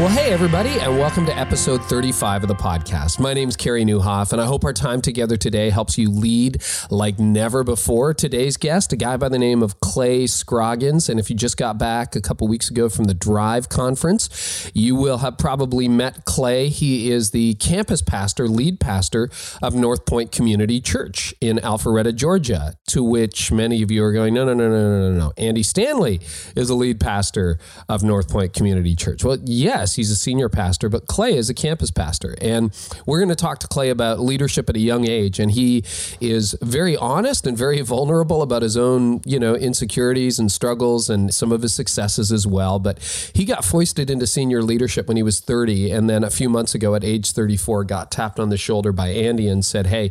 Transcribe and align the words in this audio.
Well, 0.00 0.08
hey, 0.08 0.32
everybody, 0.32 0.70
and 0.80 0.98
welcome 0.98 1.24
to 1.26 1.38
episode 1.38 1.80
35 1.84 2.42
of 2.42 2.48
the 2.48 2.54
podcast. 2.56 3.20
My 3.20 3.32
name 3.32 3.48
is 3.48 3.54
Carey 3.54 3.84
Nieuwhof, 3.84 4.32
and 4.32 4.40
I 4.40 4.44
hope 4.44 4.64
our 4.64 4.72
time 4.72 5.00
together 5.00 5.36
today 5.36 5.70
helps 5.70 5.96
you 5.96 6.10
lead 6.10 6.64
like 6.90 7.20
never 7.20 7.62
before. 7.62 8.12
Today's 8.12 8.56
guest, 8.56 8.92
a 8.92 8.96
guy 8.96 9.16
by 9.16 9.28
the 9.28 9.38
name 9.38 9.62
of 9.62 9.78
Clay 9.78 10.26
Scroggins. 10.26 11.08
And 11.08 11.20
if 11.20 11.30
you 11.30 11.36
just 11.36 11.56
got 11.56 11.78
back 11.78 12.16
a 12.16 12.20
couple 12.20 12.48
weeks 12.48 12.68
ago 12.70 12.88
from 12.88 13.04
the 13.04 13.14
Drive 13.14 13.68
conference, 13.68 14.68
you 14.74 14.96
will 14.96 15.18
have 15.18 15.38
probably 15.38 15.86
met 15.86 16.24
Clay. 16.24 16.70
He 16.70 17.12
is 17.12 17.30
the 17.30 17.54
campus 17.54 18.02
pastor, 18.02 18.48
lead 18.48 18.80
pastor 18.80 19.30
of 19.62 19.76
North 19.76 20.06
Point 20.06 20.32
Community 20.32 20.80
Church 20.80 21.32
in 21.40 21.58
Alpharetta, 21.58 22.16
Georgia, 22.16 22.76
to 22.88 23.04
which 23.04 23.52
many 23.52 23.80
of 23.80 23.92
you 23.92 24.02
are 24.02 24.12
going, 24.12 24.34
no, 24.34 24.44
no, 24.44 24.54
no, 24.54 24.68
no, 24.68 24.98
no, 24.98 25.10
no, 25.12 25.18
no. 25.18 25.32
Andy 25.38 25.62
Stanley 25.62 26.20
is 26.56 26.68
a 26.68 26.74
lead 26.74 26.98
pastor 26.98 27.60
of 27.88 28.02
North 28.02 28.28
Point 28.28 28.52
Community 28.52 28.96
Church. 28.96 29.22
Well, 29.22 29.38
yes 29.44 29.83
he's 29.92 30.10
a 30.10 30.16
senior 30.16 30.48
pastor, 30.48 30.88
but 30.88 31.06
Clay 31.06 31.36
is 31.36 31.50
a 31.50 31.54
campus 31.54 31.90
pastor. 31.90 32.34
And 32.40 32.74
we're 33.04 33.18
going 33.18 33.28
to 33.28 33.34
talk 33.34 33.58
to 33.58 33.68
Clay 33.68 33.90
about 33.90 34.20
leadership 34.20 34.70
at 34.70 34.76
a 34.76 34.80
young 34.80 35.06
age. 35.06 35.38
And 35.38 35.50
he 35.50 35.84
is 36.20 36.56
very 36.62 36.96
honest 36.96 37.46
and 37.46 37.56
very 37.56 37.82
vulnerable 37.82 38.40
about 38.40 38.62
his 38.62 38.76
own, 38.76 39.20
you 39.26 39.38
know, 39.38 39.54
insecurities 39.54 40.38
and 40.38 40.50
struggles 40.50 41.10
and 41.10 41.34
some 41.34 41.52
of 41.52 41.60
his 41.62 41.74
successes 41.74 42.32
as 42.32 42.46
well. 42.46 42.78
But 42.78 43.02
he 43.34 43.44
got 43.44 43.64
foisted 43.64 44.08
into 44.08 44.26
senior 44.26 44.62
leadership 44.62 45.06
when 45.06 45.18
he 45.18 45.22
was 45.22 45.40
30. 45.40 45.90
And 45.90 46.08
then 46.08 46.24
a 46.24 46.30
few 46.30 46.48
months 46.48 46.74
ago 46.74 46.94
at 46.94 47.04
age 47.04 47.32
34, 47.32 47.84
got 47.84 48.10
tapped 48.10 48.40
on 48.40 48.48
the 48.48 48.56
shoulder 48.56 48.92
by 48.92 49.08
Andy 49.08 49.48
and 49.48 49.64
said, 49.64 49.88
Hey, 49.88 50.10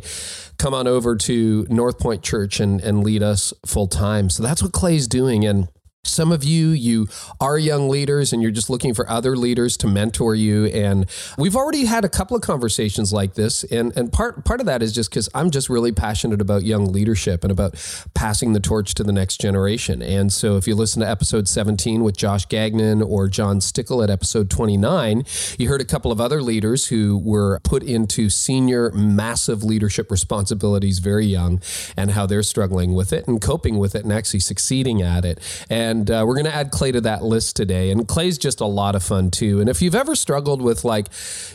come 0.58 0.74
on 0.74 0.86
over 0.86 1.16
to 1.16 1.66
North 1.68 1.98
Point 1.98 2.22
Church 2.22 2.60
and, 2.60 2.80
and 2.80 3.02
lead 3.02 3.22
us 3.22 3.52
full 3.66 3.88
time. 3.88 4.30
So 4.30 4.42
that's 4.42 4.62
what 4.62 4.72
Clay's 4.72 5.08
doing. 5.08 5.44
And 5.44 5.68
some 6.04 6.32
of 6.32 6.44
you, 6.44 6.68
you 6.68 7.08
are 7.40 7.58
young 7.58 7.88
leaders 7.88 8.32
and 8.32 8.42
you're 8.42 8.50
just 8.50 8.70
looking 8.70 8.94
for 8.94 9.08
other 9.08 9.36
leaders 9.36 9.76
to 9.78 9.86
mentor 9.86 10.34
you. 10.34 10.66
And 10.66 11.06
we've 11.38 11.56
already 11.56 11.86
had 11.86 12.04
a 12.04 12.08
couple 12.08 12.36
of 12.36 12.42
conversations 12.42 13.12
like 13.12 13.34
this. 13.34 13.64
And, 13.64 13.96
and 13.96 14.12
part, 14.12 14.44
part 14.44 14.60
of 14.60 14.66
that 14.66 14.82
is 14.82 14.92
just 14.92 15.10
because 15.10 15.28
I'm 15.34 15.50
just 15.50 15.68
really 15.68 15.92
passionate 15.92 16.40
about 16.40 16.62
young 16.62 16.92
leadership 16.92 17.42
and 17.42 17.50
about 17.50 17.74
passing 18.14 18.52
the 18.52 18.60
torch 18.60 18.94
to 18.94 19.04
the 19.04 19.12
next 19.12 19.40
generation. 19.40 20.02
And 20.02 20.32
so 20.32 20.56
if 20.56 20.66
you 20.68 20.74
listen 20.74 21.00
to 21.00 21.08
episode 21.08 21.48
17 21.48 22.04
with 22.04 22.16
Josh 22.16 22.46
Gagnon 22.46 23.02
or 23.02 23.28
John 23.28 23.60
Stickl 23.60 24.02
at 24.02 24.10
episode 24.10 24.50
29, 24.50 25.24
you 25.58 25.68
heard 25.68 25.80
a 25.80 25.86
couple 25.86 26.12
of 26.12 26.20
other 26.20 26.42
leaders 26.42 26.88
who 26.88 27.18
were 27.18 27.60
put 27.64 27.82
into 27.82 28.28
senior, 28.28 28.90
massive 28.92 29.64
leadership 29.64 30.10
responsibilities 30.10 30.98
very 30.98 31.26
young 31.26 31.60
and 31.96 32.10
how 32.12 32.26
they're 32.26 32.42
struggling 32.42 32.94
with 32.94 33.12
it 33.12 33.26
and 33.26 33.40
coping 33.40 33.78
with 33.78 33.94
it 33.94 34.04
and 34.04 34.12
actually 34.12 34.40
succeeding 34.40 35.02
at 35.02 35.24
it. 35.24 35.38
And 35.70 35.93
and 35.94 36.10
uh, 36.10 36.24
we're 36.26 36.34
going 36.34 36.46
to 36.46 36.54
add 36.54 36.70
Clay 36.70 36.90
to 36.92 37.00
that 37.02 37.22
list 37.22 37.54
today. 37.54 37.90
And 37.90 38.06
Clay's 38.08 38.36
just 38.36 38.60
a 38.60 38.66
lot 38.66 38.94
of 38.94 39.02
fun 39.02 39.30
too. 39.30 39.60
And 39.60 39.68
if 39.68 39.80
you've 39.80 39.94
ever 39.94 40.16
struggled 40.16 40.60
with, 40.60 40.84
like, 40.84 41.06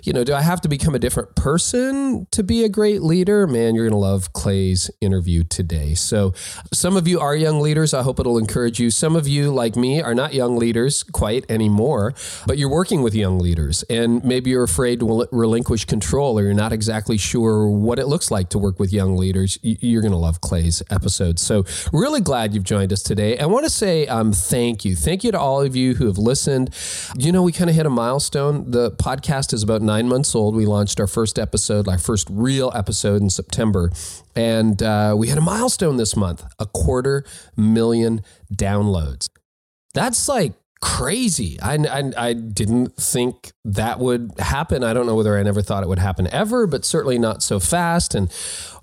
you 0.04 0.14
know, 0.14 0.24
do 0.24 0.34
I 0.34 0.42
have 0.42 0.62
to 0.62 0.70
become 0.70 0.96
a 0.96 1.00
different 1.00 1.36
person 1.36 2.26
to 2.32 2.42
be 2.42 2.64
a 2.64 2.70
great 2.70 3.02
leader? 3.02 3.46
Man, 3.48 3.76
you're 3.76 3.86
going 3.86 3.92
to 3.92 3.98
love 3.98 4.32
Clay's 4.34 4.90
interview 5.02 5.44
today. 5.44 5.94
So, 5.94 6.34
some 6.74 6.96
of 6.96 7.08
you 7.08 7.20
are 7.20 7.36
young 7.36 7.60
leaders. 7.60 7.94
I 7.94 8.02
hope 8.02 8.20
it'll 8.20 8.38
encourage 8.38 8.80
you. 8.80 8.90
Some 8.92 9.16
of 9.16 9.28
you, 9.28 9.52
like 9.52 9.76
me, 9.76 10.02
are 10.02 10.16
not 10.16 10.34
young 10.34 10.58
leaders 10.58 11.04
quite 11.04 11.50
anymore, 11.50 12.14
but 12.48 12.58
you're 12.58 12.70
working 12.70 13.02
with 13.02 13.14
young 13.14 13.40
leaders. 13.40 13.84
And 13.90 14.24
maybe 14.24 14.52
you're 14.52 14.64
afraid 14.64 15.02
to 15.02 15.28
relinquish 15.32 15.86
control 15.86 16.40
or 16.40 16.44
you're 16.44 16.54
not 16.54 16.72
exactly 16.72 17.18
sure 17.18 17.68
what 17.68 18.00
it 18.00 18.08
looks 18.08 18.32
like 18.32 18.50
to 18.50 18.58
work 18.58 18.80
with 18.80 18.94
young 18.94 19.18
leaders. 19.18 19.60
You're 19.62 20.02
going 20.02 20.14
to 20.14 20.18
love 20.18 20.40
Clay's 20.42 20.82
episode. 20.90 21.40
So, 21.40 21.66
really 21.92 22.22
glad 22.22 22.54
you've 22.54 22.64
joined 22.64 22.94
us 22.94 23.04
today. 23.04 23.38
I 23.38 23.46
want 23.46 23.66
to 23.66 23.70
say, 23.70 24.08
um, 24.08 24.29
thank 24.36 24.86
you. 24.86 24.96
Thank 24.96 25.24
you 25.24 25.32
to 25.32 25.40
all 25.40 25.62
of 25.62 25.76
you 25.76 25.96
who 25.96 26.08
have 26.08 26.18
listened. 26.18 26.70
You 27.18 27.32
know, 27.32 27.44
we 27.44 27.52
kind 27.52 27.70
of 27.70 27.76
hit 27.76 27.86
a 27.86 27.90
milestone. 27.90 28.72
The 28.72 28.92
podcast 28.92 29.54
is 29.54 29.64
about 29.64 29.82
nine 29.82 30.08
months 30.08 30.36
old. 30.36 30.56
We 30.56 30.66
launched 30.66 31.00
our 31.00 31.08
first 31.08 31.38
episode, 31.38 31.88
our 31.88 31.98
first 31.98 32.28
real 32.32 32.72
episode 32.76 33.22
in 33.22 33.30
September. 33.30 33.92
And 34.36 34.82
uh, 34.82 35.16
we 35.18 35.28
had 35.28 35.38
a 35.38 35.42
milestone 35.42 35.98
this 35.98 36.16
month 36.16 36.44
a 36.60 36.66
quarter 36.66 37.26
million 37.58 38.22
downloads. 38.54 39.30
That's 39.94 40.28
like 40.28 40.54
crazy. 40.82 41.60
I, 41.62 41.76
I, 41.76 42.12
I, 42.30 42.34
didn't 42.34 42.96
think 42.96 43.52
that 43.76 44.00
would 44.00 44.34
happen. 44.40 44.84
I 44.84 44.94
don't 44.94 45.06
know 45.06 45.16
whether 45.16 45.38
I 45.38 45.44
never 45.44 45.62
thought 45.62 45.84
it 45.84 45.90
would 45.90 46.00
happen 46.00 46.28
ever, 46.28 46.66
but 46.66 46.86
certainly 46.86 47.20
not 47.20 47.44
so 47.44 47.60
fast. 47.60 48.16
And 48.16 48.32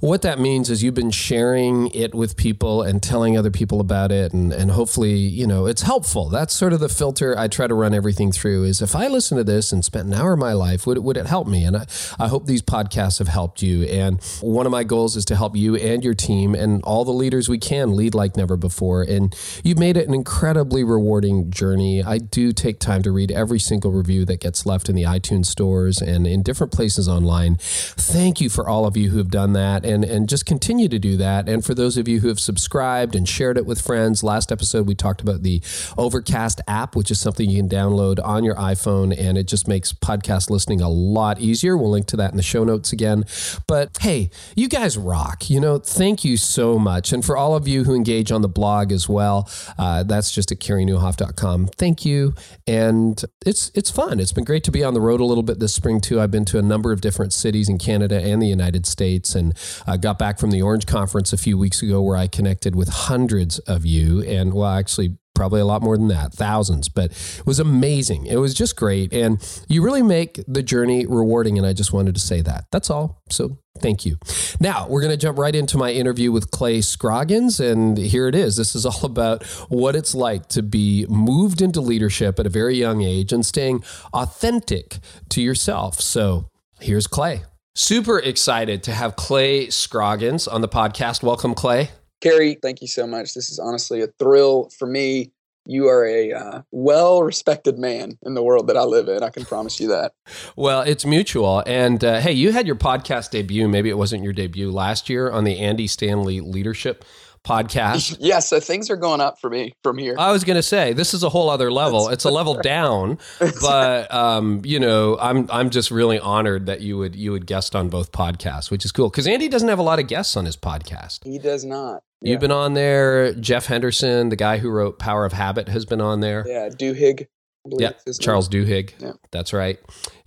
what 0.00 0.22
that 0.22 0.38
means 0.38 0.70
is 0.70 0.82
you've 0.82 0.94
been 0.94 1.10
sharing 1.10 1.88
it 1.88 2.14
with 2.14 2.36
people 2.36 2.82
and 2.82 3.02
telling 3.02 3.36
other 3.36 3.50
people 3.50 3.80
about 3.80 4.12
it. 4.12 4.32
And, 4.32 4.52
and 4.52 4.70
hopefully, 4.70 5.14
you 5.14 5.46
know, 5.46 5.66
it's 5.66 5.82
helpful. 5.82 6.28
That's 6.28 6.54
sort 6.54 6.72
of 6.72 6.80
the 6.80 6.88
filter 6.88 7.36
I 7.36 7.48
try 7.48 7.66
to 7.66 7.74
run 7.74 7.94
everything 7.94 8.30
through 8.30 8.64
is 8.64 8.82
if 8.82 8.94
I 8.94 9.08
listen 9.08 9.36
to 9.38 9.44
this 9.44 9.72
and 9.72 9.84
spent 9.84 10.06
an 10.06 10.14
hour 10.14 10.34
of 10.34 10.38
my 10.38 10.52
life, 10.52 10.86
would, 10.86 10.98
would 10.98 11.16
it 11.16 11.26
help 11.26 11.48
me? 11.48 11.64
And 11.64 11.76
I, 11.76 11.86
I 12.18 12.28
hope 12.28 12.46
these 12.46 12.62
podcasts 12.62 13.18
have 13.18 13.28
helped 13.28 13.62
you. 13.62 13.84
And 13.84 14.22
one 14.40 14.66
of 14.66 14.72
my 14.72 14.84
goals 14.84 15.16
is 15.16 15.24
to 15.26 15.36
help 15.36 15.56
you 15.56 15.76
and 15.76 16.04
your 16.04 16.14
team 16.14 16.54
and 16.54 16.82
all 16.84 17.04
the 17.04 17.12
leaders 17.12 17.48
we 17.48 17.58
can 17.58 17.96
lead 17.96 18.14
like 18.14 18.36
never 18.36 18.56
before. 18.56 19.02
And 19.02 19.34
you've 19.64 19.78
made 19.78 19.96
it 19.96 20.06
an 20.06 20.14
incredibly 20.14 20.84
rewarding 20.84 21.50
journey. 21.50 22.02
I 22.02 22.18
do 22.18 22.52
take 22.52 22.78
time 22.78 23.02
to 23.02 23.10
read 23.10 23.32
every 23.32 23.58
single 23.58 23.92
review 23.92 24.24
that 24.26 24.40
gets 24.40 24.66
left 24.66 24.75
in 24.88 24.94
the 24.94 25.02
iTunes 25.02 25.46
stores 25.46 26.00
and 26.00 26.26
in 26.26 26.42
different 26.42 26.72
places 26.72 27.08
online. 27.08 27.56
Thank 27.58 28.40
you 28.40 28.48
for 28.48 28.68
all 28.68 28.86
of 28.86 28.96
you 28.96 29.10
who 29.10 29.18
have 29.18 29.30
done 29.30 29.52
that 29.54 29.84
and, 29.84 30.04
and 30.04 30.28
just 30.28 30.46
continue 30.46 30.88
to 30.88 30.98
do 30.98 31.16
that. 31.16 31.48
And 31.48 31.64
for 31.64 31.74
those 31.74 31.96
of 31.96 32.06
you 32.06 32.20
who 32.20 32.28
have 32.28 32.40
subscribed 32.40 33.14
and 33.14 33.28
shared 33.28 33.56
it 33.56 33.66
with 33.66 33.80
friends, 33.80 34.22
last 34.22 34.52
episode 34.52 34.86
we 34.86 34.94
talked 34.94 35.20
about 35.20 35.42
the 35.42 35.62
Overcast 35.96 36.60
app, 36.68 36.94
which 36.94 37.10
is 37.10 37.18
something 37.18 37.48
you 37.48 37.60
can 37.62 37.68
download 37.68 38.18
on 38.24 38.44
your 38.44 38.56
iPhone 38.56 39.16
and 39.18 39.38
it 39.38 39.46
just 39.46 39.66
makes 39.66 39.92
podcast 39.92 40.50
listening 40.50 40.80
a 40.80 40.88
lot 40.88 41.40
easier. 41.40 41.76
We'll 41.76 41.90
link 41.90 42.06
to 42.06 42.16
that 42.16 42.30
in 42.30 42.36
the 42.36 42.42
show 42.42 42.64
notes 42.64 42.92
again. 42.92 43.24
But 43.66 43.96
hey, 44.00 44.30
you 44.54 44.68
guys 44.68 44.96
rock. 44.96 45.48
You 45.50 45.60
know, 45.60 45.78
thank 45.78 46.24
you 46.24 46.36
so 46.36 46.78
much. 46.78 47.12
And 47.12 47.24
for 47.24 47.36
all 47.36 47.54
of 47.54 47.66
you 47.66 47.84
who 47.84 47.94
engage 47.94 48.32
on 48.32 48.42
the 48.42 48.48
blog 48.48 48.92
as 48.92 49.08
well, 49.08 49.50
uh, 49.78 50.02
that's 50.02 50.30
just 50.30 50.52
at 50.52 50.58
careynieuwhof.com. 50.58 51.68
Thank 51.68 52.04
you. 52.04 52.34
And 52.66 53.22
it's 53.44 53.70
it's 53.74 53.90
fun. 53.90 54.20
It's 54.20 54.32
been 54.32 54.44
great 54.44 54.55
to 54.64 54.70
be 54.70 54.84
on 54.84 54.94
the 54.94 55.00
road 55.00 55.20
a 55.20 55.24
little 55.24 55.42
bit 55.42 55.58
this 55.58 55.74
spring 55.74 56.00
too. 56.00 56.20
I've 56.20 56.30
been 56.30 56.44
to 56.46 56.58
a 56.58 56.62
number 56.62 56.92
of 56.92 57.00
different 57.00 57.32
cities 57.32 57.68
in 57.68 57.78
Canada 57.78 58.20
and 58.20 58.40
the 58.40 58.46
United 58.46 58.86
States 58.86 59.34
and 59.34 59.54
I 59.86 59.96
got 59.96 60.18
back 60.18 60.38
from 60.38 60.50
the 60.50 60.62
Orange 60.62 60.86
Conference 60.86 61.32
a 61.32 61.38
few 61.38 61.56
weeks 61.56 61.82
ago 61.82 62.02
where 62.02 62.16
I 62.16 62.26
connected 62.26 62.74
with 62.74 62.88
hundreds 62.88 63.58
of 63.60 63.84
you, 63.86 64.22
and 64.22 64.52
well, 64.52 64.70
actually, 64.70 65.16
probably 65.36 65.60
a 65.60 65.64
lot 65.64 65.82
more 65.82 65.96
than 65.96 66.08
that, 66.08 66.32
thousands, 66.32 66.88
but 66.88 67.12
it 67.12 67.46
was 67.46 67.60
amazing. 67.60 68.26
It 68.26 68.36
was 68.36 68.54
just 68.54 68.74
great. 68.74 69.12
And 69.12 69.38
you 69.68 69.82
really 69.82 70.02
make 70.02 70.40
the 70.48 70.62
journey 70.62 71.06
rewarding. 71.06 71.58
And 71.58 71.66
I 71.66 71.72
just 71.72 71.92
wanted 71.92 72.14
to 72.14 72.20
say 72.20 72.40
that. 72.40 72.64
That's 72.72 72.90
all. 72.90 73.22
So 73.30 73.58
thank 73.80 74.04
you. 74.04 74.16
Now 74.58 74.88
we're 74.88 75.02
going 75.02 75.12
to 75.12 75.16
jump 75.16 75.38
right 75.38 75.54
into 75.54 75.76
my 75.76 75.92
interview 75.92 76.32
with 76.32 76.50
Clay 76.50 76.80
Scroggins. 76.80 77.60
And 77.60 77.98
here 77.98 78.26
it 78.26 78.34
is. 78.34 78.56
This 78.56 78.74
is 78.74 78.86
all 78.86 79.04
about 79.04 79.44
what 79.68 79.94
it's 79.94 80.14
like 80.14 80.48
to 80.48 80.62
be 80.62 81.06
moved 81.08 81.60
into 81.60 81.80
leadership 81.80 82.40
at 82.40 82.46
a 82.46 82.50
very 82.50 82.76
young 82.76 83.02
age 83.02 83.32
and 83.32 83.44
staying 83.44 83.84
authentic 84.12 84.98
to 85.28 85.42
yourself. 85.42 86.00
So 86.00 86.48
here's 86.80 87.06
Clay. 87.06 87.42
Super 87.74 88.18
excited 88.18 88.82
to 88.84 88.92
have 88.92 89.16
Clay 89.16 89.68
Scroggins 89.68 90.48
on 90.48 90.62
the 90.62 90.68
podcast. 90.68 91.22
Welcome, 91.22 91.54
Clay. 91.54 91.90
Carey, 92.20 92.56
thank 92.60 92.80
you 92.80 92.88
so 92.88 93.06
much. 93.06 93.34
This 93.34 93.50
is 93.50 93.58
honestly 93.58 94.02
a 94.02 94.08
thrill 94.18 94.70
for 94.78 94.86
me. 94.86 95.32
You 95.68 95.88
are 95.88 96.06
a 96.06 96.32
uh, 96.32 96.62
well 96.70 97.22
respected 97.22 97.76
man 97.78 98.18
in 98.22 98.34
the 98.34 98.42
world 98.42 98.68
that 98.68 98.76
I 98.76 98.84
live 98.84 99.08
in. 99.08 99.22
I 99.22 99.30
can 99.30 99.44
promise 99.44 99.80
you 99.80 99.88
that. 99.88 100.12
well, 100.54 100.82
it's 100.82 101.04
mutual. 101.04 101.62
And 101.66 102.04
uh, 102.04 102.20
hey, 102.20 102.32
you 102.32 102.52
had 102.52 102.66
your 102.66 102.76
podcast 102.76 103.30
debut. 103.30 103.66
Maybe 103.68 103.90
it 103.90 103.98
wasn't 103.98 104.22
your 104.22 104.32
debut 104.32 104.70
last 104.70 105.08
year 105.08 105.30
on 105.30 105.44
the 105.44 105.58
Andy 105.58 105.88
Stanley 105.88 106.40
Leadership 106.40 107.04
podcast. 107.46 108.16
yeah, 108.20 108.40
so 108.40 108.60
things 108.60 108.90
are 108.90 108.96
going 108.96 109.20
up 109.20 109.40
for 109.40 109.48
me 109.48 109.74
from 109.82 109.98
here. 109.98 110.14
I 110.18 110.32
was 110.32 110.44
going 110.44 110.56
to 110.56 110.62
say 110.62 110.92
this 110.92 111.14
is 111.14 111.22
a 111.22 111.28
whole 111.28 111.48
other 111.48 111.70
level. 111.70 112.08
it's 112.08 112.24
a 112.24 112.30
level 112.30 112.54
down, 112.62 113.18
but 113.60 114.12
um, 114.12 114.60
you 114.64 114.80
know, 114.80 115.16
I'm 115.20 115.48
I'm 115.50 115.70
just 115.70 115.90
really 115.90 116.18
honored 116.18 116.66
that 116.66 116.80
you 116.80 116.98
would 116.98 117.16
you 117.16 117.32
would 117.32 117.46
guest 117.46 117.74
on 117.74 117.88
both 117.88 118.12
podcasts, 118.12 118.70
which 118.70 118.84
is 118.84 118.92
cool 118.92 119.08
because 119.08 119.26
Andy 119.26 119.48
doesn't 119.48 119.68
have 119.68 119.78
a 119.78 119.82
lot 119.84 119.98
of 119.98 120.08
guests 120.08 120.36
on 120.36 120.44
his 120.44 120.56
podcast. 120.56 121.24
He 121.24 121.38
does 121.38 121.64
not. 121.64 122.02
Yeah. 122.20 122.32
You've 122.32 122.40
been 122.40 122.52
on 122.52 122.74
there. 122.74 123.34
Jeff 123.34 123.66
Henderson, 123.66 124.30
the 124.30 124.36
guy 124.36 124.58
who 124.58 124.70
wrote 124.70 124.98
Power 124.98 125.24
of 125.24 125.32
Habit, 125.32 125.68
has 125.68 125.84
been 125.84 126.00
on 126.00 126.20
there. 126.20 126.44
Yeah, 126.46 126.68
Duhigg. 126.68 127.26
Yeah, 127.68 127.92
Charles 128.20 128.48
Duhigg. 128.48 128.92
Yeah. 129.00 129.12
That's 129.32 129.52
right. 129.52 129.78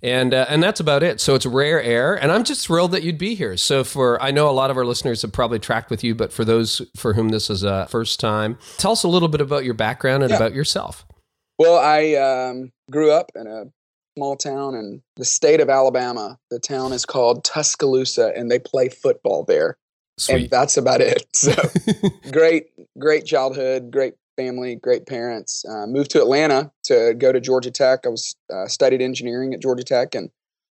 And 0.02 0.34
uh, 0.34 0.46
and 0.48 0.62
that's 0.62 0.80
about 0.80 1.02
it. 1.02 1.20
So 1.20 1.34
it's 1.34 1.46
rare 1.46 1.82
air, 1.82 2.14
and 2.14 2.30
I'm 2.30 2.44
just 2.44 2.66
thrilled 2.66 2.92
that 2.92 3.02
you'd 3.02 3.18
be 3.18 3.34
here. 3.34 3.56
So 3.56 3.82
for 3.82 4.22
I 4.22 4.30
know 4.30 4.48
a 4.48 4.52
lot 4.52 4.70
of 4.70 4.76
our 4.76 4.84
listeners 4.84 5.22
have 5.22 5.32
probably 5.32 5.58
tracked 5.58 5.90
with 5.90 6.04
you, 6.04 6.14
but 6.14 6.32
for 6.32 6.44
those 6.44 6.82
for 6.96 7.14
whom 7.14 7.30
this 7.30 7.50
is 7.50 7.62
a 7.62 7.86
first 7.88 8.20
time, 8.20 8.58
tell 8.76 8.92
us 8.92 9.04
a 9.04 9.08
little 9.08 9.28
bit 9.28 9.40
about 9.40 9.64
your 9.64 9.74
background 9.74 10.22
and 10.22 10.30
yeah. 10.30 10.36
about 10.36 10.54
yourself. 10.54 11.06
Well, 11.58 11.78
I 11.78 12.14
um, 12.14 12.72
grew 12.90 13.10
up 13.10 13.30
in 13.34 13.46
a 13.46 13.64
small 14.16 14.36
town 14.36 14.74
in 14.74 15.02
the 15.16 15.24
state 15.24 15.60
of 15.60 15.68
Alabama. 15.68 16.38
The 16.50 16.58
town 16.58 16.92
is 16.92 17.04
called 17.04 17.44
Tuscaloosa, 17.44 18.32
and 18.36 18.50
they 18.50 18.58
play 18.58 18.88
football 18.88 19.44
there. 19.44 19.76
Sweet. 20.20 20.42
And 20.42 20.50
that's 20.50 20.76
about 20.76 21.00
it. 21.00 21.26
So 21.34 21.54
great, 22.32 22.66
great 22.98 23.24
childhood, 23.24 23.90
great 23.90 24.14
family, 24.36 24.74
great 24.74 25.06
parents. 25.06 25.64
Uh, 25.66 25.86
moved 25.86 26.10
to 26.10 26.20
Atlanta 26.20 26.70
to 26.84 27.14
go 27.16 27.32
to 27.32 27.40
Georgia 27.40 27.70
Tech. 27.70 28.00
I 28.04 28.08
was 28.10 28.36
uh, 28.52 28.66
studied 28.66 29.00
engineering 29.00 29.54
at 29.54 29.60
Georgia 29.60 29.84
Tech, 29.84 30.14
and 30.14 30.30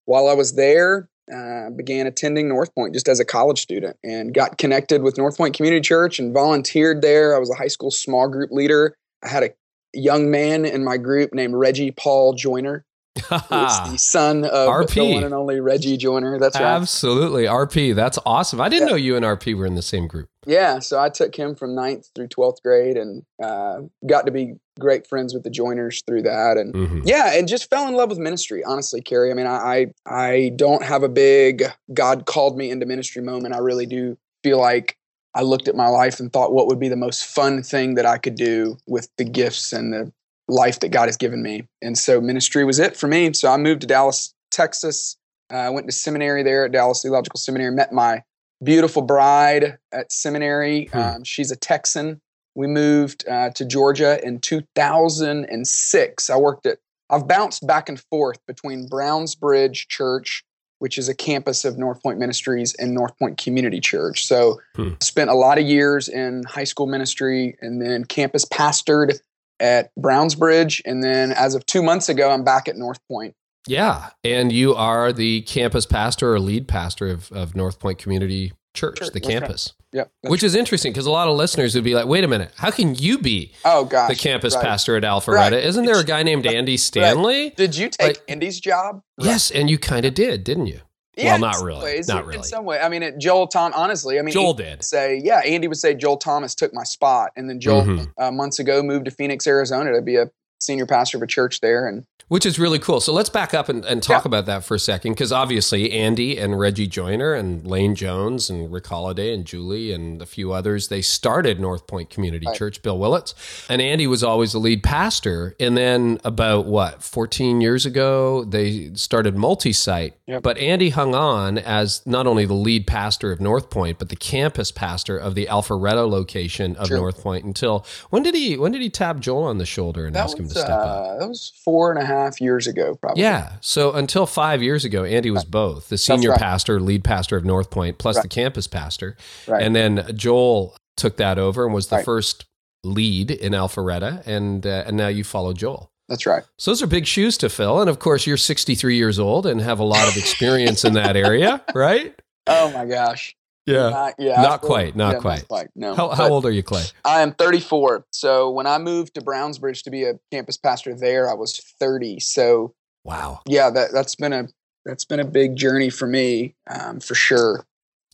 while 0.04 0.28
I 0.28 0.34
was 0.34 0.54
there, 0.54 1.08
uh, 1.34 1.70
began 1.70 2.06
attending 2.06 2.48
North 2.48 2.72
Point 2.74 2.94
just 2.94 3.08
as 3.08 3.18
a 3.18 3.24
college 3.24 3.60
student, 3.60 3.96
and 4.04 4.32
got 4.32 4.58
connected 4.58 5.02
with 5.02 5.18
North 5.18 5.36
Point 5.36 5.56
Community 5.56 5.80
Church 5.80 6.20
and 6.20 6.32
volunteered 6.32 7.02
there. 7.02 7.34
I 7.34 7.38
was 7.38 7.50
a 7.50 7.54
high 7.54 7.68
school 7.68 7.90
small 7.90 8.28
group 8.28 8.52
leader. 8.52 8.94
I 9.24 9.28
had 9.28 9.42
a 9.42 9.50
young 9.92 10.30
man 10.30 10.64
in 10.64 10.84
my 10.84 10.96
group 10.96 11.34
named 11.34 11.54
Reggie 11.54 11.90
Paul 11.90 12.34
Joiner. 12.34 12.84
The 13.28 13.96
son 13.98 14.44
of 14.44 14.68
RP. 14.68 14.94
the 14.94 15.14
one 15.14 15.24
and 15.24 15.34
only 15.34 15.60
Reggie 15.60 15.96
Joiner. 15.96 16.38
That's 16.38 16.56
right. 16.56 16.64
Absolutely. 16.64 17.44
RP. 17.44 17.94
That's 17.94 18.18
awesome. 18.24 18.60
I 18.60 18.68
didn't 18.68 18.88
Yeah. 18.88 18.92
know 18.92 18.96
you 18.96 19.16
and 19.16 19.24
RP 19.24 19.54
were 19.56 19.66
in 19.66 19.74
the 19.74 19.82
same 19.82 20.06
group. 20.06 20.28
Yeah, 20.46 20.80
so 20.80 20.98
I 20.98 21.08
took 21.08 21.36
him 21.36 21.54
from 21.54 21.74
ninth 21.74 22.08
through 22.14 22.28
twelfth 22.28 22.62
grade, 22.62 22.96
and 22.96 23.22
uh, 23.42 23.82
got 24.06 24.26
to 24.26 24.32
be 24.32 24.54
great 24.80 25.06
friends 25.06 25.34
with 25.34 25.44
the 25.44 25.50
Joiners 25.50 26.02
through 26.06 26.22
that, 26.22 26.56
and 26.56 26.74
Mhm. 26.74 27.02
yeah, 27.04 27.34
and 27.34 27.46
just 27.46 27.70
fell 27.70 27.86
in 27.86 27.94
love 27.94 28.08
with 28.08 28.18
ministry. 28.18 28.64
Honestly, 28.64 29.00
Carey. 29.00 29.30
I 29.30 29.34
mean, 29.34 29.46
I 29.46 29.92
I, 30.06 30.24
I 30.34 30.52
don't 30.56 30.82
have 30.82 31.02
a 31.02 31.08
big 31.08 31.64
God 31.94 32.26
called 32.26 32.56
me 32.58 32.70
into 32.70 32.86
ministry 32.86 33.22
moment. 33.22 33.54
I 33.54 33.58
really 33.58 33.86
do 33.86 34.16
feel 34.42 34.58
like 34.58 34.96
I 35.34 35.42
looked 35.42 35.68
at 35.68 35.76
my 35.76 35.86
life 35.88 36.18
and 36.20 36.32
thought, 36.32 36.52
what 36.52 36.66
would 36.66 36.80
be 36.80 36.88
the 36.88 36.96
most 36.96 37.24
fun 37.24 37.62
thing 37.62 37.94
that 37.94 38.04
I 38.04 38.18
could 38.18 38.34
do 38.34 38.76
with 38.86 39.08
the 39.18 39.24
gifts 39.24 39.72
and 39.72 39.92
the 39.92 40.12
life 40.48 40.80
that 40.80 40.90
God 40.90 41.06
has 41.06 41.16
given 41.16 41.42
me, 41.42 41.66
and 41.80 41.96
so 41.96 42.20
ministry 42.20 42.64
was 42.64 42.78
it 42.78 42.96
for 42.96 43.06
me. 43.08 43.32
So 43.32 43.50
I 43.50 43.56
moved 43.56 43.82
to 43.82 43.86
Dallas, 43.86 44.34
Texas. 44.50 45.16
Uh, 45.52 45.56
I 45.56 45.70
went 45.70 45.86
to 45.86 45.92
seminary 45.92 46.42
there 46.42 46.64
at 46.64 46.72
Dallas 46.72 47.02
Theological 47.02 47.38
Seminary. 47.38 47.74
Met 47.74 47.92
my 47.92 48.22
beautiful 48.62 49.02
bride 49.02 49.78
at 49.92 50.12
seminary. 50.12 50.88
Hmm. 50.92 50.98
Um, 50.98 51.24
she's 51.24 51.50
a 51.50 51.56
Texan. 51.56 52.20
We 52.54 52.66
moved 52.66 53.26
uh, 53.28 53.50
to 53.50 53.64
Georgia 53.64 54.18
in 54.24 54.38
2006. 54.40 56.30
I 56.30 56.36
worked 56.36 56.66
at, 56.66 56.78
I've 57.10 57.26
bounced 57.28 57.66
back 57.66 57.88
and 57.88 58.00
forth 58.10 58.38
between 58.46 58.86
Browns 58.86 59.34
Bridge 59.34 59.88
Church, 59.88 60.44
which 60.78 60.98
is 60.98 61.08
a 61.08 61.14
campus 61.14 61.64
of 61.64 61.78
North 61.78 62.02
Point 62.02 62.18
Ministries, 62.18 62.74
and 62.74 62.92
North 62.94 63.18
Point 63.18 63.38
Community 63.38 63.80
Church. 63.80 64.26
So 64.26 64.60
Hmm. 64.76 64.90
spent 65.00 65.30
a 65.30 65.34
lot 65.34 65.58
of 65.58 65.64
years 65.64 66.08
in 66.08 66.44
high 66.44 66.64
school 66.64 66.86
ministry 66.86 67.56
and 67.60 67.80
then 67.80 68.04
campus 68.04 68.44
pastored 68.44 69.18
at 69.62 69.94
Browns 69.96 70.34
Bridge. 70.34 70.82
And 70.84 71.02
then 71.02 71.32
as 71.32 71.54
of 71.54 71.64
two 71.64 71.82
months 71.82 72.08
ago, 72.08 72.30
I'm 72.30 72.44
back 72.44 72.68
at 72.68 72.76
North 72.76 72.98
Point. 73.08 73.34
Yeah. 73.66 74.10
And 74.24 74.50
you 74.52 74.74
are 74.74 75.12
the 75.12 75.42
campus 75.42 75.86
pastor 75.86 76.34
or 76.34 76.40
lead 76.40 76.68
pastor 76.68 77.06
of, 77.06 77.30
of 77.32 77.54
North 77.54 77.78
Point 77.78 77.98
Community 77.98 78.52
Church, 78.74 78.98
Church, 78.98 79.08
the 79.08 79.20
that's 79.20 79.28
right. 79.28 79.40
campus. 79.40 79.72
Yep. 79.92 80.10
Which 80.22 80.42
is 80.42 80.54
interesting 80.54 80.92
because 80.92 81.04
a 81.04 81.10
lot 81.10 81.28
of 81.28 81.36
listeners 81.36 81.74
would 81.74 81.84
be 81.84 81.94
like, 81.94 82.06
wait 82.06 82.24
a 82.24 82.28
minute, 82.28 82.50
how 82.56 82.70
can 82.70 82.94
you 82.94 83.18
be 83.18 83.52
oh, 83.64 83.84
gosh. 83.84 84.08
the 84.08 84.16
campus 84.16 84.54
right. 84.54 84.64
pastor 84.64 84.96
at 84.96 85.02
Alpharetta? 85.02 85.34
Right. 85.34 85.52
Isn't 85.52 85.84
there 85.84 86.00
a 86.00 86.04
guy 86.04 86.22
named 86.22 86.46
Andy 86.46 86.78
Stanley? 86.78 87.50
Did 87.50 87.76
you 87.76 87.90
take 87.90 88.16
Like- 88.16 88.22
Andy's 88.28 88.58
job? 88.58 89.02
Yes, 89.18 89.50
and 89.50 89.70
you 89.70 89.78
kind 89.78 90.06
of 90.06 90.14
did, 90.14 90.44
didn't 90.44 90.66
you? 90.66 90.80
Yeah, 91.16 91.32
Well, 91.32 91.38
not 91.40 91.62
really. 91.62 91.82
ways, 91.82 92.08
Not 92.08 92.20
in- 92.22 92.26
really. 92.26 92.38
In 92.38 92.44
some 92.44 92.64
way, 92.64 92.80
I 92.80 92.88
mean, 92.88 93.02
it, 93.02 93.18
Joel 93.18 93.46
Tom. 93.46 93.72
Honestly, 93.74 94.18
I 94.18 94.22
mean, 94.22 94.32
Joel 94.32 94.50
Andy 94.50 94.62
did. 94.62 94.84
say, 94.84 95.20
yeah, 95.22 95.40
Andy 95.40 95.68
would 95.68 95.76
say 95.76 95.94
Joel 95.94 96.16
Thomas 96.16 96.54
took 96.54 96.72
my 96.72 96.84
spot, 96.84 97.32
and 97.36 97.50
then 97.50 97.60
Joel 97.60 97.82
Mhm. 97.84 98.12
uh, 98.18 98.30
months 98.30 98.58
ago 98.58 98.82
moved 98.82 99.04
to 99.04 99.10
Phoenix, 99.10 99.46
Arizona, 99.46 99.92
to 99.92 100.00
be 100.00 100.16
a 100.16 100.30
senior 100.62 100.86
pastor 100.86 101.16
of 101.18 101.22
a 101.22 101.26
church 101.26 101.60
there, 101.60 101.86
and 101.86 102.04
Which 102.28 102.46
is 102.46 102.58
really 102.58 102.78
cool. 102.78 103.00
So 103.00 103.12
let's 103.12 103.28
back 103.28 103.52
up 103.52 103.68
and, 103.68 103.84
and 103.84 104.02
talk 104.02 104.24
Yeah. 104.24 104.28
about 104.28 104.46
that 104.46 104.64
for 104.64 104.74
a 104.74 104.78
second, 104.78 105.12
because 105.12 105.32
obviously 105.32 105.92
Andy 105.92 106.38
and 106.38 106.58
Reggie 106.58 106.86
Joiner 106.86 107.34
and 107.34 107.66
Lane 107.66 107.94
Jones 107.94 108.48
and 108.48 108.72
Rick 108.72 108.86
Holliday 108.86 109.34
and 109.34 109.44
Julie 109.44 109.92
and 109.92 110.22
a 110.22 110.26
few 110.26 110.52
others, 110.52 110.88
they 110.88 111.02
started 111.02 111.60
North 111.60 111.86
Point 111.86 112.08
Community 112.08 112.46
Right. 112.46 112.56
Church, 112.56 112.80
Bill 112.82 112.98
Willits. 112.98 113.34
And 113.68 113.82
Andy 113.82 114.06
was 114.06 114.22
always 114.24 114.52
the 114.52 114.58
lead 114.60 114.82
pastor. 114.82 115.54
And 115.60 115.76
then 115.76 116.20
about 116.24 116.64
what, 116.64 117.02
14 117.02 117.60
years 117.60 117.84
ago, 117.84 118.44
they 118.44 118.92
started 118.94 119.36
multi 119.36 119.72
site. 119.72 120.14
Yep. 120.26 120.42
But 120.42 120.56
Andy 120.58 120.90
hung 120.90 121.14
on 121.14 121.58
as 121.58 122.00
not 122.06 122.26
only 122.26 122.46
the 122.46 122.54
lead 122.54 122.86
pastor 122.86 123.30
of 123.32 123.40
North 123.40 123.68
Point, 123.68 123.98
but 123.98 124.08
the 124.08 124.16
campus 124.16 124.70
pastor 124.72 125.18
of 125.18 125.34
the 125.34 125.46
Alpharetta 125.46 126.08
location 126.08 126.76
of 126.76 126.86
Sure. 126.86 126.96
North 126.96 127.20
Point 127.20 127.44
until 127.44 127.84
when 128.10 128.22
did 128.22 128.34
he 128.34 128.56
when 128.56 128.72
did 128.72 128.80
he 128.80 128.88
tap 128.88 129.20
Joel 129.20 129.42
on 129.44 129.58
the 129.58 129.66
shoulder 129.66 130.06
and 130.06 130.14
that 130.16 130.24
ask 130.24 130.38
him 130.38 130.48
to 130.54 130.60
step 130.60 130.70
up? 130.70 130.86
uh, 130.86 131.18
that 131.18 131.28
was 131.28 131.52
four 131.64 131.90
and 131.92 132.00
a 132.02 132.04
half 132.04 132.40
years 132.40 132.66
ago, 132.66 132.94
probably. 132.96 133.22
Yeah. 133.22 133.52
So 133.60 133.92
until 133.92 134.26
five 134.26 134.62
years 134.62 134.84
ago, 134.84 135.04
Andy 135.04 135.30
was 135.30 135.44
both 135.44 135.88
the 135.88 135.98
senior 135.98 136.30
right. 136.30 136.38
pastor, 136.38 136.80
lead 136.80 137.04
pastor 137.04 137.36
of 137.36 137.44
North 137.44 137.70
Point, 137.70 137.98
plus 137.98 138.16
Right. 138.16 138.22
the 138.22 138.28
campus 138.28 138.66
pastor. 138.66 139.16
Right. 139.46 139.62
And 139.62 139.74
then 139.74 140.06
Joel 140.14 140.76
took 140.96 141.16
that 141.16 141.38
over 141.38 141.64
and 141.64 141.74
was 141.74 141.88
the 141.88 141.96
Right. 141.96 142.04
first 142.04 142.44
lead 142.84 143.30
in 143.30 143.52
Alpharetta. 143.52 144.26
And, 144.26 144.66
uh, 144.66 144.84
and 144.86 144.96
now 144.96 145.08
you 145.08 145.24
follow 145.24 145.52
Joel. 145.52 145.88
that's 146.08 146.26
right. 146.26 146.42
So 146.58 146.70
those 146.72 146.82
are 146.82 146.86
big 146.86 147.06
shoes 147.06 147.38
to 147.38 147.48
fill. 147.48 147.80
And 147.80 147.88
of 147.88 147.98
course, 147.98 148.26
you're 148.26 148.36
63 148.36 148.96
years 148.96 149.18
old 149.18 149.46
and 149.46 149.60
have 149.62 149.78
a 149.78 149.84
lot 149.84 150.08
of 150.08 150.16
experience 150.16 150.84
in 150.84 150.92
that 150.94 151.16
area, 151.16 151.62
right? 151.74 152.14
Oh 152.46 152.70
my 152.72 152.84
gosh. 152.84 153.34
Yeah. 153.66 153.90
Not, 153.90 154.14
yeah, 154.18 154.42
Not 154.42 154.60
quite, 154.60 154.96
not 154.96 155.14
yeah, 155.24 155.36
quite. 155.46 155.68
No. 155.76 155.94
How, 155.94 156.08
how 156.10 156.28
old 156.28 156.44
are 156.46 156.50
you, 156.50 156.62
Clay? 156.62 156.82
I 157.04 157.20
am 157.22 157.32
34. 157.32 158.06
So 158.10 158.50
when 158.50 158.66
I 158.66 158.78
moved 158.78 159.14
to 159.14 159.20
Browns 159.22 159.58
Bridge 159.58 159.82
to 159.84 159.90
be 159.90 160.04
a 160.04 160.14
campus 160.32 160.56
pastor 160.56 160.94
there, 160.94 161.30
I 161.30 161.34
was 161.34 161.60
30. 161.78 162.18
So 162.20 162.74
Wow. 163.04 163.40
yeah, 163.48 163.70
that 163.70 163.92
that's 163.92 164.14
been 164.16 164.32
a 164.32 164.48
that's 164.84 165.04
been 165.04 165.20
a 165.20 165.24
big 165.24 165.54
journey 165.56 165.90
for 165.90 166.06
me, 166.08 166.54
um, 166.68 166.98
for 167.00 167.14
sure. 167.14 167.64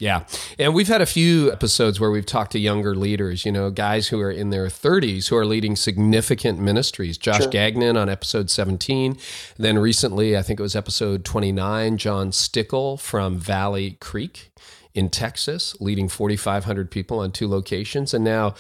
Yeah. 0.01 0.27
And 0.61 0.75
we've 0.75 0.87
had 0.87 1.01
a 1.01 1.07
few 1.07 1.51
episodes 1.51 1.99
where 1.99 2.11
we've 2.13 2.25
talked 2.25 2.53
to 2.53 2.59
younger 2.61 2.95
leaders, 2.95 3.45
you 3.45 3.51
know, 3.51 3.69
guys 3.71 4.09
who 4.09 4.21
are 4.21 4.31
in 4.31 4.51
their 4.51 4.67
30s 4.69 5.29
who 5.29 5.37
are 5.37 5.45
leading 5.45 5.75
significant 5.75 6.61
ministries. 6.61 7.19
Josh 7.19 7.39
Sure. 7.43 7.49
Gagnon 7.51 7.97
on 7.97 8.09
episode 8.09 8.49
17. 8.49 9.19
Then 9.57 9.77
recently, 9.77 10.37
I 10.37 10.43
think 10.43 10.61
it 10.61 10.63
was 10.63 10.77
episode 10.77 11.25
29, 11.25 11.97
John 11.99 12.31
Stickl 12.31 13.01
from 13.01 13.39
Valley 13.39 13.97
Creek 14.01 14.48
in 14.95 15.09
Texas, 15.11 15.77
leading 15.81 16.09
4,500 16.09 16.91
people 16.91 17.21
on 17.21 17.31
two 17.33 17.47
locations. 17.49 18.13
And 18.15 18.25
now, 18.25 18.55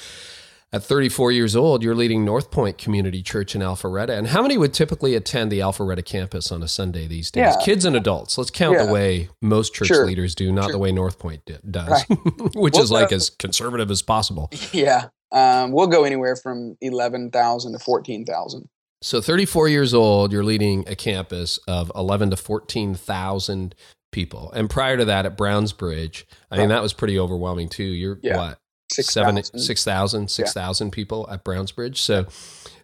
at 0.70 0.82
34 0.84 1.32
years 1.32 1.56
old, 1.56 1.82
you're 1.82 1.94
leading 1.94 2.26
North 2.26 2.50
Point 2.50 2.76
Community 2.76 3.22
Church 3.22 3.55
in 3.55 3.62
Alpharetta. 3.62 4.10
And 4.10 4.26
how 4.28 4.42
many 4.42 4.59
would 4.59 4.75
typically 4.75 5.14
attend 5.14 5.50
the 5.50 5.61
Alpharetta 5.61 6.04
campus 6.04 6.52
on 6.52 6.62
a 6.62 6.68
Sunday 6.68 7.06
these 7.06 7.30
days? 7.30 7.54
Yeah. 7.59 7.64
Kids 7.64 7.87
and 7.87 7.97
adults. 7.97 8.37
Let's 8.37 8.50
count 8.50 8.76
the 8.76 8.92
way 8.92 9.30
most 9.40 9.73
church 9.73 9.88
Sure. 9.88 10.06
leaders 10.06 10.35
do, 10.35 10.52
not 10.52 10.64
Sure. 10.64 10.73
the 10.73 10.78
way 10.78 10.92
North 10.92 11.18
Point 11.18 11.40
does, 11.71 11.88
Right. 11.88 12.04
which 12.54 12.75
Well, 12.75 12.82
is 12.82 12.90
like 12.90 13.12
uh, 13.12 13.16
as 13.16 13.30
conservative 13.30 13.90
as 13.90 14.02
possible. 14.02 14.50
Yeah. 14.73 15.09
Um, 15.32 15.73
we'll 15.73 15.87
go 15.87 16.04
anywhere 16.04 16.37
from 16.37 16.76
11,000 16.82 17.73
to 17.73 17.78
14,000. 17.78 18.68
So 19.00 19.21
34 19.23 19.68
years 19.68 19.94
old, 19.94 20.32
you're 20.32 20.44
leading 20.44 20.85
a 20.88 20.97
campus 20.97 21.59
of 21.68 21.90
11 21.94 22.30
to 22.30 22.37
14,000 22.37 23.75
people. 24.10 24.50
And 24.52 24.68
prior 24.70 24.96
to 24.96 25.04
that 25.06 25.26
at 25.26 25.36
Browns 25.36 25.72
Bridge, 25.72 26.26
I 26.50 26.56
mean, 26.58 26.68
that 26.70 26.82
was 26.82 26.92
pretty 26.92 27.18
overwhelming 27.18 27.68
too. 27.68 27.84
You're 27.84 28.18
Yeah. 28.22 28.36
what? 28.36 28.58
seven, 28.90 29.36
6,000. 29.36 29.60
6,000, 29.60 30.28
6,000 30.30 30.90
people 30.90 31.28
at 31.30 31.44
Browns 31.44 31.72
Bridge. 31.72 32.00
So 32.00 32.26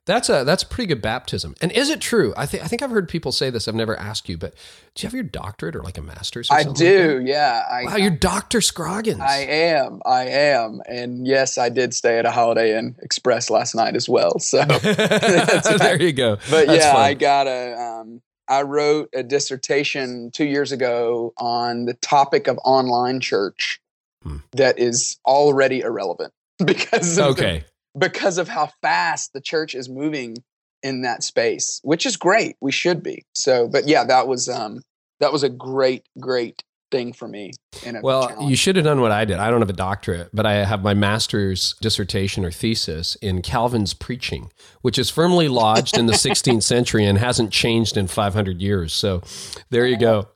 that's 0.06 0.28
a 0.28 0.44
that's 0.44 0.62
a 0.62 0.66
pretty 0.66 0.86
good 0.86 1.00
baptism. 1.00 1.54
And 1.62 1.72
is 1.72 1.88
it 1.88 1.98
true? 1.98 2.34
I 2.36 2.44
think 2.44 2.62
I 2.62 2.66
think 2.66 2.82
I've 2.82 2.90
heard 2.90 3.08
people 3.08 3.32
say 3.32 3.48
this. 3.48 3.66
I've 3.66 3.74
never 3.74 3.98
asked 3.98 4.28
you, 4.28 4.36
but 4.36 4.54
do 4.94 5.02
you 5.02 5.06
have 5.06 5.14
your 5.14 5.22
doctorate 5.22 5.74
or 5.74 5.82
like 5.82 5.96
a 5.96 6.02
master's? 6.02 6.50
Or 6.50 6.54
I 6.54 6.62
something 6.64 6.86
like 6.86 7.06
do. 7.06 7.22
yeah. 7.24 7.62
I. 7.70 7.84
Wow, 7.84 7.96
you're 7.96 8.10
Doctor 8.10 8.60
Scroggins. 8.60 9.22
I 9.22 9.38
am. 9.38 10.02
I 10.04 10.26
am. 10.26 10.82
And 10.86 11.26
yes, 11.26 11.56
I 11.56 11.70
did 11.70 11.94
stay 11.94 12.18
at 12.18 12.26
a 12.26 12.30
Holiday 12.30 12.78
Inn 12.78 12.96
Express 13.00 13.48
last 13.48 13.74
night 13.74 13.96
as 13.96 14.06
well. 14.06 14.38
So, 14.40 14.62
there 14.82 16.00
you 16.02 16.12
go. 16.12 16.36
but 16.50 16.66
That's 16.66 16.84
yeah, 16.84 16.92
fun. 16.92 17.02
I 17.02 17.14
got 17.14 17.46
a. 17.46 17.80
Um, 17.80 18.20
I 18.48 18.62
wrote 18.62 19.08
a 19.14 19.22
dissertation 19.22 20.30
two 20.32 20.44
years 20.44 20.72
ago 20.72 21.32
on 21.38 21.86
the 21.86 21.94
topic 21.94 22.46
of 22.46 22.58
online 22.64 23.20
church 23.20 23.80
Hmm. 24.22 24.38
that 24.52 24.78
is 24.78 25.18
already 25.26 25.80
irrelevant 25.80 26.32
because 26.64 27.18
of 27.18 27.36
the- 27.36 27.42
okay. 27.44 27.64
because 27.98 28.38
of 28.38 28.48
how 28.48 28.70
fast 28.80 29.34
the 29.34 29.40
church 29.40 29.74
is 29.74 29.88
moving 29.88 30.36
in 30.82 31.02
that 31.02 31.22
space, 31.22 31.80
which 31.84 32.06
is 32.06 32.16
great. 32.16 32.56
We 32.60 32.72
should 32.72 33.02
be. 33.02 33.24
So, 33.34 33.68
but 33.68 33.86
yeah, 33.86 34.04
that 34.04 34.26
was 34.26 34.48
um 34.48 34.80
that 35.20 35.30
was 35.32 35.42
a 35.42 35.48
great, 35.50 36.04
great 36.18 36.62
thing 36.94 37.12
for 37.12 37.26
me. 37.26 37.50
In 37.84 37.96
a 37.96 38.00
Well, 38.00 38.28
challenge. 38.28 38.50
you 38.50 38.56
should 38.56 38.76
have 38.76 38.84
done 38.84 39.00
what 39.00 39.10
I 39.10 39.24
did. 39.24 39.38
I 39.38 39.50
don't 39.50 39.60
have 39.60 39.68
a 39.70 39.72
doctorate, 39.72 40.30
but 40.32 40.46
I 40.46 40.64
have 40.64 40.82
my 40.82 40.94
master's 40.94 41.74
dissertation 41.80 42.44
or 42.44 42.52
thesis 42.52 43.16
in 43.16 43.42
Calvin's 43.42 43.94
preaching, 43.94 44.50
which 44.82 44.96
is 44.98 45.10
firmly 45.10 45.48
lodged 45.48 45.98
in 45.98 46.06
the 46.06 46.12
16th 46.26 46.62
century 46.62 47.04
and 47.04 47.18
hasn't 47.18 47.50
changed 47.50 47.96
in 47.96 48.06
500 48.06 48.60
years. 48.62 48.92
So 48.92 49.22
there 49.70 49.86
you 49.86 49.96
go. 49.98 50.28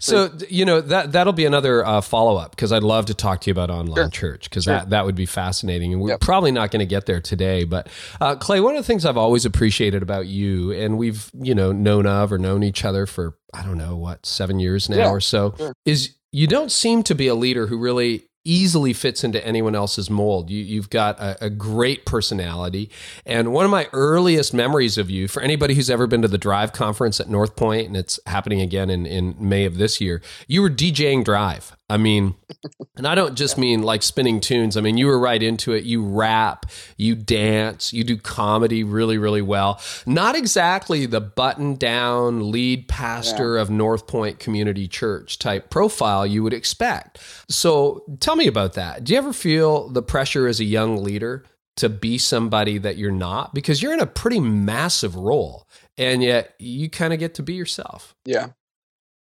So 0.00 0.30
you 0.48 0.64
know 0.64 0.80
that 0.80 1.10
that'll 1.12 1.32
be 1.32 1.44
another 1.44 1.84
uh, 1.84 2.00
follow 2.00 2.36
up 2.36 2.52
because 2.52 2.70
I'd 2.70 2.84
love 2.84 3.06
to 3.06 3.14
talk 3.14 3.40
to 3.40 3.50
you 3.50 3.52
about 3.52 3.70
online 3.70 3.96
sure. 3.96 4.08
church 4.10 4.48
because 4.48 4.64
sure. 4.64 4.74
that 4.74 4.90
that 4.90 5.04
would 5.04 5.16
be 5.16 5.26
fascinating 5.26 5.92
and 5.92 6.00
we're 6.00 6.10
yep. 6.10 6.20
probably 6.20 6.52
not 6.52 6.70
going 6.70 6.80
to 6.80 6.86
get 6.86 7.06
there 7.06 7.20
today. 7.20 7.64
But 7.64 7.88
uh, 8.20 8.36
Clay, 8.36 8.60
one 8.60 8.76
of 8.76 8.82
the 8.82 8.86
things 8.86 9.04
I've 9.04 9.16
always 9.16 9.44
appreciated 9.44 10.02
about 10.02 10.26
you, 10.26 10.70
and 10.72 10.96
we've 10.96 11.30
you 11.34 11.54
know 11.54 11.72
known 11.72 12.06
of 12.06 12.32
or 12.32 12.38
known 12.38 12.62
each 12.62 12.84
other 12.84 13.04
for 13.04 13.36
I 13.52 13.62
don't 13.64 13.78
know 13.78 13.96
what 13.96 14.24
seven 14.24 14.60
years 14.60 14.88
now 14.88 14.96
yeah. 14.96 15.10
or 15.10 15.20
so, 15.20 15.54
sure. 15.56 15.72
is 15.84 16.14
you 16.30 16.46
don't 16.46 16.70
seem 16.70 17.02
to 17.04 17.14
be 17.14 17.26
a 17.26 17.34
leader 17.34 17.66
who 17.66 17.78
really 17.78 18.25
easily 18.46 18.92
fits 18.92 19.24
into 19.24 19.44
anyone 19.46 19.74
else's 19.74 20.08
mold. 20.08 20.50
You, 20.50 20.80
have 20.80 20.90
got 20.90 21.18
a, 21.20 21.46
a, 21.46 21.50
great 21.50 22.06
personality. 22.06 22.90
And 23.24 23.52
one 23.52 23.64
of 23.64 23.70
my 23.70 23.88
earliest 23.92 24.54
memories 24.54 24.96
of 24.96 25.10
you, 25.10 25.28
for 25.28 25.42
anybody 25.42 25.74
who's 25.74 25.90
ever 25.90 26.06
been 26.06 26.22
to 26.22 26.28
the 26.28 26.38
Drive 26.38 26.72
conference 26.72 27.20
at 27.20 27.28
North 27.28 27.56
Point, 27.56 27.88
and 27.88 27.96
it's 27.96 28.20
happening 28.26 28.60
again 28.60 28.90
in, 28.90 29.06
in 29.06 29.36
May 29.38 29.64
of 29.64 29.78
this 29.78 30.00
year, 30.00 30.22
you 30.46 30.62
were 30.62 30.70
DJing 30.70 31.24
Drive. 31.24 31.75
I 31.88 31.98
mean, 31.98 32.34
and 32.96 33.06
I 33.06 33.14
don't 33.14 33.36
just 33.36 33.56
mean 33.56 33.82
like 33.82 34.02
spinning 34.02 34.40
tunes. 34.40 34.76
I 34.76 34.80
mean, 34.80 34.98
you 34.98 35.06
were 35.06 35.18
right 35.18 35.40
into 35.40 35.72
it. 35.72 35.84
You 35.84 36.04
rap, 36.04 36.66
you 36.96 37.14
dance, 37.14 37.92
you 37.92 38.02
do 38.02 38.16
comedy 38.16 38.82
really, 38.82 39.18
really 39.18 39.42
well. 39.42 39.80
Not 40.04 40.34
exactly 40.34 41.06
the 41.06 41.20
button 41.20 41.76
down 41.76 42.50
lead 42.50 42.88
pastor 42.88 43.54
yeah. 43.54 43.62
of 43.62 43.70
North 43.70 44.08
Point 44.08 44.40
Community 44.40 44.88
Church 44.88 45.38
type 45.38 45.70
profile 45.70 46.26
you 46.26 46.42
would 46.42 46.54
expect. 46.54 47.20
So 47.48 48.02
tell 48.18 48.34
me 48.34 48.48
about 48.48 48.72
that. 48.72 49.04
Do 49.04 49.12
you 49.12 49.18
ever 49.18 49.32
feel 49.32 49.88
the 49.88 50.02
pressure 50.02 50.48
as 50.48 50.58
a 50.58 50.64
young 50.64 51.04
leader 51.04 51.44
to 51.76 51.88
be 51.88 52.18
somebody 52.18 52.78
that 52.78 52.96
you're 52.96 53.12
not? 53.12 53.54
Because 53.54 53.80
you're 53.80 53.94
in 53.94 54.00
a 54.00 54.06
pretty 54.06 54.40
massive 54.40 55.14
role 55.14 55.68
and 55.96 56.20
yet 56.20 56.54
you 56.58 56.90
kind 56.90 57.12
of 57.12 57.20
get 57.20 57.34
to 57.34 57.44
be 57.44 57.54
yourself. 57.54 58.16
Yeah. 58.24 58.48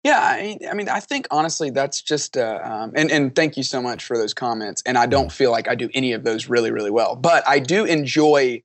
Yeah, 0.03 0.19
I, 0.19 0.59
I, 0.69 0.75
mean, 0.75 0.89
I 0.89 0.99
think 0.99 1.29
honestly, 1.31 1.71
that's 1.71 2.03
just, 2.03 2.37
uh, 2.37 2.59
um, 2.63 2.93
and 2.97 3.11
and 3.11 3.35
thank 3.35 3.57
you 3.57 3.63
so 3.63 3.81
much 3.81 4.05
for 4.05 4.19
those 4.19 4.35
comments. 4.35 4.83
And 4.85 4.99
I 4.99 5.07
don't 5.07 5.31
feel 5.31 5.53
like 5.53 5.69
I 5.69 5.77
do 5.77 5.89
any 5.95 6.13
of 6.13 6.25
those 6.25 6.49
really, 6.49 6.73
really 6.73 6.91
well, 6.91 7.15
but 7.15 7.47
I 7.47 7.61
do 7.61 7.85
enjoy 7.85 8.63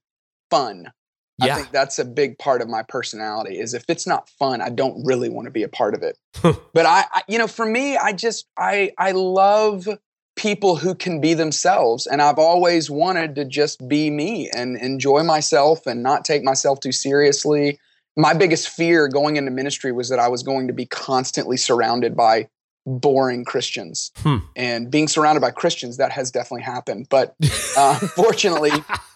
fun. 0.50 0.92
Yeah. 1.40 1.54
I 1.54 1.56
think 1.58 1.72
that's 1.72 2.00
a 2.00 2.06
big 2.06 2.40
part 2.40 2.64
of 2.64 2.70
my 2.70 2.82
personality. 2.82 3.60
Is 3.60 3.76
if 3.76 3.86
it's 3.88 4.08
not 4.08 4.30
fun, 4.30 4.62
I 4.62 4.70
don't 4.70 5.06
really 5.06 5.30
want 5.30 5.46
to 5.46 5.52
be 5.52 5.62
a 5.62 5.70
part 5.70 5.94
of 5.94 6.02
it. 6.02 6.18
but 6.42 6.86
I, 6.88 7.06
I, 7.12 7.22
you 7.28 7.38
know, 7.38 7.48
for 7.48 7.66
me, 7.68 7.98
I 7.98 8.14
just, 8.14 8.48
I, 8.58 8.92
I 8.98 9.12
love 9.12 9.88
people 10.36 10.76
who 10.76 10.96
can 10.96 11.22
be 11.22 11.36
themselves, 11.36 12.08
and 12.08 12.24
I've 12.24 12.40
always 12.40 12.90
wanted 12.90 13.36
to 13.36 13.46
just 13.46 13.88
be 13.88 14.10
me 14.10 14.50
and 14.50 14.76
enjoy 14.78 15.22
myself 15.22 15.86
and 15.86 16.02
not 16.02 16.26
take 16.26 16.44
myself 16.44 16.80
too 16.80 16.92
seriously 16.92 17.80
my 18.18 18.34
biggest 18.34 18.70
fear 18.70 19.08
going 19.08 19.38
into 19.38 19.52
ministry 19.52 19.92
was 19.92 20.10
that 20.10 20.20
I 20.20 20.28
was 20.28 20.44
going 20.44 20.68
to 20.68 20.74
be 20.74 20.88
constantly 20.88 21.56
surrounded 21.56 22.16
by 22.16 22.50
boring 22.86 23.46
Christians. 23.46 24.12
Hmm. 24.18 24.38
And 24.56 24.90
being 24.90 25.08
surrounded 25.08 25.42
by 25.42 25.52
Christians, 25.52 25.98
that 25.98 26.12
has 26.12 26.32
definitely 26.32 26.64
happened. 26.64 27.08
But 27.10 27.36
uh, 27.78 27.96
fortunately, 28.16 28.72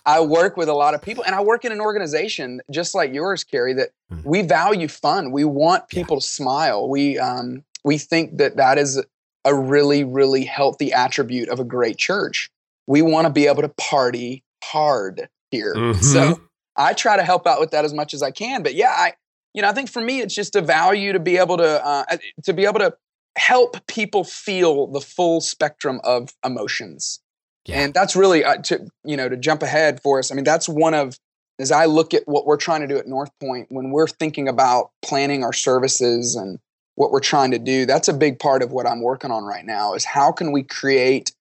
I 0.06 0.20
work 0.20 0.56
with 0.56 0.70
a 0.70 0.74
lot 0.74 0.94
of 0.94 1.02
people 1.02 1.24
and 1.24 1.34
I 1.34 1.42
work 1.42 1.66
in 1.66 1.72
an 1.72 1.82
organization 1.82 2.62
just 2.70 2.94
like 2.94 3.14
yours, 3.14 3.44
Carey, 3.44 3.74
that 3.74 3.90
hmm. 4.10 4.22
we 4.24 4.44
value 4.44 4.88
fun. 4.88 5.32
We 5.32 5.46
want 5.46 5.88
people 5.90 6.18
yeah. 6.18 6.20
to 6.20 6.26
smile. 6.26 6.88
We, 6.88 7.18
um, 7.18 7.64
we 7.84 7.98
think 7.98 8.38
that 8.38 8.58
that 8.58 8.78
is 8.78 9.04
a 9.46 9.56
really, 9.56 10.04
really 10.04 10.46
healthy 10.46 10.94
attribute 10.94 11.50
of 11.50 11.60
a 11.60 11.64
great 11.64 11.98
church. 11.98 12.52
We 12.86 13.02
want 13.02 13.26
to 13.26 13.34
be 13.34 13.48
able 13.48 13.64
to 13.64 13.70
party 13.70 14.44
hard 14.64 15.28
here. 15.50 15.74
Mm-hmm. 15.76 16.02
So 16.02 16.40
I 16.76 16.94
try 16.94 17.18
to 17.18 17.24
help 17.24 17.48
out 17.48 17.60
with 17.60 17.72
that 17.72 17.86
as 17.86 17.94
much 17.94 18.14
as 18.14 18.24
I 18.24 18.32
can. 18.32 18.64
But 18.64 18.76
yeah, 18.76 18.92
I, 18.92 19.14
you 19.54 19.62
know, 19.62 19.70
I 19.70 19.74
think 19.74 19.90
for 19.90 20.02
me, 20.02 20.22
it's 20.22 20.34
just 20.34 20.56
a 20.56 20.62
value 20.62 21.14
to 21.14 21.20
be 21.20 21.38
able 21.38 21.58
to, 21.58 21.86
uh, 21.86 22.18
to 22.44 22.54
be 22.54 22.66
able 22.66 22.80
to 22.80 22.96
help 23.38 23.86
people 23.88 24.24
feel 24.24 24.88
the 24.88 25.02
full 25.02 25.42
spectrum 25.42 26.00
of 26.04 26.34
emotions. 26.46 27.20
Yeah. 27.66 27.82
And 27.82 27.94
that's 27.94 28.16
really, 28.16 28.44
uh, 28.44 28.58
to, 28.58 28.88
you 29.04 29.16
know, 29.18 29.30
to 29.30 29.38
jump 29.38 29.62
ahead 29.62 30.02
for 30.02 30.20
us. 30.20 30.32
I 30.32 30.36
mean, 30.36 30.46
that's 30.46 30.68
one 30.68 30.94
of, 30.94 31.18
as 31.60 31.72
I 31.72 31.86
look 31.86 32.14
at 32.14 32.24
what 32.26 32.46
we're 32.46 32.58
trying 32.58 32.82
to 32.82 32.88
do 32.88 32.98
at 32.98 33.08
North 33.08 33.32
Point, 33.40 33.68
when 33.70 33.92
we're 33.92 34.08
thinking 34.08 34.48
about 34.48 34.92
planning 35.02 35.44
our 35.44 35.54
services 35.54 36.36
and 36.36 36.60
what 36.96 37.12
we're 37.12 37.20
trying 37.20 37.52
to 37.52 37.60
do, 37.60 37.86
that's 37.86 38.08
a 38.08 38.14
big 38.14 38.40
part 38.40 38.64
of 38.64 38.72
what 38.72 38.88
I'm 38.88 39.02
working 39.02 39.32
on 39.32 39.44
right 39.44 39.66
now 39.66 39.94
is 39.94 40.04
how 40.04 40.32
can 40.32 40.52
we 40.52 40.64
create 40.64 41.32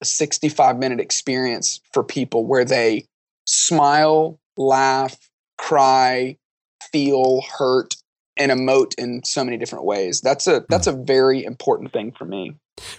a 0.00 0.04
65 0.04 0.78
minute 0.78 0.98
experience 0.98 1.80
for 1.92 2.02
people 2.02 2.44
where 2.46 2.64
they 2.64 3.06
smile, 3.46 4.39
laugh, 4.60 5.16
cry, 5.58 6.36
feel, 6.92 7.42
hurt, 7.58 7.96
and 8.36 8.52
emote 8.52 8.94
in 8.98 9.24
so 9.24 9.44
many 9.44 9.56
different 9.56 9.84
ways. 9.84 10.20
That's 10.20 10.46
a 10.46 10.64
that's 10.68 10.86
hmm. 10.86 11.00
a 11.00 11.04
very 11.04 11.44
important 11.44 11.92
thing 11.92 12.12
for 12.12 12.24
me. 12.24 12.54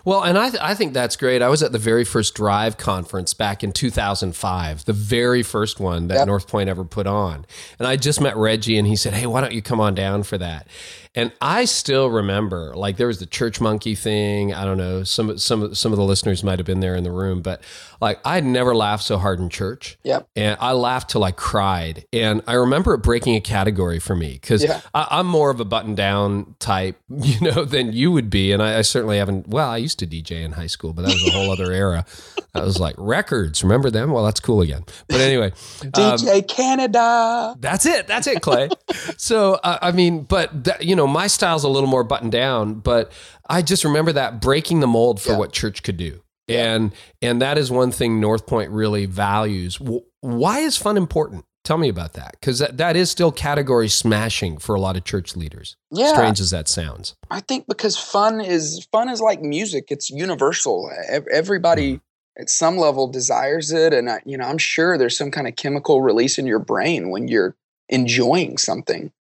Well, 0.05 0.23
and 0.23 0.38
I, 0.38 0.50
th- 0.50 0.61
I 0.61 0.75
think 0.75 0.93
that's 0.93 1.15
great. 1.15 1.41
I 1.41 1.50
was 1.50 1.63
at 1.63 1.71
the 1.71 1.79
very 1.79 2.03
first 2.03 2.35
Drive 2.35 2.77
conference 2.77 3.33
back 3.33 3.63
in 3.63 3.71
2005, 3.71 4.85
the 4.85 4.93
very 4.93 5.43
first 5.43 5.79
one 5.79 6.07
that 6.07 6.15
yep. 6.15 6.27
North 6.27 6.47
Point 6.47 6.69
ever 6.69 6.83
put 6.83 7.07
on. 7.07 7.45
And 7.79 7.88
I 7.88 7.95
just 7.95 8.21
met 8.21 8.35
Reggie 8.35 8.77
and 8.77 8.88
he 8.88 8.95
said, 8.95 9.13
Hey, 9.13 9.25
why 9.25 9.41
don't 9.41 9.53
you 9.53 9.61
come 9.61 9.79
on 9.79 9.95
down 9.95 10.23
for 10.23 10.38
that? 10.38 10.67
And 11.13 11.33
I 11.41 11.65
still 11.65 12.09
remember, 12.09 12.73
like 12.73 12.95
there 12.95 13.07
was 13.07 13.19
the 13.19 13.25
church 13.25 13.59
monkey 13.59 13.95
thing. 13.95 14.53
I 14.53 14.63
don't 14.63 14.77
know. 14.77 15.03
Some 15.03 15.38
some 15.38 15.75
some 15.75 15.91
of 15.91 15.97
the 15.97 16.05
listeners 16.05 16.41
might 16.41 16.57
have 16.57 16.65
been 16.65 16.79
there 16.79 16.95
in 16.95 17.03
the 17.03 17.11
room, 17.11 17.41
but 17.41 17.61
like 18.00 18.21
I'd 18.23 18.45
never 18.45 18.73
laughed 18.73 19.03
so 19.03 19.17
hard 19.17 19.41
in 19.41 19.50
church. 19.50 19.97
Yep. 20.03 20.29
And 20.38 20.57
I 20.61 20.71
laughed 20.71 21.09
till 21.09 21.25
I 21.25 21.31
cried. 21.31 22.05
And 22.13 22.41
I 22.47 22.53
remember 22.53 22.93
it 22.93 23.00
breaking 23.00 23.35
a 23.35 23.41
category 23.41 24.00
for 24.00 24.15
me 24.15 24.39
because 24.39 24.63
yeah. 24.63 24.79
I'm 24.93 25.27
more 25.27 25.50
of 25.50 25.59
a 25.59 25.65
button 25.65 25.95
down 25.95 26.55
type, 26.59 26.97
you 27.09 27.41
know, 27.41 27.65
than 27.65 27.91
you 27.91 28.13
would 28.13 28.29
be. 28.29 28.53
And 28.53 28.63
I, 28.63 28.77
I, 28.77 28.81
certainly 28.81 29.17
haven't. 29.17 29.50
Well, 29.50 29.69
I 29.71 29.77
used 29.77 29.99
to 29.99 30.07
DJ 30.07 30.43
in 30.43 30.53
high 30.53 30.67
school, 30.67 30.93
but 30.93 31.01
that 31.03 31.13
was 31.13 31.27
a 31.27 31.31
whole 31.31 31.51
other 31.51 31.73
era. 31.73 32.05
That 32.53 32.63
was 32.63 32.79
like 32.79 32.95
records. 32.97 33.63
Remember 33.63 33.89
them? 33.89 34.11
Well, 34.11 34.23
that's 34.23 34.39
cool 34.39 34.61
again. 34.61 34.85
But 35.09 35.19
anyway, 35.19 35.51
DJ 35.79 36.37
um, 36.37 36.43
Canada. 36.43 37.55
That's 37.59 37.85
it. 37.85 38.07
That's 38.07 38.27
it, 38.27 38.41
Clay. 38.41 38.69
so 39.17 39.55
uh, 39.55 39.79
I 39.81 39.91
mean, 39.91 40.23
but 40.23 40.63
that, 40.65 40.85
you 40.85 40.95
know 40.95 41.01
know, 41.01 41.07
my 41.11 41.27
style's 41.27 41.63
a 41.63 41.69
little 41.69 41.89
more 41.89 42.03
buttoned 42.03 42.31
down, 42.31 42.75
but 42.75 43.11
I 43.49 43.61
just 43.61 43.83
remember 43.83 44.13
that 44.13 44.41
breaking 44.41 44.79
the 44.79 44.87
mold 44.87 45.21
for 45.21 45.31
yeah. 45.31 45.37
what 45.37 45.51
church 45.51 45.83
could 45.83 45.97
do. 45.97 46.23
Yeah. 46.47 46.73
And 46.73 46.93
and 47.21 47.41
that 47.41 47.57
is 47.57 47.71
one 47.71 47.91
thing 47.91 48.19
North 48.19 48.47
Point 48.47 48.71
really 48.71 49.05
values. 49.05 49.79
Why 50.21 50.59
is 50.59 50.77
fun 50.77 50.97
important? 50.97 51.45
Tell 51.63 51.77
me 51.77 51.89
about 51.89 52.13
that 52.13 52.31
because 52.39 52.59
that, 52.59 52.77
that 52.77 52.95
is 52.95 53.11
still 53.11 53.31
category 53.31 53.87
smashing 53.87 54.57
for 54.57 54.73
a 54.73 54.81
lot 54.81 54.97
of 54.97 55.03
church 55.03 55.35
leaders. 55.35 55.77
Yeah. 55.91 56.13
Strange 56.13 56.39
as 56.39 56.49
that 56.49 56.67
sounds. 56.67 57.15
I 57.29 57.39
think 57.39 57.67
because 57.67 57.97
fun 57.97 58.41
is 58.41 58.87
fun 58.91 59.09
is 59.09 59.21
like 59.21 59.41
music. 59.41 59.85
It's 59.89 60.09
universal. 60.09 60.91
Everybody 61.31 61.97
mm. 61.97 62.01
at 62.39 62.49
some 62.49 62.77
level 62.77 63.07
desires 63.07 63.71
it, 63.71 63.93
and 63.93 64.09
I, 64.09 64.21
you 64.25 64.37
know 64.37 64.45
I'm 64.45 64.57
sure 64.57 64.97
there's 64.97 65.17
some 65.17 65.29
kind 65.29 65.47
of 65.47 65.55
chemical 65.55 66.01
release 66.01 66.39
in 66.39 66.47
your 66.47 66.59
brain 66.59 67.11
when 67.11 67.27
you're 67.27 67.55
enjoying 67.89 68.57
something. 68.57 69.11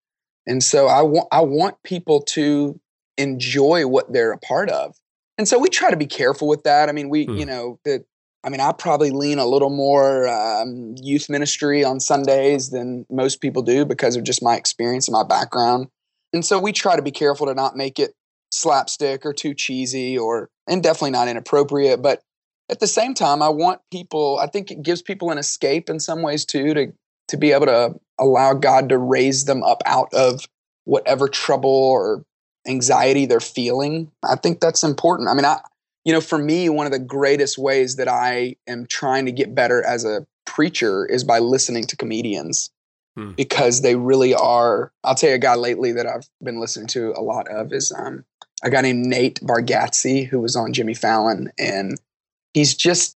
And 0.47 0.63
so 0.63 0.87
I 0.87 1.03
want 1.03 1.27
I 1.31 1.41
want 1.41 1.83
people 1.83 2.21
to 2.21 2.79
enjoy 3.17 3.85
what 3.85 4.11
they're 4.11 4.31
a 4.31 4.39
part 4.39 4.69
of. 4.69 4.95
And 5.37 5.47
so 5.47 5.59
we 5.59 5.69
try 5.69 5.89
to 5.91 5.97
be 5.97 6.07
careful 6.07 6.47
with 6.47 6.63
that. 6.63 6.89
I 6.89 6.91
mean, 6.91 7.09
we, 7.09 7.25
hmm. 7.25 7.35
you 7.35 7.45
know, 7.45 7.79
that 7.85 8.05
I 8.43 8.49
mean, 8.49 8.59
I 8.59 8.71
probably 8.71 9.11
lean 9.11 9.37
a 9.37 9.45
little 9.45 9.69
more 9.69 10.27
um, 10.27 10.95
youth 11.01 11.29
ministry 11.29 11.83
on 11.83 11.99
Sundays 11.99 12.69
than 12.71 13.05
most 13.09 13.39
people 13.39 13.61
do 13.61 13.85
because 13.85 14.15
of 14.15 14.23
just 14.23 14.43
my 14.43 14.55
experience 14.55 15.07
and 15.07 15.13
my 15.13 15.23
background. 15.23 15.87
And 16.33 16.43
so 16.43 16.59
we 16.59 16.71
try 16.71 16.95
to 16.95 17.01
be 17.01 17.11
careful 17.11 17.47
to 17.47 17.53
not 17.53 17.75
make 17.75 17.99
it 17.99 18.13
slapstick 18.51 19.25
or 19.25 19.33
too 19.33 19.53
cheesy 19.53 20.17
or, 20.17 20.49
and 20.67 20.81
definitely 20.81 21.11
not 21.11 21.27
inappropriate. 21.27 22.01
But 22.01 22.21
at 22.69 22.79
the 22.79 22.87
same 22.87 23.13
time, 23.13 23.41
I 23.41 23.49
want 23.49 23.81
people, 23.91 24.39
I 24.39 24.47
think 24.47 24.71
it 24.71 24.81
gives 24.81 25.01
people 25.01 25.29
an 25.29 25.37
escape 25.37 25.89
in 25.89 25.99
some 25.99 26.21
ways 26.21 26.45
too 26.45 26.73
to 26.73 26.93
to 27.31 27.37
be 27.37 27.53
able 27.53 27.65
to 27.65 27.95
allow 28.19 28.53
God 28.53 28.89
to 28.89 28.97
raise 28.97 29.45
them 29.45 29.63
up 29.63 29.81
out 29.85 30.13
of 30.13 30.47
whatever 30.83 31.29
trouble 31.29 31.69
or 31.69 32.25
anxiety 32.67 33.25
they're 33.25 33.39
feeling. 33.39 34.11
I 34.23 34.35
think 34.35 34.59
that's 34.59 34.83
important. 34.83 35.29
I 35.29 35.33
mean, 35.33 35.45
I, 35.45 35.59
you 36.03 36.13
know, 36.13 36.21
for 36.21 36.37
me, 36.37 36.69
one 36.69 36.85
of 36.85 36.91
the 36.91 36.99
greatest 36.99 37.57
ways 37.57 37.95
that 37.97 38.07
I 38.07 38.55
am 38.67 38.85
trying 38.87 39.25
to 39.25 39.31
get 39.31 39.53
better 39.53 39.83
as 39.85 40.03
a 40.03 40.25
preacher 40.45 41.05
is 41.05 41.23
by 41.23 41.39
listening 41.39 41.85
to 41.85 41.95
comedians 41.95 42.71
hmm. 43.15 43.31
because 43.31 43.81
they 43.81 43.95
really 43.95 44.33
are. 44.33 44.91
I'll 45.03 45.15
tell 45.15 45.29
you 45.29 45.35
a 45.35 45.39
guy 45.39 45.55
lately 45.55 45.91
that 45.93 46.07
I've 46.07 46.27
been 46.43 46.59
listening 46.59 46.87
to 46.87 47.13
a 47.15 47.21
lot 47.21 47.47
of 47.49 47.71
is 47.71 47.91
um, 47.91 48.25
a 48.63 48.69
guy 48.69 48.81
named 48.81 49.05
Nate 49.05 49.39
Bargatze 49.41 50.27
who 50.27 50.39
was 50.39 50.55
on 50.55 50.73
Jimmy 50.73 50.93
Fallon, 50.93 51.51
and 51.57 51.99
he's 52.53 52.75
just 52.75 53.15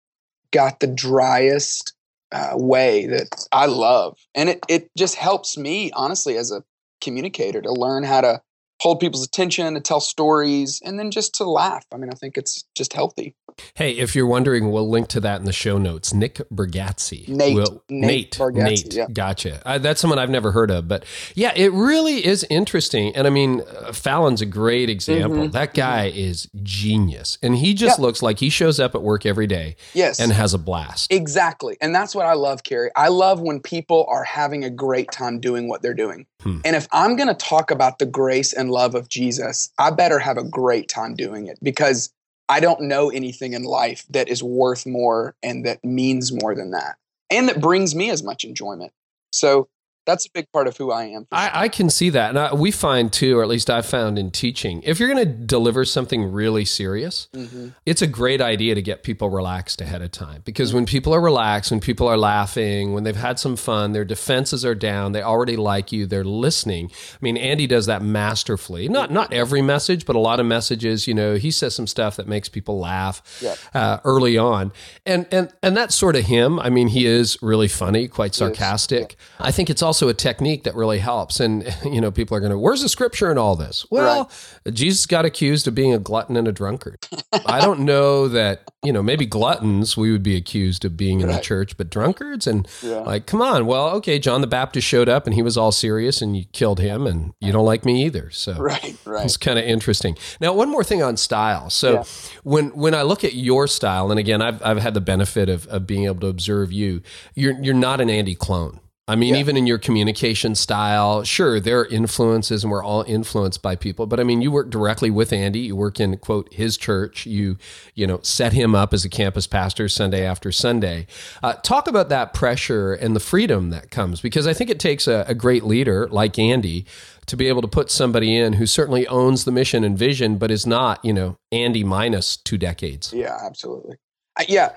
got 0.51 0.79
the 0.79 0.87
driest 0.87 1.93
uh, 2.31 2.51
way 2.53 3.07
that 3.07 3.47
I 3.51 3.65
love. 3.65 4.17
And 4.35 4.49
it, 4.49 4.59
it 4.67 4.89
just 4.97 5.15
helps 5.15 5.57
me, 5.57 5.91
honestly, 5.91 6.37
as 6.37 6.51
a 6.51 6.63
communicator 7.01 7.61
to 7.61 7.71
learn 7.71 8.03
how 8.03 8.21
to 8.21 8.41
hold 8.85 8.99
people's 8.99 9.25
attention, 9.25 9.73
to 9.73 9.79
tell 9.79 9.99
stories, 9.99 10.79
and 10.85 10.99
then 10.99 11.09
just 11.09 11.33
to 11.33 11.43
laugh. 11.43 11.83
I 11.91 11.97
mean, 11.97 12.11
I 12.11 12.13
think 12.13 12.37
it's 12.37 12.65
just 12.77 12.93
healthy. 12.93 13.33
Hey, 13.75 13.91
if 13.91 14.15
you're 14.15 14.27
wondering, 14.27 14.71
we'll 14.71 14.89
link 14.89 15.07
to 15.09 15.19
that 15.21 15.39
in 15.39 15.45
the 15.45 15.53
show 15.53 15.77
notes. 15.77 16.13
Nick 16.13 16.35
Bargatze. 16.53 17.27
Nate. 17.27 17.55
Will, 17.55 17.83
Nate 17.89 18.07
Nate. 18.07 18.31
Bargatze, 18.31 18.63
Nate. 18.63 18.93
yeah. 18.93 19.07
Gotcha. 19.11 19.61
Uh, 19.65 19.77
that's 19.77 19.99
someone 20.01 20.19
I've 20.19 20.29
never 20.29 20.51
heard 20.51 20.69
of. 20.71 20.87
But 20.87 21.05
yeah, 21.35 21.53
it 21.55 21.71
really 21.71 22.25
is 22.25 22.45
interesting. 22.49 23.15
And 23.15 23.25
I 23.27 23.29
mean, 23.29 23.61
uh, 23.61 23.91
Fallon's 23.93 24.41
a 24.41 24.45
great 24.45 24.89
example. 24.89 25.47
That 25.49 25.73
guy 25.73 26.07
is 26.07 26.49
genius. 26.63 27.37
And 27.41 27.55
he 27.55 27.73
just 27.73 27.95
Mm-hmm. 27.95 28.01
Looks 28.05 28.21
like 28.21 28.39
he 28.39 28.49
shows 28.49 28.79
up 28.79 28.93
at 28.93 29.01
work 29.03 29.25
every 29.25 29.47
day 29.47 29.77
Yes. 29.93 30.19
and 30.19 30.31
has 30.33 30.53
a 30.53 30.57
blast. 30.57 31.11
Exactly. 31.13 31.77
And 31.81 31.95
that's 31.95 32.13
what 32.13 32.25
I 32.25 32.33
love, 32.33 32.63
Carey. 32.63 32.89
I 32.95 33.07
love 33.07 33.39
when 33.39 33.61
people 33.61 34.05
are 34.09 34.23
having 34.25 34.63
a 34.65 34.69
great 34.69 35.11
time 35.11 35.39
doing 35.39 35.69
what 35.69 35.81
they're 35.81 35.93
doing. 35.93 36.25
Hmm. 36.41 36.59
And 36.65 36.75
if 36.75 36.87
I'm 36.91 37.15
going 37.15 37.29
to 37.29 37.33
talk 37.33 37.71
about 37.71 37.99
the 37.99 38.05
grace 38.05 38.51
and 38.53 38.69
love 38.69 38.95
of 38.95 39.07
Jesus, 39.07 39.71
I 39.79 39.91
better 39.91 40.19
have 40.19 40.37
a 40.37 40.43
great 40.43 40.89
time 40.89 41.15
doing 41.15 41.47
it 41.47 41.57
because 41.63 42.11
I 42.47 42.59
don't 42.59 42.81
know 42.81 43.09
anything 43.09 43.53
in 43.53 43.63
life 43.63 44.05
that 44.09 44.29
is 44.29 44.43
worth 44.43 44.85
more 44.85 45.35
and 45.41 45.65
that 45.65 45.83
means 45.83 46.31
more 46.31 46.55
than 46.55 46.71
that 46.71 46.97
and 47.29 47.49
that 47.49 47.61
brings 47.61 47.95
me 47.95 48.09
as 48.09 48.23
much 48.23 48.43
enjoyment. 48.43 48.91
So 49.31 49.67
that's 50.05 50.25
a 50.25 50.29
big 50.31 50.51
part 50.51 50.67
of 50.67 50.77
who 50.77 50.91
I 50.91 51.05
am. 51.05 51.27
I, 51.31 51.51
I 51.65 51.67
can 51.69 51.89
see 51.89 52.09
that. 52.11 52.29
And 52.29 52.39
I, 52.39 52.53
we 52.53 52.71
find 52.71 53.11
too, 53.11 53.37
or 53.37 53.43
at 53.43 53.49
least 53.49 53.69
I've 53.69 53.85
found 53.85 54.19
in 54.19 54.31
teaching, 54.31 54.81
if 54.83 54.99
you're 54.99 55.09
going 55.11 55.25
to 55.25 55.33
deliver 55.33 55.83
something 55.85 56.31
really 56.31 56.65
serious, 56.65 57.27
Mhm. 57.33 57.73
it's 57.85 58.01
a 58.01 58.07
great 58.07 58.41
idea 58.41 58.75
to 58.75 58.81
get 58.81 59.03
people 59.03 59.29
relaxed 59.29 59.81
ahead 59.81 60.01
of 60.01 60.11
time 60.11 60.41
because 60.45 60.69
Mm-hmm. 60.69 60.75
when 60.75 60.85
people 60.85 61.13
are 61.13 61.21
relaxed, 61.21 61.71
when 61.71 61.79
people 61.79 62.07
are 62.07 62.17
laughing, 62.17 62.93
when 62.93 63.03
they've 63.03 63.15
had 63.15 63.39
some 63.39 63.55
fun, 63.55 63.93
their 63.93 64.05
defenses 64.05 64.63
are 64.65 64.75
down, 64.75 65.11
they 65.13 65.21
already 65.23 65.55
like 65.55 65.91
you, 65.91 66.05
they're 66.05 66.23
listening. 66.23 66.91
I 67.13 67.17
mean, 67.21 67.37
Andy 67.37 67.65
does 67.67 67.85
that 67.87 68.01
masterfully. 68.01 68.87
Not 68.89 69.11
not 69.11 69.31
every 69.33 69.61
message, 69.61 70.05
but 70.05 70.15
a 70.15 70.19
lot 70.19 70.39
of 70.39 70.45
messages. 70.45 71.07
You 71.07 71.13
know, 71.13 71.35
he 71.35 71.49
says 71.51 71.73
some 71.73 71.87
stuff 71.87 72.15
that 72.17 72.27
makes 72.27 72.49
people 72.49 72.77
laugh 72.79 73.21
Yeah. 73.41 73.55
uh, 73.73 73.97
early 74.03 74.37
on, 74.37 74.71
and 75.05 75.25
and 75.31 75.49
and 75.63 75.75
that's 75.77 75.95
sort 75.95 76.15
of 76.15 76.25
him. 76.25 76.59
I 76.59 76.69
mean, 76.69 76.89
he 76.89 77.05
is 77.05 77.37
really 77.41 77.67
funny, 77.69 78.07
quite 78.07 78.35
sarcastic. 78.35 79.15
I 79.39 79.51
think 79.51 79.69
it's 79.69 79.81
also 79.81 79.94
a 80.01 80.13
technique 80.13 80.63
that 80.63 80.75
really 80.75 80.99
helps. 80.99 81.39
And 81.39 81.63
you 81.85 82.01
know, 82.01 82.11
people 82.11 82.35
are 82.37 82.39
going 82.39 82.51
to, 82.51 82.57
where's 82.59 82.81
the 82.81 82.89
scripture 82.89 83.31
in 83.31 83.37
all 83.37 83.55
this? 83.55 83.85
Well, 83.89 84.29
Jesus 84.71 85.05
got 85.05 85.25
accused 85.25 85.67
of 85.67 85.75
being 85.75 85.93
a 85.93 85.99
glutton 85.99 86.35
and 86.37 86.47
a 86.47 86.51
drunkard. 86.51 87.07
I 87.45 87.61
don't 87.61 87.79
know 87.91 88.27
that, 88.27 88.69
you 88.83 88.91
know, 88.93 89.01
maybe 89.03 89.25
gluttons 89.25 89.95
we 89.97 90.11
would 90.11 90.23
be 90.23 90.35
accused 90.35 90.85
of 90.85 90.95
being 90.97 91.21
in 91.21 91.27
the 91.27 91.39
church, 91.39 91.77
but 91.77 91.89
drunkards 91.89 92.47
and 92.47 92.67
Yeah. 92.81 92.99
like, 92.99 93.25
come 93.25 93.41
on. 93.41 93.65
Well, 93.65 93.89
okay, 93.97 94.19
John 94.19 94.41
the 94.41 94.47
Baptist 94.47 94.87
showed 94.87 95.09
up 95.09 95.25
and 95.25 95.33
he 95.33 95.41
was 95.41 95.57
all 95.57 95.71
serious 95.71 96.21
and 96.21 96.35
you 96.37 96.45
killed 96.53 96.79
him 96.79 97.07
and 97.07 97.33
you 97.39 97.51
don't 97.51 97.65
like 97.65 97.85
me 97.85 98.05
either. 98.05 98.29
So 98.31 98.53
Right, 98.59 98.95
right. 99.05 99.25
it's 99.25 99.37
kind 99.37 99.57
of 99.59 99.65
interesting. 99.65 100.17
Now, 100.39 100.53
one 100.53 100.69
more 100.69 100.83
thing 100.83 101.01
on 101.03 101.17
style. 101.17 101.69
So 101.69 101.93
Yeah. 101.93 102.03
when 102.43 102.65
when 102.75 102.93
I 102.93 103.01
look 103.03 103.23
at 103.23 103.33
your 103.33 103.67
style, 103.67 104.11
and 104.11 104.19
again, 104.19 104.41
I've 104.41 104.61
I've 104.63 104.77
had 104.79 104.93
the 104.93 105.01
benefit 105.01 105.49
of, 105.49 105.67
of 105.67 105.85
being 105.87 106.05
able 106.05 106.19
to 106.21 106.27
observe 106.27 106.71
you. 106.71 107.01
You're 107.35 107.59
you're 107.61 107.73
not 107.73 108.01
an 108.01 108.09
Andy 108.09 108.35
clone. 108.35 108.79
I 109.07 109.15
mean, 109.15 109.35
Yeah. 109.35 109.39
even 109.41 109.55
in 109.55 109.67
your 109.67 109.77
communication 109.77 110.55
style, 110.55 111.23
sure, 111.23 111.59
there 111.59 111.81
are 111.81 111.85
influences, 111.85 112.63
and 112.63 112.71
we're 112.71 112.83
all 112.83 113.03
influenced 113.07 113.61
by 113.61 113.75
people. 113.75 114.07
But 114.07 114.19
I 114.19 114.23
mean, 114.23 114.41
you 114.41 114.49
work 114.49 114.71
directly 114.71 115.11
with 115.11 115.31
Andy. 115.31 115.59
You 115.59 115.75
work 115.75 115.99
in 115.99 116.17
quote 116.17 116.51
his 116.51 116.75
church. 116.75 117.27
You 117.27 117.57
you 117.93 118.07
know 118.07 118.19
set 118.23 118.53
him 118.53 118.73
up 118.73 118.95
as 118.95 119.05
a 119.05 119.09
campus 119.09 119.45
pastor 119.45 119.87
Sunday 119.89 120.25
after 120.25 120.51
Sunday. 120.51 121.05
Uh, 121.43 121.53
talk 121.53 121.87
about 121.87 122.09
that 122.09 122.33
pressure 122.33 122.93
and 122.93 123.15
the 123.15 123.19
freedom 123.19 123.69
that 123.69 123.91
comes, 123.91 124.21
because 124.21 124.47
I 124.47 124.53
think 124.53 124.71
it 124.71 124.79
takes 124.79 125.07
a, 125.07 125.23
a 125.27 125.35
great 125.35 125.63
leader 125.63 126.07
like 126.09 126.39
Andy 126.39 126.87
to 127.27 127.37
be 127.37 127.47
able 127.47 127.61
to 127.61 127.67
put 127.67 127.91
somebody 127.91 128.35
in 128.35 128.53
who 128.53 128.65
certainly 128.65 129.05
owns 129.07 129.45
the 129.45 129.51
mission 129.51 129.83
and 129.83 129.95
vision, 129.97 130.37
but 130.37 130.49
is 130.49 130.65
not 130.65 131.05
you 131.05 131.13
know 131.13 131.37
Andy 131.51 131.83
minus 131.83 132.37
two 132.37 132.57
decades. 132.57 133.13
Yeah, 133.13 133.37
absolutely. 133.45 133.97
I, 134.35 134.45
yeah. 134.49 134.71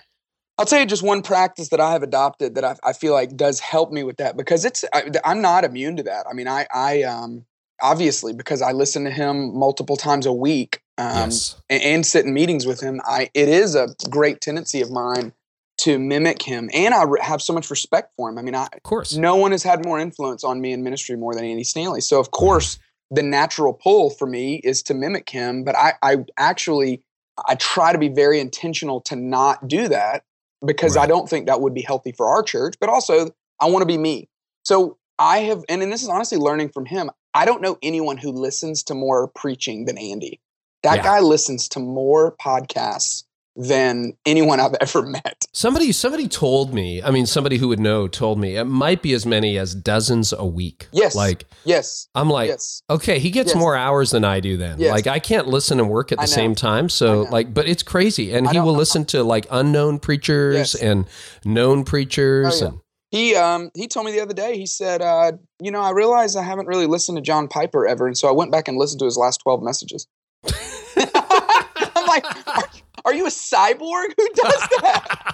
I'll 0.58 0.66
tell 0.66 0.80
you 0.80 0.86
just 0.86 1.04
one 1.04 1.22
practice 1.22 1.68
that 1.68 1.80
I 1.80 1.92
have 1.92 2.02
adopted 2.02 2.56
that 2.56 2.64
I, 2.64 2.74
I 2.82 2.92
feel 2.92 3.12
like 3.12 3.36
does 3.36 3.60
help 3.60 3.92
me 3.92 4.02
with 4.02 4.16
that 4.16 4.36
because 4.36 4.64
it's 4.64 4.84
I, 4.92 5.04
I'm 5.24 5.40
not 5.40 5.64
immune 5.64 5.96
to 5.96 6.02
that. 6.04 6.26
I 6.28 6.34
mean, 6.34 6.48
I 6.48 6.66
I 6.74 7.02
um 7.04 7.44
obviously 7.80 8.32
because 8.32 8.60
I 8.60 8.72
listen 8.72 9.04
to 9.04 9.10
him 9.10 9.56
multiple 9.56 9.96
times 9.96 10.26
a 10.26 10.32
week 10.32 10.80
um, 10.98 11.30
yes. 11.30 11.60
and, 11.70 11.82
and 11.82 12.06
sit 12.06 12.24
in 12.24 12.34
meetings 12.34 12.66
with 12.66 12.80
him. 12.80 13.00
I 13.06 13.30
it 13.34 13.48
is 13.48 13.76
a 13.76 13.94
great 14.10 14.40
tendency 14.40 14.80
of 14.80 14.90
mine 14.90 15.32
to 15.78 15.96
mimic 15.96 16.42
him, 16.42 16.68
and 16.74 16.92
I 16.92 17.04
re- 17.04 17.20
have 17.22 17.40
so 17.40 17.52
much 17.52 17.70
respect 17.70 18.12
for 18.16 18.28
him. 18.28 18.36
I 18.36 18.42
mean, 18.42 18.56
I 18.56 18.64
Of 18.64 18.82
course. 18.82 19.14
no 19.16 19.36
one 19.36 19.52
has 19.52 19.62
had 19.62 19.84
more 19.84 20.00
influence 20.00 20.42
on 20.42 20.60
me 20.60 20.72
in 20.72 20.82
ministry 20.82 21.16
more 21.16 21.34
than 21.34 21.44
Andy 21.44 21.62
Stanley. 21.62 22.00
So 22.00 22.18
of 22.18 22.32
course, 22.32 22.80
the 23.12 23.22
natural 23.22 23.72
pull 23.72 24.10
for 24.10 24.26
me 24.26 24.56
is 24.56 24.82
to 24.84 24.94
mimic 24.94 25.30
him, 25.30 25.62
but 25.62 25.76
I, 25.76 25.92
I 26.02 26.16
actually 26.36 27.04
I 27.46 27.54
try 27.54 27.92
to 27.92 27.98
be 27.98 28.08
very 28.08 28.40
intentional 28.40 29.00
to 29.02 29.14
not 29.14 29.68
do 29.68 29.86
that 29.86 30.24
because 30.64 30.96
I 30.96 31.06
don't 31.06 31.28
think 31.28 31.46
that 31.46 31.60
would 31.60 31.74
be 31.74 31.82
healthy 31.82 32.12
for 32.12 32.26
our 32.26 32.42
church. 32.42 32.76
But 32.80 32.88
also, 32.88 33.30
I 33.60 33.66
want 33.66 33.82
to 33.82 33.86
be 33.86 33.98
me. 33.98 34.28
So 34.64 34.98
I 35.18 35.38
have, 35.40 35.64
and, 35.68 35.82
and 35.82 35.92
this 35.92 36.02
is 36.02 36.08
honestly 36.08 36.38
learning 36.38 36.70
from 36.70 36.86
him. 36.86 37.10
I 37.34 37.44
don't 37.44 37.62
know 37.62 37.78
anyone 37.82 38.16
who 38.16 38.32
listens 38.32 38.82
to 38.84 38.94
more 38.94 39.28
preaching 39.28 39.84
than 39.84 39.98
Andy. 39.98 40.40
That 40.82 40.96
Yeah. 40.96 41.02
guy 41.02 41.20
listens 41.20 41.68
to 41.70 41.80
more 41.80 42.36
podcasts 42.36 43.24
than 43.58 44.12
anyone 44.24 44.60
I've 44.60 44.74
ever 44.80 45.02
met. 45.02 45.44
Somebody 45.52 45.90
somebody 45.92 46.28
told 46.28 46.72
me, 46.72 47.02
I 47.02 47.10
mean 47.10 47.26
somebody 47.26 47.58
who 47.58 47.68
would 47.68 47.80
know 47.80 48.06
told 48.08 48.38
me 48.38 48.56
it 48.56 48.64
might 48.64 49.02
be 49.02 49.12
as 49.12 49.26
many 49.26 49.58
as 49.58 49.74
dozens 49.74 50.32
a 50.32 50.46
week. 50.46 50.86
Yes. 50.92 51.14
Like 51.16 51.44
Yes. 51.64 52.08
I'm 52.14 52.30
like 52.30 52.48
yes. 52.48 52.82
Okay, 52.88 53.18
he 53.18 53.30
gets 53.30 53.48
Yes. 53.50 53.56
more 53.56 53.74
hours 53.76 54.12
than 54.12 54.24
I 54.24 54.40
do 54.40 54.56
then. 54.56 54.78
Yes. 54.78 54.92
Like 54.92 55.06
I 55.08 55.18
can't 55.18 55.48
listen 55.48 55.80
and 55.80 55.90
work 55.90 56.12
at 56.12 56.18
the 56.18 56.26
same 56.26 56.54
time. 56.54 56.88
So 56.88 57.22
like 57.22 57.52
but 57.52 57.68
it's 57.68 57.82
crazy. 57.82 58.32
And 58.32 58.48
he 58.48 58.60
will 58.60 58.74
listen 58.76 59.04
to 59.06 59.22
like 59.24 59.46
unknown 59.50 59.98
preachers 59.98 60.74
and 60.76 61.06
known 61.44 61.84
preachers 61.84 62.62
Oh, 62.62 62.64
yeah. 62.64 62.70
and 62.70 62.80
He 63.10 63.34
um 63.34 63.70
he 63.74 63.88
told 63.88 64.06
me 64.06 64.12
the 64.12 64.20
other 64.20 64.34
day. 64.34 64.56
He 64.56 64.66
said, 64.66 65.02
uh, 65.02 65.32
you 65.60 65.70
know, 65.72 65.80
I 65.80 65.90
realized 65.90 66.36
I 66.36 66.42
haven't 66.42 66.66
really 66.68 66.86
listened 66.86 67.16
to 67.18 67.22
John 67.22 67.48
Piper 67.48 67.86
ever, 67.88 68.06
and 68.06 68.16
so 68.16 68.28
I 68.28 68.32
went 68.32 68.52
back 68.52 68.68
and 68.68 68.76
listened 68.78 69.00
to 69.00 69.06
his 69.06 69.16
last 69.16 69.38
twelve 69.38 69.62
messages. 69.62 70.06
Are, 73.08 73.14
you 73.14 73.26
a 73.26 73.30
cyborg? 73.30 74.14
Who 74.16 74.28
does 74.34 74.68
that? 74.82 75.04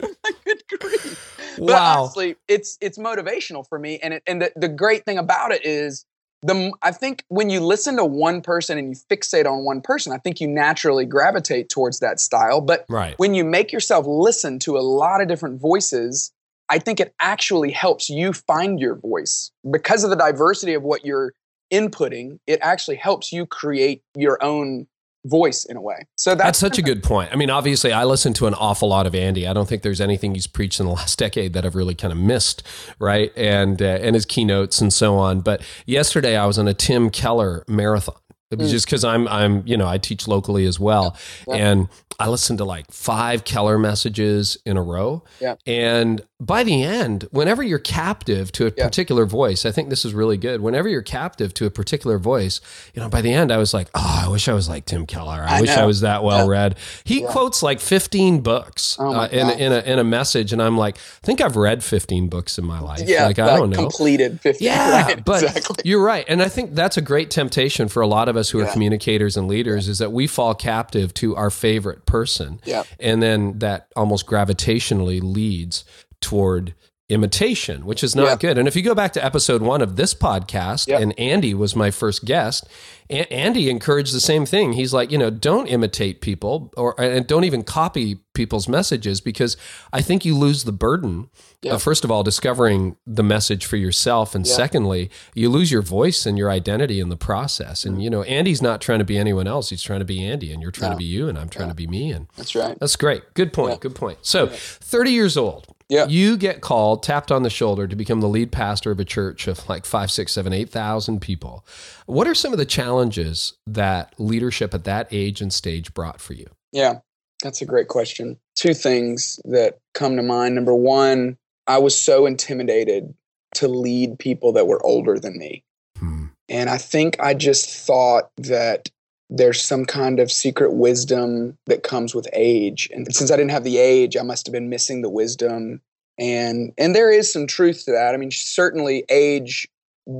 good 0.44 0.62
grief. 0.68 1.18
But 1.58 1.68
Wow. 1.68 2.00
honestly, 2.00 2.36
it's 2.48 2.76
it's 2.80 2.98
motivational 2.98 3.66
for 3.68 3.78
me, 3.78 3.98
and 4.02 4.14
it, 4.14 4.22
and 4.26 4.42
the, 4.42 4.52
the 4.56 4.68
great 4.68 5.04
thing 5.04 5.18
about 5.18 5.52
it 5.52 5.64
is 5.64 6.04
the 6.42 6.72
I 6.82 6.90
think 6.90 7.24
when 7.28 7.48
you 7.50 7.60
listen 7.60 7.96
to 7.96 8.04
one 8.04 8.40
person 8.40 8.76
and 8.76 8.88
you 8.90 8.96
fixate 9.10 9.46
on 9.46 9.64
one 9.64 9.80
person, 9.80 10.12
I 10.12 10.18
think 10.18 10.40
you 10.40 10.48
naturally 10.48 11.06
gravitate 11.06 11.68
towards 11.68 12.00
that 12.00 12.20
style. 12.20 12.60
But 12.60 12.86
Right. 12.88 13.14
when 13.18 13.34
you 13.34 13.44
make 13.44 13.72
yourself 13.72 14.04
listen 14.06 14.58
to 14.60 14.76
a 14.76 14.80
lot 14.80 15.20
of 15.20 15.28
different 15.28 15.60
voices, 15.60 16.32
I 16.68 16.78
think 16.78 16.98
it 16.98 17.14
actually 17.20 17.70
helps 17.70 18.10
you 18.10 18.32
find 18.32 18.80
your 18.80 18.96
voice 18.96 19.52
because 19.70 20.02
of 20.04 20.10
the 20.10 20.16
diversity 20.16 20.74
of 20.74 20.82
what 20.82 21.04
you're 21.04 21.34
inputting. 21.72 22.38
It 22.46 22.58
actually 22.62 22.96
helps 22.96 23.32
you 23.32 23.46
create 23.46 24.02
your 24.16 24.42
own 24.42 24.86
voice 25.24 25.64
in 25.64 25.76
a 25.76 25.80
way. 25.80 26.06
So 26.16 26.30
That's 26.34 26.44
that's, 26.44 26.58
such 26.58 26.78
a 26.78 26.82
good 26.82 27.02
point. 27.02 27.32
I 27.32 27.36
mean, 27.36 27.50
obviously, 27.50 27.92
I 27.92 28.04
listen 28.04 28.32
to 28.34 28.46
an 28.46 28.54
awful 28.54 28.88
lot 28.88 29.06
of 29.06 29.14
Andy. 29.14 29.46
I 29.46 29.52
don't 29.52 29.68
think 29.68 29.82
there's 29.82 30.00
anything 30.00 30.34
he's 30.34 30.46
preached 30.46 30.80
in 30.80 30.86
the 30.86 30.92
last 31.00 31.18
decade 31.18 31.52
that 31.54 31.64
I've 31.64 31.74
really 31.74 31.94
kind 31.94 32.12
of 32.12 32.18
missed, 32.18 32.62
right? 32.98 33.32
And 33.36 33.80
uh, 33.80 33.86
and 34.02 34.14
his 34.14 34.26
keynotes 34.26 34.80
and 34.80 34.92
so 34.92 35.16
on. 35.16 35.40
But 35.40 35.62
yesterday, 35.86 36.36
I 36.36 36.46
was 36.46 36.58
on 36.58 36.68
a 36.68 36.74
Tim 36.74 37.10
Keller 37.10 37.64
marathon. 37.68 38.16
It 38.50 38.58
was 38.58 38.68
Mm. 38.68 38.72
just 38.72 38.86
because 38.86 39.04
I'm 39.04 39.26
I'm 39.28 39.66
you 39.66 39.76
know 39.76 39.88
I 39.88 39.98
teach 39.98 40.28
locally 40.28 40.66
as 40.66 40.78
well, 40.78 41.16
Yeah. 41.48 41.54
and 41.54 41.88
I 42.20 42.28
listened 42.28 42.58
to 42.58 42.64
like 42.64 42.90
five 42.92 43.44
Keller 43.44 43.78
messages 43.78 44.56
in 44.64 44.76
a 44.76 44.82
row. 44.82 45.24
Yeah. 45.40 45.56
And 45.66 46.22
by 46.44 46.64
the 46.64 46.82
end, 46.82 47.26
whenever 47.30 47.62
you're 47.62 47.78
captive 47.78 48.52
to 48.52 48.66
a 48.66 48.72
Yeah. 48.76 48.84
particular 48.86 49.24
voice, 49.26 49.64
I 49.64 49.70
think 49.72 49.88
this 49.90 50.04
is 50.04 50.14
really 50.14 50.36
good. 50.36 50.60
Whenever 50.60 50.88
you're 50.88 51.02
captive 51.02 51.54
to 51.54 51.66
a 51.66 51.70
particular 51.70 52.18
voice, 52.18 52.60
you 52.94 53.00
know, 53.02 53.08
by 53.08 53.20
the 53.20 53.32
end, 53.32 53.50
I 53.52 53.56
was 53.58 53.72
like, 53.72 53.88
oh, 53.94 54.22
I 54.24 54.28
wish 54.28 54.48
I 54.48 54.52
was 54.52 54.68
like 54.68 54.84
Tim 54.86 55.06
Keller. 55.06 55.44
I, 55.48 55.58
I 55.58 55.60
wish 55.60 55.70
I 55.70 55.84
was 55.86 56.00
that 56.02 56.22
well 56.24 56.46
Yeah. 56.46 56.50
read. 56.58 56.76
He 57.04 57.22
Yeah. 57.22 57.28
quotes 57.28 57.62
like 57.62 57.80
15 57.80 58.40
books 58.40 58.96
Oh 58.98 59.12
uh, 59.14 59.28
in, 59.30 59.48
a, 59.48 59.52
in, 59.52 59.72
a, 59.72 59.78
in 59.80 59.98
a 59.98 60.04
message. 60.04 60.52
And 60.52 60.60
I'm 60.62 60.76
like, 60.76 60.96
I 60.96 61.26
think 61.26 61.40
I've 61.40 61.56
read 61.56 61.82
15 61.84 62.28
books 62.28 62.58
in 62.58 62.64
my 62.64 62.80
life. 62.80 63.02
yeah, 63.06 63.26
like, 63.26 63.38
I 63.38 63.56
don't 63.56 63.70
know. 63.70 63.76
completed 63.76 64.40
50. 64.40 64.64
Yeah, 64.64 65.02
right, 65.02 65.24
but 65.24 65.42
exactly. 65.42 65.76
you're 65.84 66.02
right, 66.02 66.24
and 66.28 66.42
I 66.42 66.48
think 66.48 66.74
that's 66.74 66.96
a 66.96 67.02
great 67.02 67.30
temptation 67.30 67.88
for 67.88 68.00
a 68.02 68.06
lot 68.06 68.28
of 68.28 68.36
us 68.36 68.50
who 68.50 68.60
are 68.60 68.66
communicators 68.72 69.36
and 69.36 69.46
leaders 69.48 69.88
is 69.88 69.98
that 69.98 70.10
we 70.12 70.26
fall 70.26 70.54
captive 70.54 71.12
to 71.14 71.36
our 71.36 71.50
favorite 71.50 72.06
person, 72.06 72.60
Yeah. 72.64 72.84
and 73.00 73.22
then 73.22 73.58
that 73.58 73.88
almost 73.96 74.26
gravitationally 74.26 75.20
leads 75.22 75.84
toward 76.24 76.74
imitation, 77.10 77.84
which 77.84 78.02
is 78.02 78.16
not 78.16 78.24
Yeah. 78.28 78.36
good. 78.36 78.58
And 78.58 78.66
if 78.66 78.74
you 78.74 78.80
go 78.80 78.94
back 78.94 79.12
to 79.12 79.22
episode 79.24 79.60
one 79.60 79.82
of 79.82 79.96
this 79.96 80.14
podcast, 80.14 80.88
Yeah. 80.88 80.98
and 81.00 81.16
Andy 81.20 81.52
was 81.52 81.76
my 81.76 81.90
first 81.90 82.24
guest, 82.24 82.64
A- 83.10 83.30
Andy 83.30 83.68
encouraged 83.68 84.14
the 84.14 84.20
same 84.22 84.46
thing. 84.46 84.72
He's 84.72 84.94
like, 84.94 85.12
you 85.12 85.18
know, 85.18 85.28
don't 85.28 85.66
imitate 85.66 86.22
people 86.22 86.72
or 86.78 86.98
and 86.98 87.26
don't 87.26 87.44
even 87.44 87.62
copy 87.62 88.20
people's 88.32 88.66
messages 88.66 89.20
because 89.20 89.58
I 89.92 90.00
think 90.00 90.24
you 90.24 90.34
lose 90.34 90.64
the 90.64 90.72
burden. 90.72 91.28
Yeah. 91.60 91.74
Of, 91.74 91.82
first 91.82 92.04
of 92.04 92.10
all, 92.10 92.22
discovering 92.22 92.96
the 93.06 93.22
message 93.22 93.66
for 93.66 93.76
yourself, 93.76 94.34
and 94.34 94.46
secondly, 94.46 95.10
you 95.34 95.50
lose 95.50 95.70
your 95.70 95.82
voice 95.82 96.24
and 96.24 96.38
your 96.38 96.50
identity 96.50 96.98
in 97.00 97.10
the 97.10 97.16
process. 97.16 97.80
Mm-hmm. 97.82 97.88
And 97.94 98.02
you 98.02 98.08
know, 98.08 98.22
Andy's 98.22 98.62
not 98.62 98.80
trying 98.80 99.00
to 99.00 99.04
be 99.04 99.18
anyone 99.18 99.46
else; 99.46 99.68
he's 99.68 99.82
trying 99.82 99.98
to 100.00 100.04
be 100.06 100.24
Andy, 100.24 100.50
and 100.52 100.62
you're 100.62 100.70
trying 100.70 100.92
No. 100.92 100.96
to 100.96 100.98
be 100.98 101.04
you, 101.04 101.28
and 101.28 101.38
I'm 101.38 101.50
trying 101.50 101.68
to 101.68 101.74
be 101.74 101.86
me. 101.86 102.10
And 102.10 102.28
That's 102.38 102.54
right. 102.54 102.78
that's 102.80 102.96
great. 102.96 103.22
Good 103.34 103.52
point. 103.52 103.80
Good 103.80 103.94
point. 103.94 104.18
So, 104.22 104.46
30 104.50 105.10
years 105.12 105.36
old. 105.36 105.66
Yeah. 105.88 106.06
You 106.06 106.36
get 106.36 106.60
called, 106.60 107.02
tapped 107.02 107.30
on 107.30 107.42
the 107.42 107.50
shoulder 107.50 107.86
to 107.86 107.96
become 107.96 108.20
the 108.20 108.28
lead 108.28 108.50
pastor 108.50 108.90
of 108.90 109.00
a 109.00 109.04
church 109.04 109.46
of 109.46 109.68
like 109.68 109.84
five, 109.84 110.10
six, 110.10 110.32
seven, 110.32 110.52
eight 110.52 110.70
thousand 110.70 111.20
people. 111.20 111.66
What 112.06 112.26
are 112.26 112.34
some 112.34 112.52
of 112.52 112.58
the 112.58 112.64
challenges 112.64 113.54
that 113.66 114.14
leadership 114.18 114.72
at 114.74 114.84
that 114.84 115.08
age 115.10 115.40
and 115.40 115.52
stage 115.52 115.92
brought 115.92 116.20
for 116.20 116.32
you? 116.32 116.46
Yeah, 116.72 117.00
that's 117.42 117.60
a 117.60 117.66
great 117.66 117.88
question. 117.88 118.38
Two 118.56 118.74
things 118.74 119.38
that 119.44 119.78
come 119.92 120.16
to 120.16 120.22
mind. 120.22 120.54
Number 120.54 120.74
one, 120.74 121.36
I 121.66 121.78
was 121.78 122.00
so 122.00 122.26
intimidated 122.26 123.14
to 123.56 123.68
lead 123.68 124.18
people 124.18 124.52
that 124.52 124.66
were 124.66 124.84
older 124.84 125.18
than 125.18 125.38
me. 125.38 125.64
Hmm. 125.98 126.26
And 126.48 126.68
I 126.68 126.78
think 126.78 127.16
I 127.20 127.34
just 127.34 127.68
thought 127.68 128.30
that 128.38 128.90
there's 129.36 129.60
some 129.60 129.84
kind 129.84 130.20
of 130.20 130.30
secret 130.30 130.74
wisdom 130.74 131.58
that 131.66 131.82
comes 131.82 132.14
with 132.14 132.28
age. 132.32 132.88
And 132.92 133.12
since 133.14 133.30
I 133.30 133.36
didn't 133.36 133.50
have 133.50 133.64
the 133.64 133.78
age, 133.78 134.16
I 134.16 134.22
must 134.22 134.46
have 134.46 134.52
been 134.52 134.68
missing 134.68 135.02
the 135.02 135.10
wisdom. 135.10 135.80
And 136.18 136.72
and 136.78 136.94
there 136.94 137.10
is 137.10 137.32
some 137.32 137.46
truth 137.46 137.84
to 137.86 137.92
that. 137.92 138.14
I 138.14 138.16
mean, 138.16 138.30
certainly 138.30 139.04
age 139.08 139.68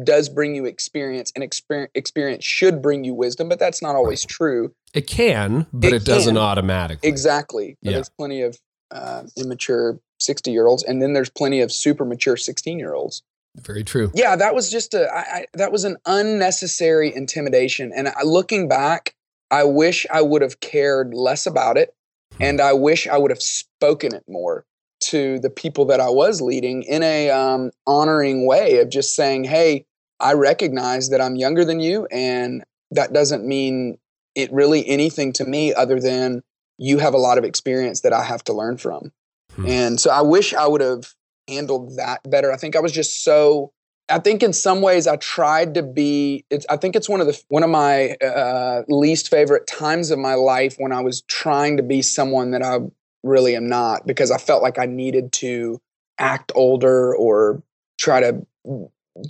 does 0.02 0.28
bring 0.28 0.54
you 0.54 0.64
experience 0.64 1.30
and 1.34 1.44
experience 1.44 1.92
experience 1.94 2.44
should 2.44 2.82
bring 2.82 3.04
you 3.04 3.14
wisdom, 3.14 3.48
but 3.48 3.60
that's 3.60 3.80
not 3.80 3.94
always 3.94 4.24
true. 4.24 4.74
It 4.92 5.06
can, 5.06 5.66
but 5.72 5.92
it, 5.92 5.96
It 5.96 6.04
doesn't 6.04 6.36
automatically. 6.36 7.08
Exactly. 7.08 7.76
Yeah. 7.82 7.92
There's 7.92 8.08
plenty 8.08 8.42
of 8.42 8.58
uh, 8.90 9.24
immature 9.36 9.98
60 10.18 10.50
year 10.50 10.66
olds, 10.66 10.82
and 10.82 11.00
then 11.00 11.12
there's 11.12 11.30
plenty 11.30 11.60
of 11.60 11.70
super 11.70 12.04
mature 12.04 12.36
16 12.36 12.78
year 12.78 12.94
olds. 12.94 13.22
Very 13.56 13.84
true. 13.84 14.10
Yeah, 14.14 14.36
that 14.36 14.54
was 14.54 14.70
just 14.70 14.94
a 14.94 15.08
I, 15.12 15.18
I, 15.18 15.46
that 15.54 15.70
was 15.70 15.84
an 15.84 15.96
unnecessary 16.06 17.14
intimidation. 17.14 17.92
And 17.94 18.08
I, 18.08 18.22
looking 18.24 18.68
back, 18.68 19.14
I 19.50 19.64
wish 19.64 20.06
I 20.12 20.22
would 20.22 20.42
have 20.42 20.60
cared 20.60 21.14
less 21.14 21.46
about 21.46 21.76
it, 21.76 21.94
and 22.40 22.60
I 22.60 22.72
wish 22.72 23.06
I 23.06 23.16
would 23.16 23.30
have 23.30 23.42
spoken 23.42 24.14
it 24.14 24.24
more 24.28 24.64
to 25.04 25.38
the 25.38 25.50
people 25.50 25.84
that 25.86 26.00
I 26.00 26.10
was 26.10 26.40
leading 26.40 26.82
in 26.82 27.02
a 27.02 27.30
um, 27.30 27.70
honoring 27.86 28.46
way 28.46 28.80
of 28.80 28.90
just 28.90 29.14
saying, 29.14 29.44
"Hey, 29.44 29.86
I 30.18 30.32
recognize 30.32 31.10
that 31.10 31.20
I'm 31.20 31.36
younger 31.36 31.64
than 31.64 31.78
you, 31.78 32.06
and 32.06 32.64
that 32.90 33.12
doesn't 33.12 33.46
mean 33.46 33.98
it 34.34 34.52
really 34.52 34.86
anything 34.88 35.32
to 35.34 35.44
me 35.44 35.72
other 35.72 36.00
than 36.00 36.42
you 36.76 36.98
have 36.98 37.14
a 37.14 37.18
lot 37.18 37.38
of 37.38 37.44
experience 37.44 38.00
that 38.00 38.12
I 38.12 38.24
have 38.24 38.42
to 38.44 38.52
learn 38.52 38.78
from." 38.78 39.12
Hmm. 39.54 39.66
And 39.66 40.00
so 40.00 40.10
I 40.10 40.22
wish 40.22 40.52
I 40.54 40.66
would 40.66 40.80
have 40.80 41.14
handled 41.48 41.96
that 41.96 42.20
better. 42.28 42.52
I 42.52 42.56
think 42.56 42.76
I 42.76 42.80
was 42.80 42.92
just 42.92 43.24
so 43.24 43.72
I 44.08 44.18
think 44.18 44.42
in 44.42 44.52
some 44.52 44.82
ways 44.82 45.06
I 45.06 45.16
tried 45.16 45.74
to 45.74 45.82
be 45.82 46.44
it's 46.50 46.66
I 46.68 46.76
think 46.76 46.94
it's 46.96 47.08
one 47.08 47.20
of 47.20 47.26
the 47.26 47.40
one 47.48 47.62
of 47.62 47.70
my 47.70 48.10
uh, 48.16 48.82
least 48.88 49.30
favorite 49.30 49.66
times 49.66 50.10
of 50.10 50.18
my 50.18 50.34
life 50.34 50.76
when 50.78 50.92
I 50.92 51.00
was 51.00 51.22
trying 51.22 51.76
to 51.78 51.82
be 51.82 52.02
someone 52.02 52.50
that 52.50 52.62
I 52.62 52.78
really 53.22 53.56
am 53.56 53.68
not 53.68 54.06
because 54.06 54.30
I 54.30 54.38
felt 54.38 54.62
like 54.62 54.78
I 54.78 54.86
needed 54.86 55.32
to 55.32 55.80
act 56.18 56.52
older 56.54 57.14
or 57.14 57.62
try 57.98 58.20
to 58.20 58.46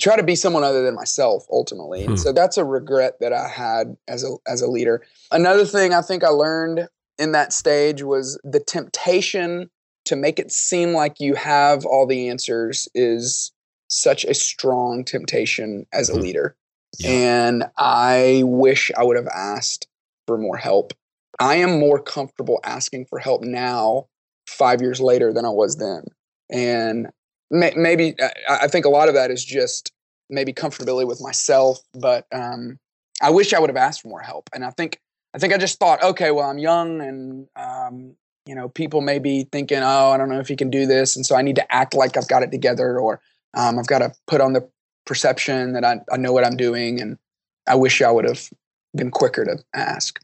try 0.01 0.17
to 0.17 0.23
be 0.23 0.35
someone 0.35 0.65
other 0.65 0.83
than 0.83 0.95
myself 0.95 1.47
ultimately. 1.51 2.05
Hmm. 2.05 2.11
And 2.11 2.21
so 2.21 2.33
that's 2.33 2.57
a 2.57 2.65
regret 2.65 3.15
that 3.21 3.33
I 3.33 3.49
had 3.49 3.97
as 4.09 4.25
a 4.25 4.37
as 4.47 4.61
a 4.61 4.67
leader. 4.67 5.05
Another 5.31 5.65
thing 5.65 5.93
I 5.93 6.03
think 6.03 6.25
I 6.25 6.29
learned 6.29 6.89
in 7.17 7.33
that 7.33 7.53
stage 7.53 8.03
was 8.03 8.41
the 8.43 8.61
temptation 8.61 9.71
to 10.05 10.17
make 10.17 10.39
it 10.39 10.53
seem 10.53 10.93
like 10.93 11.21
you 11.21 11.35
have 11.35 11.85
all 11.85 12.07
the 12.07 12.29
answers 12.29 12.89
is 12.95 13.53
such 13.89 14.25
a 14.25 14.35
strong 14.35 15.05
temptation 15.05 15.87
as 15.93 16.09
a 16.09 16.15
Mhm. 16.15 16.21
leader. 16.21 16.57
Yeah. 16.99 17.11
And 17.11 17.65
I 17.77 18.43
wish 18.45 18.91
I 18.97 19.03
would 19.03 19.17
have 19.17 19.29
asked 19.29 19.89
for 20.27 20.39
more 20.39 20.57
help. 20.57 20.95
I 21.39 21.57
am 21.57 21.79
more 21.79 21.99
comfortable 21.99 22.61
asking 22.65 23.07
for 23.07 23.19
help 23.19 23.43
now, 23.43 24.07
five 24.47 24.81
years 24.81 25.01
later, 25.01 25.33
than 25.33 25.45
I 25.45 25.51
was 25.51 25.77
then. 25.77 26.05
And 26.51 27.11
may, 27.51 27.73
maybe 27.77 28.15
I, 28.21 28.31
I 28.63 28.69
think 28.69 28.85
a 28.85 28.91
lot 28.91 29.09
of 29.09 29.15
that 29.15 29.31
is 29.31 29.45
just 29.45 29.93
maybe 30.31 30.53
comfortability 30.53 31.07
with 31.07 31.21
myself, 31.21 31.81
but 31.93 32.27
um, 32.33 32.79
I 33.21 33.31
wish 33.31 33.53
I 33.53 33.59
would 33.59 33.71
have 33.71 33.77
asked 33.77 34.03
for 34.03 34.09
more 34.09 34.21
help. 34.21 34.49
And 34.55 34.65
I 34.65 34.71
think 34.71 35.01
I 35.35 35.39
think 35.39 35.53
I 35.53 35.59
just 35.59 35.81
thought, 35.81 36.01
okay, 36.03 36.31
well, 36.31 36.49
I'm 36.49 36.59
young 36.59 37.01
and 37.01 37.49
um, 37.57 38.15
you 38.47 38.55
know, 38.55 38.69
people 38.69 39.01
may 39.01 39.19
be 39.19 39.45
thinking, 39.51 39.79
oh, 39.79 40.11
I 40.11 40.17
don't 40.17 40.29
know 40.29 40.41
if 40.41 40.49
he 40.49 40.57
can 40.57 40.71
do 40.71 40.87
this. 40.87 41.17
And 41.17 41.25
so 41.25 41.37
I 41.37 41.43
need 41.43 41.57
to 41.57 41.75
act 41.75 41.95
like 41.95 42.17
I've 42.17 42.29
got 42.29 42.43
it 42.43 42.51
together 42.51 42.99
or 42.99 43.21
um, 43.55 43.79
I've 43.79 43.87
got 43.87 44.01
to 44.01 44.13
put 44.27 44.41
on 44.41 44.53
the 44.53 44.69
perception 45.07 45.73
that 45.73 45.85
I, 45.85 46.01
I 46.13 46.17
know 46.17 46.33
what 46.33 46.45
I'm 46.45 46.57
doing. 46.57 47.01
And 47.01 47.19
I 47.67 47.75
wish 47.75 48.03
I 48.03 48.11
would 48.11 48.27
have 48.27 48.51
been 48.95 49.11
quicker 49.11 49.45
to 49.45 49.57
ask. 49.75 50.21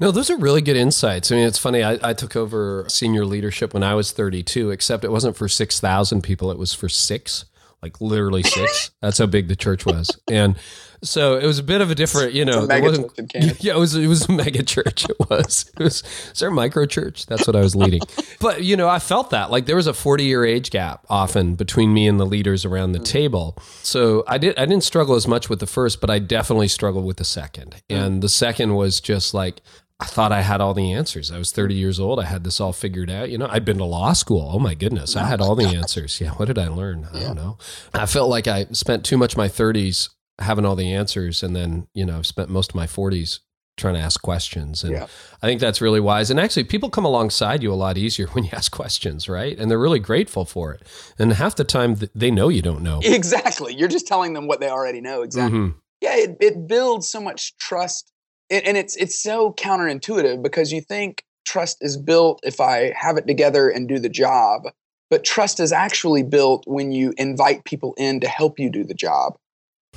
No, 0.00 0.10
those 0.10 0.30
are 0.30 0.36
really 0.36 0.62
good 0.62 0.76
insights. 0.76 1.30
I 1.30 1.36
mean, 1.36 1.46
it's 1.46 1.58
funny. 1.58 1.82
I, 1.82 1.98
I 2.02 2.14
took 2.14 2.36
over 2.36 2.84
senior 2.88 3.26
leadership 3.26 3.74
when 3.74 3.82
I 3.82 3.94
was 3.94 4.12
32, 4.12 4.70
except 4.70 5.04
it 5.04 5.12
wasn't 5.12 5.36
for 5.36 5.48
6,000 5.48 6.22
people. 6.22 6.50
It 6.50 6.58
was 6.58 6.72
for 6.72 6.88
six, 6.88 7.44
like 7.82 8.00
literally 8.00 8.42
six. 8.42 8.92
That's 9.02 9.18
how 9.18 9.26
big 9.26 9.48
the 9.48 9.56
church 9.56 9.84
was. 9.84 10.18
And 10.30 10.56
so 11.02 11.36
it 11.36 11.46
was 11.46 11.58
a 11.58 11.62
bit 11.62 11.80
of 11.80 11.90
a 11.90 11.94
different, 11.94 12.32
you 12.32 12.44
know, 12.44 12.66
mega 12.66 12.86
wasn't- 12.86 13.08
church 13.08 13.18
in 13.18 13.28
Canada. 13.28 13.56
yeah, 13.60 13.74
it 13.74 13.78
was, 13.78 13.94
it 13.94 14.06
was 14.06 14.28
a 14.28 14.32
mega 14.32 14.62
church. 14.62 15.04
It 15.08 15.16
was, 15.30 15.70
it 15.78 15.82
was, 15.82 16.02
is 16.32 16.38
there 16.40 16.48
a 16.48 16.52
micro 16.52 16.86
church? 16.86 17.26
That's 17.26 17.46
what 17.46 17.56
I 17.56 17.60
was 17.60 17.76
leading. 17.76 18.00
but, 18.40 18.64
you 18.64 18.76
know, 18.76 18.88
I 18.88 18.98
felt 18.98 19.30
that 19.30 19.50
like 19.50 19.66
there 19.66 19.76
was 19.76 19.86
a 19.86 19.94
40 19.94 20.24
year 20.24 20.44
age 20.44 20.70
gap 20.70 21.04
often 21.08 21.54
between 21.54 21.92
me 21.94 22.06
and 22.08 22.18
the 22.18 22.26
leaders 22.26 22.64
around 22.64 22.92
the 22.92 22.98
mm. 22.98 23.04
table. 23.04 23.56
So 23.82 24.24
I 24.26 24.38
did, 24.38 24.58
I 24.58 24.66
didn't 24.66 24.84
struggle 24.84 25.14
as 25.14 25.28
much 25.28 25.48
with 25.48 25.60
the 25.60 25.66
first, 25.66 26.00
but 26.00 26.10
I 26.10 26.18
definitely 26.18 26.68
struggled 26.68 27.04
with 27.04 27.18
the 27.18 27.24
second. 27.24 27.82
Mm. 27.88 28.06
And 28.06 28.22
the 28.22 28.28
second 28.28 28.74
was 28.74 29.00
just 29.00 29.34
like, 29.34 29.60
I 30.00 30.06
thought 30.06 30.30
I 30.30 30.42
had 30.42 30.60
all 30.60 30.74
the 30.74 30.92
answers. 30.92 31.32
I 31.32 31.38
was 31.38 31.50
30 31.50 31.74
years 31.74 31.98
old. 31.98 32.20
I 32.20 32.24
had 32.24 32.44
this 32.44 32.60
all 32.60 32.72
figured 32.72 33.10
out. 33.10 33.30
You 33.30 33.38
know, 33.38 33.48
I'd 33.50 33.64
been 33.64 33.78
to 33.78 33.84
law 33.84 34.12
school. 34.12 34.48
Oh 34.52 34.60
my 34.60 34.74
goodness. 34.74 35.16
I 35.16 35.26
had 35.26 35.40
all 35.40 35.56
the 35.56 35.66
answers. 35.76 36.20
Yeah. 36.20 36.30
What 36.30 36.46
did 36.46 36.58
I 36.58 36.68
learn? 36.68 37.08
I 37.12 37.20
don't 37.20 37.36
know. 37.36 37.58
I 37.92 38.06
felt 38.06 38.30
like 38.30 38.46
I 38.46 38.66
spent 38.70 39.04
too 39.04 39.18
much 39.18 39.32
of 39.32 39.38
my 39.38 39.48
30s 39.48 40.10
having 40.38 40.64
all 40.64 40.76
the 40.76 40.92
answers. 40.92 41.42
And 41.42 41.54
then, 41.56 41.88
you 41.94 42.04
know, 42.06 42.18
I've 42.18 42.26
spent 42.26 42.48
most 42.50 42.70
of 42.70 42.74
my 42.76 42.86
40s 42.86 43.40
trying 43.76 43.94
to 43.94 44.00
ask 44.00 44.20
questions. 44.22 44.82
And 44.82 44.92
Yeah. 44.92 45.06
I 45.40 45.46
think 45.46 45.60
that's 45.60 45.80
really 45.80 46.00
wise. 46.00 46.30
And 46.30 46.40
actually, 46.40 46.64
people 46.64 46.90
come 46.90 47.04
alongside 47.04 47.62
you 47.62 47.72
a 47.72 47.74
lot 47.74 47.96
easier 47.96 48.26
when 48.32 48.44
you 48.44 48.50
ask 48.52 48.72
questions, 48.72 49.28
right? 49.28 49.56
And 49.58 49.70
they're 49.70 49.78
really 49.78 50.00
grateful 50.00 50.44
for 50.44 50.72
it. 50.72 50.82
And 51.18 51.32
half 51.32 51.54
the 51.56 51.64
time, 51.64 51.96
they 52.14 52.30
know 52.30 52.48
you 52.48 52.62
don't 52.62 52.82
know. 52.82 53.00
Exactly. 53.04 53.74
You're 53.76 53.88
just 53.88 54.06
telling 54.08 54.32
them 54.32 54.46
what 54.48 54.58
they 54.60 54.68
already 54.68 55.00
know. 55.00 55.22
Exactly. 55.22 55.58
Mhm. 55.58 55.74
yeah 56.00 56.14
it, 56.16 56.36
it 56.40 56.66
builds 56.68 57.08
so 57.08 57.20
much 57.20 57.56
trust 57.58 58.12
and, 58.50 58.64
and 58.64 58.76
it's 58.76 58.94
it's 58.96 59.20
so 59.20 59.52
counterintuitive 59.54 60.42
because 60.42 60.72
you 60.72 60.80
think 60.80 61.24
trust 61.44 61.78
is 61.80 61.96
built 61.96 62.38
if 62.44 62.60
i 62.60 62.92
have 62.96 63.16
it 63.16 63.26
together 63.26 63.68
and 63.68 63.88
do 63.88 63.98
the 63.98 64.08
job 64.08 64.62
but 65.10 65.24
trust 65.24 65.58
is 65.58 65.72
actually 65.72 66.22
built 66.22 66.62
when 66.68 66.92
you 66.92 67.12
invite 67.16 67.64
people 67.64 67.94
in 67.98 68.20
to 68.20 68.28
help 68.28 68.58
you 68.60 68.70
do 68.70 68.84
the 68.84 68.94
job 68.94 69.34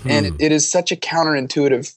and 0.06 0.26
Hmm. 0.28 0.34
it, 0.40 0.46
it 0.48 0.52
is 0.52 0.70
such 0.70 0.92
a 0.92 0.96
counterintuitive 0.96 1.94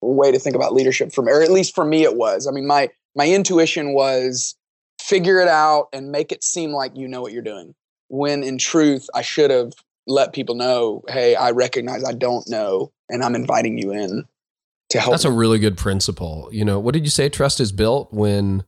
way 0.00 0.32
to 0.32 0.38
think 0.38 0.56
about 0.56 0.72
leadership 0.72 1.12
from 1.12 1.28
or 1.28 1.42
at 1.42 1.50
least 1.50 1.74
for 1.74 1.84
me 1.84 2.04
it 2.04 2.16
was 2.16 2.46
i 2.46 2.50
mean 2.50 2.66
my 2.66 2.88
my 3.14 3.28
intuition 3.28 3.92
was 3.92 4.56
figure 5.00 5.38
it 5.40 5.48
out 5.48 5.88
and 5.92 6.10
make 6.10 6.32
it 6.32 6.42
seem 6.42 6.72
like 6.72 6.96
you 6.96 7.06
know 7.08 7.20
what 7.20 7.32
you're 7.32 7.42
doing 7.42 7.74
when 8.08 8.42
in 8.42 8.56
truth 8.56 9.08
i 9.14 9.20
should 9.22 9.50
have 9.50 9.72
let 10.06 10.32
people 10.32 10.54
know 10.54 11.02
hey 11.08 11.34
i 11.34 11.50
recognize 11.50 12.02
i 12.04 12.12
don't 12.12 12.48
know 12.48 12.90
and 13.10 13.22
i'm 13.22 13.34
inviting 13.34 13.76
you 13.78 13.92
in 13.92 14.24
to 14.88 14.98
help 14.98 15.12
That's 15.12 15.24
a 15.24 15.30
really 15.30 15.60
good 15.60 15.76
principle. 15.76 16.48
You 16.50 16.64
know, 16.64 16.80
what 16.80 16.94
did 16.94 17.04
you 17.04 17.10
say? 17.10 17.28
Trust 17.28 17.60
is 17.60 17.70
built 17.70 18.12
when. 18.12 18.64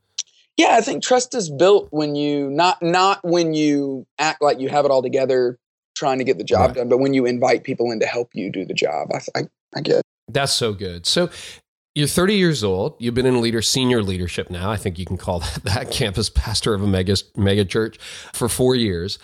yeah 0.57 0.77
i 0.77 0.81
think 0.81 1.03
trust 1.03 1.35
is 1.35 1.51
built 1.51 1.89
when 1.91 2.15
you 2.15 2.49
not 2.51 2.81
not 2.81 3.19
when 3.25 3.55
you 3.55 4.07
act 4.21 4.41
like 4.43 4.61
you 4.61 4.69
have 4.69 4.85
it 4.85 4.91
all 4.93 5.03
together 5.03 5.59
trying 5.95 6.19
to 6.19 6.25
get 6.25 6.39
the 6.39 6.45
job 6.45 6.69
Right. 6.69 6.77
done 6.77 6.89
but 6.89 6.99
when 6.99 7.15
you 7.15 7.27
invite 7.27 7.65
people 7.65 7.91
in 7.91 8.01
to 8.01 8.07
help 8.07 8.31
you 8.35 8.51
do 8.51 8.65
the 8.65 8.75
job 8.75 9.09
i 9.13 9.21
i, 9.41 9.43
I 9.77 9.81
get 9.81 10.03
That's 10.29 10.53
so 10.53 10.73
good. 10.73 11.07
So 11.07 11.31
you're 11.95 12.07
30 12.09 12.37
years 12.37 12.65
old. 12.65 12.95
You've 12.99 13.13
been 13.15 13.27
in 13.27 13.41
leader, 13.43 13.61
senior 13.61 14.03
leadership 14.03 14.49
now. 14.51 14.71
I 14.71 14.77
think 14.79 14.99
you 14.99 15.05
can 15.05 15.19
call 15.19 15.41
that, 15.47 15.61
that 15.65 15.91
campus 15.91 16.31
pastor 16.31 16.73
of 16.75 16.83
a 16.83 16.87
mega, 16.87 17.17
mega 17.37 17.65
church 17.67 17.99
for 18.33 18.49
four 18.49 18.75
years. 18.75 19.19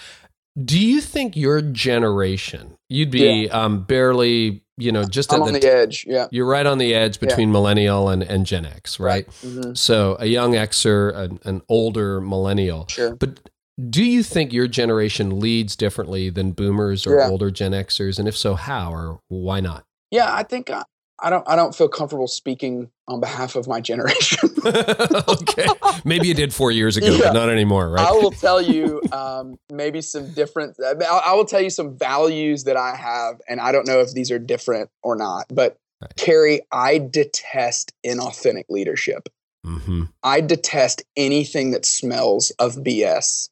Do 0.62 0.78
you 0.78 1.00
think 1.00 1.34
your 1.36 1.62
generation, 1.62 2.76
you'd 2.88 3.10
be 3.10 3.48
um, 3.50 3.84
barely, 3.84 4.62
you 4.76 4.90
know, 4.92 5.04
just 5.04 5.32
on 5.32 5.50
the, 5.52 5.58
the 5.58 5.72
edge 5.72 6.04
yeah 6.06 6.26
you're 6.30 6.46
right 6.46 6.66
on 6.66 6.78
the 6.78 6.94
edge 6.94 7.20
between 7.20 7.50
millennial 7.52 8.08
and, 8.08 8.22
and 8.22 8.44
Gen 8.44 8.66
X, 8.66 8.98
right? 9.00 9.26
Mhm. 9.42 9.76
So 9.76 10.16
a 10.18 10.26
young 10.26 10.52
Xer, 10.52 11.14
an, 11.16 11.40
an 11.44 11.62
older 11.68 12.20
millennial. 12.20 12.86
sure 12.88 13.14
But 13.16 13.40
do 13.90 14.02
you 14.04 14.22
think 14.22 14.52
your 14.52 14.66
generation 14.68 15.38
leads 15.40 15.76
differently 15.76 16.30
than 16.30 16.52
boomers 16.52 17.06
or 17.06 17.18
Yeah. 17.18 17.28
older 17.28 17.50
Gen 17.50 17.72
Xers? 17.72 18.18
And 18.18 18.26
if 18.26 18.36
so, 18.36 18.54
how 18.54 18.92
or 18.92 19.20
why 19.28 19.60
not? 19.60 19.84
Yeah, 20.10 20.32
I 20.34 20.42
think 20.42 20.70
I, 20.70 20.82
I 21.20 21.30
don't 21.30 21.48
I 21.48 21.54
don't 21.56 21.74
feel 21.74 21.88
comfortable 21.88 22.28
speaking 22.28 22.90
on 23.06 23.20
behalf 23.20 23.54
of 23.56 23.66
my 23.68 23.80
generation. 23.90 24.50
okay. 24.64 25.68
Maybe 26.04 26.28
you 26.28 26.34
did 26.34 26.52
four 26.54 26.70
years 26.70 26.96
ago, 26.96 27.12
Yeah. 27.12 27.18
but 27.18 27.32
not 27.34 27.48
anymore, 27.50 27.88
right? 27.90 28.06
I 28.06 28.12
will 28.12 28.32
tell 28.32 28.60
you 28.60 29.02
um, 29.12 29.58
maybe 29.72 30.00
some 30.00 30.32
different. 30.32 30.76
I 30.82 31.34
will 31.34 31.44
tell 31.44 31.60
you 31.60 31.70
some 31.70 31.96
values 31.96 32.64
that 32.64 32.76
I 32.76 32.94
have, 32.96 33.40
and 33.48 33.60
I 33.60 33.72
don't 33.72 33.86
know 33.86 34.00
if 34.00 34.12
these 34.12 34.30
are 34.30 34.38
different 34.38 34.90
or 35.02 35.14
not. 35.16 35.46
But 35.52 35.76
Right. 36.00 36.14
Carey, 36.14 36.60
I 36.70 36.98
detest 36.98 37.92
inauthentic 38.06 38.66
leadership. 38.68 39.28
hmm 39.64 40.04
I 40.22 40.40
detest 40.40 41.02
anything 41.16 41.72
that 41.72 41.84
smells 41.84 42.50
of 42.60 42.76
BS. 42.76 43.48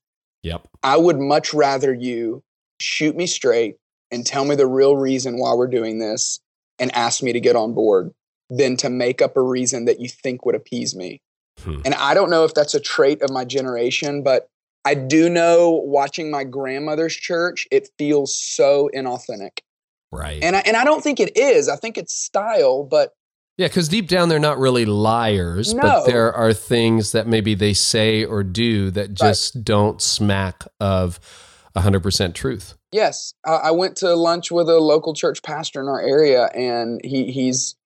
Yep. 0.47 0.69
I 0.85 0.97
would 0.97 1.19
much 1.19 1.53
rather 1.53 1.93
you 1.93 2.45
shoot 2.79 3.17
me 3.17 3.27
straight 3.27 3.79
and 4.13 4.25
tell 4.25 4.45
me 4.45 4.55
the 4.55 4.67
real 4.67 4.97
reason 4.97 5.39
why 5.39 5.53
we're 5.55 5.67
doing 5.67 5.99
this 5.99 6.39
and 6.79 6.95
ask 6.95 7.21
me 7.21 7.33
to 7.33 7.41
get 7.41 7.57
on 7.57 7.75
board 7.75 8.13
than 8.49 8.77
to 8.77 8.89
make 8.89 9.21
up 9.21 9.37
a 9.37 9.43
reason 9.43 9.87
that 9.87 9.99
you 9.99 10.09
think 10.09 10.47
would 10.47 10.55
appease 10.55 10.95
me. 10.95 11.21
Hmm. 11.59 11.81
And 11.85 11.95
I 11.95 12.15
don't 12.15 12.31
know 12.31 12.45
if 12.45 12.55
that's 12.55 12.75
a 12.75 12.81
trait 12.81 13.23
of 13.23 13.31
my 13.31 13.45
generation, 13.45 14.23
but 14.23 14.49
I 14.85 14.95
do 14.95 15.29
know 15.29 15.71
watching 15.85 16.31
my 16.31 16.45
grandmother's 16.45 17.17
church, 17.17 17.67
it 17.73 17.89
feels 17.99 18.41
so 18.41 18.89
inauthentic. 18.95 19.59
Right. 20.13 20.41
And 20.45 20.55
I, 20.55 20.61
and 20.61 20.77
I 20.77 20.85
don't 20.85 21.03
think 21.03 21.19
it 21.19 21.37
is. 21.37 21.69
I 21.69 21.75
think 21.75 21.99
it's 21.99 22.15
style, 22.15 22.85
but 22.85 23.16
yeah, 23.57 23.69
because 23.69 23.89
deep 23.89 24.09
down 24.09 24.29
they're 24.29 24.39
not 24.39 24.59
really 24.59 24.85
liars, 24.85 25.73
but 25.73 26.07
there 26.07 26.33
are 26.33 26.53
things 26.53 27.13
that 27.13 27.27
maybe 27.27 27.55
they 27.55 27.73
say 27.73 28.25
or 28.25 28.43
do 28.43 28.91
that 28.91 29.15
just 29.15 29.65
don't 29.65 30.03
smack 30.03 30.65
of 30.79 31.19
100% 31.75 32.35
truth. 32.35 32.75
Yes, 32.93 33.33
I, 33.47 33.55
I 33.55 33.71
went 33.71 33.97
to 33.99 34.15
lunch 34.15 34.51
with 34.51 34.69
a 34.69 34.79
local 34.79 35.15
church 35.15 35.43
pastor 35.43 35.81
in 35.81 35.89
our 35.89 36.01
area, 36.01 36.45
and 36.55 37.01
he 37.03 37.33
he's 37.33 37.77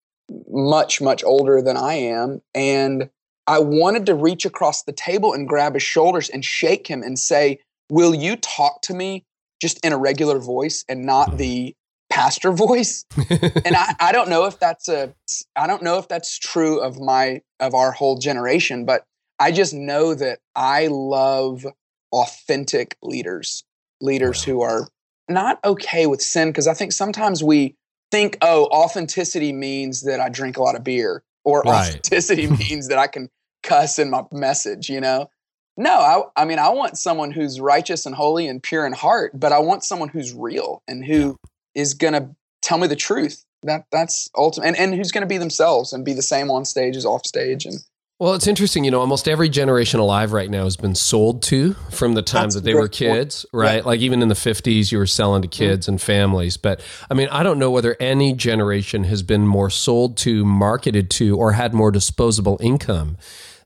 much 0.49 1.01
much 1.01 1.25
older 1.25 1.63
than 1.63 1.77
I 1.77 1.95
am, 1.95 2.43
and 2.55 3.09
I 3.47 3.61
wanted 3.61 4.07
to 4.07 4.15
reach 4.15 4.45
across 4.45 4.83
the 4.83 4.93
table 4.93 5.33
and 5.33 5.49
grab 5.49 5.75
his 5.75 5.83
shoulders 5.83 6.29
and 6.29 6.45
shake 6.45 6.87
him 6.87 7.03
and 7.03 7.19
say, 7.19 7.61
"Will 7.91 8.15
you 8.15 8.37
talk 8.37 8.83
to 8.83 8.95
me 8.95 9.25
just 9.61 9.85
in 9.85 9.93
a 9.93 9.99
regular 9.99 10.39
voice 10.39 10.85
and 10.89 11.05
not 11.05 11.33
mm. 11.33 11.37
the 11.39 11.77
pastor 12.11 12.53
voice?" 12.53 13.05
and 13.31 13.77
I, 13.77 13.95
I 14.01 14.13
don't 14.13 14.29
know 14.29 14.47
if 14.47 14.59
that's 14.59 14.89
a 14.89 15.15
I 15.57 15.67
don't 15.67 15.83
know 15.83 15.99
if 15.99 16.09
that's 16.09 16.39
true 16.39 16.81
of 16.81 17.01
my 17.01 17.43
of 17.59 17.75
our 17.75 17.93
whole 17.93 18.19
generation, 18.19 18.85
but 18.85 19.05
I 19.39 19.53
just 19.53 19.73
know 19.73 20.15
that 20.15 20.41
I 20.55 20.89
love 20.89 21.67
authentic 22.13 22.97
leaders, 23.03 23.65
leaders 24.01 24.43
who 24.43 24.61
are 24.61 24.89
not 25.29 25.59
okay 25.65 26.07
with 26.07 26.21
sin 26.21 26.49
because 26.49 26.67
I 26.67 26.75
think 26.75 26.93
sometimes 26.93 27.43
we 27.43 27.75
think, 28.11 28.37
oh, 28.43 28.67
authenticity 28.67 29.53
means 29.53 30.03
that 30.03 30.21
I 30.21 30.29
drink 30.29 30.57
a 30.57 30.63
lot 30.63 30.77
of 30.77 30.85
beer, 30.85 31.23
or 31.45 31.63
Right. 31.65 31.89
authenticity 31.89 32.47
means 32.71 32.89
that 32.89 32.99
I 32.99 33.07
can 33.07 33.31
cuss 33.63 33.99
in 33.99 34.11
my 34.11 34.25
message, 34.33 34.89
you 34.89 35.01
know? 35.01 35.31
No, 35.77 35.93
I, 35.93 36.43
I 36.43 36.45
mean, 36.45 36.59
I 36.59 36.69
want 36.71 36.99
someone 36.99 37.31
who's 37.31 37.61
righteous 37.61 38.05
and 38.05 38.15
holy 38.15 38.47
and 38.47 38.63
pure 38.63 38.85
in 38.85 38.93
heart, 38.93 39.39
but 39.39 39.53
I 39.53 39.61
want 39.61 39.85
someone 39.85 40.09
who's 40.09 40.35
real 40.35 40.83
and 40.87 41.05
who 41.05 41.37
is 41.75 41.95
going 41.95 42.15
to 42.15 42.31
tell 42.63 42.79
me 42.79 42.87
the 42.87 42.97
truth. 42.97 43.45
That 43.63 43.85
that's 43.93 44.31
ultimate, 44.37 44.69
and, 44.69 44.77
and 44.77 44.95
who's 44.95 45.13
going 45.13 45.23
to 45.23 45.29
be 45.29 45.37
themselves 45.37 45.93
and 45.93 46.03
be 46.05 46.15
the 46.15 46.23
same 46.23 46.51
on 46.51 46.65
stage 46.65 46.97
as 46.97 47.05
off 47.05 47.27
stage. 47.27 47.67
And 47.67 47.79
Well, 48.19 48.33
it's 48.33 48.47
interesting. 48.47 48.85
You 48.85 48.91
know, 48.91 49.01
almost 49.01 49.29
every 49.29 49.51
generation 49.51 50.01
alive 50.01 50.33
right 50.33 50.49
now 50.49 50.65
has 50.65 50.79
been 50.79 50.95
sold 50.95 51.43
to 51.45 51.75
from 51.91 52.15
the 52.15 52.23
time 52.23 52.45
That's 52.45 52.55
that 52.55 52.65
they 52.65 52.73
were 52.73 52.83
point. 52.83 52.93
kids, 52.93 53.45
right? 53.53 53.85
Like 53.85 54.01
even 54.01 54.23
in 54.23 54.29
the 54.29 54.35
50s, 54.35 54.91
you 54.91 54.97
were 54.97 55.07
selling 55.07 55.43
to 55.43 55.49
mm-hmm. 55.49 55.59
kids 55.59 55.89
and 55.89 56.01
families. 56.01 56.57
But 56.57 56.81
I 57.11 57.15
mean, 57.15 57.29
I 57.29 57.43
don't 57.43 57.59
know 57.59 57.71
whether 57.71 57.97
any 58.01 58.33
generation 58.33 59.05
has 59.05 59.23
been 59.23 59.47
more 59.47 59.69
sold 59.69 60.17
to, 60.19 60.43
marketed 60.47 61.11
to, 61.11 61.37
or 61.37 61.53
had 61.53 61.75
more 61.75 61.91
disposable 61.91 62.57
income 62.63 63.19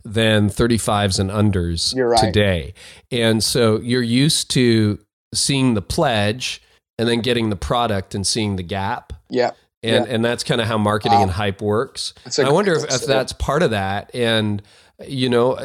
than 0.04 0.48
35s 0.48 1.18
and 1.18 1.30
unders 1.30 1.94
right. 1.96 2.18
today. 2.18 2.74
And 3.10 3.42
so 3.42 3.80
you're 3.80 4.02
used 4.02 4.50
to 4.50 4.98
seeing 5.32 5.74
the 5.74 5.82
pledge 5.82 6.62
and 6.98 7.08
then 7.08 7.20
getting 7.20 7.50
the 7.50 7.56
product 7.56 8.14
and 8.14 8.26
seeing 8.26 8.56
the 8.56 8.62
gap. 8.62 9.12
yeah, 9.28 9.50
And, 9.82 10.06
Yeah. 10.06 10.14
and 10.14 10.24
that's 10.24 10.44
kind 10.44 10.60
of 10.60 10.66
how 10.66 10.78
marketing 10.78 11.18
Wow. 11.18 11.22
and 11.24 11.30
hype 11.32 11.60
works. 11.60 12.14
I 12.38 12.50
wonder 12.50 12.72
if, 12.74 12.84
if 12.84 13.06
that's 13.06 13.32
part 13.32 13.62
of 13.62 13.70
that. 13.70 14.10
And 14.14 14.62
you 15.08 15.28
know, 15.28 15.54
uh, 15.54 15.62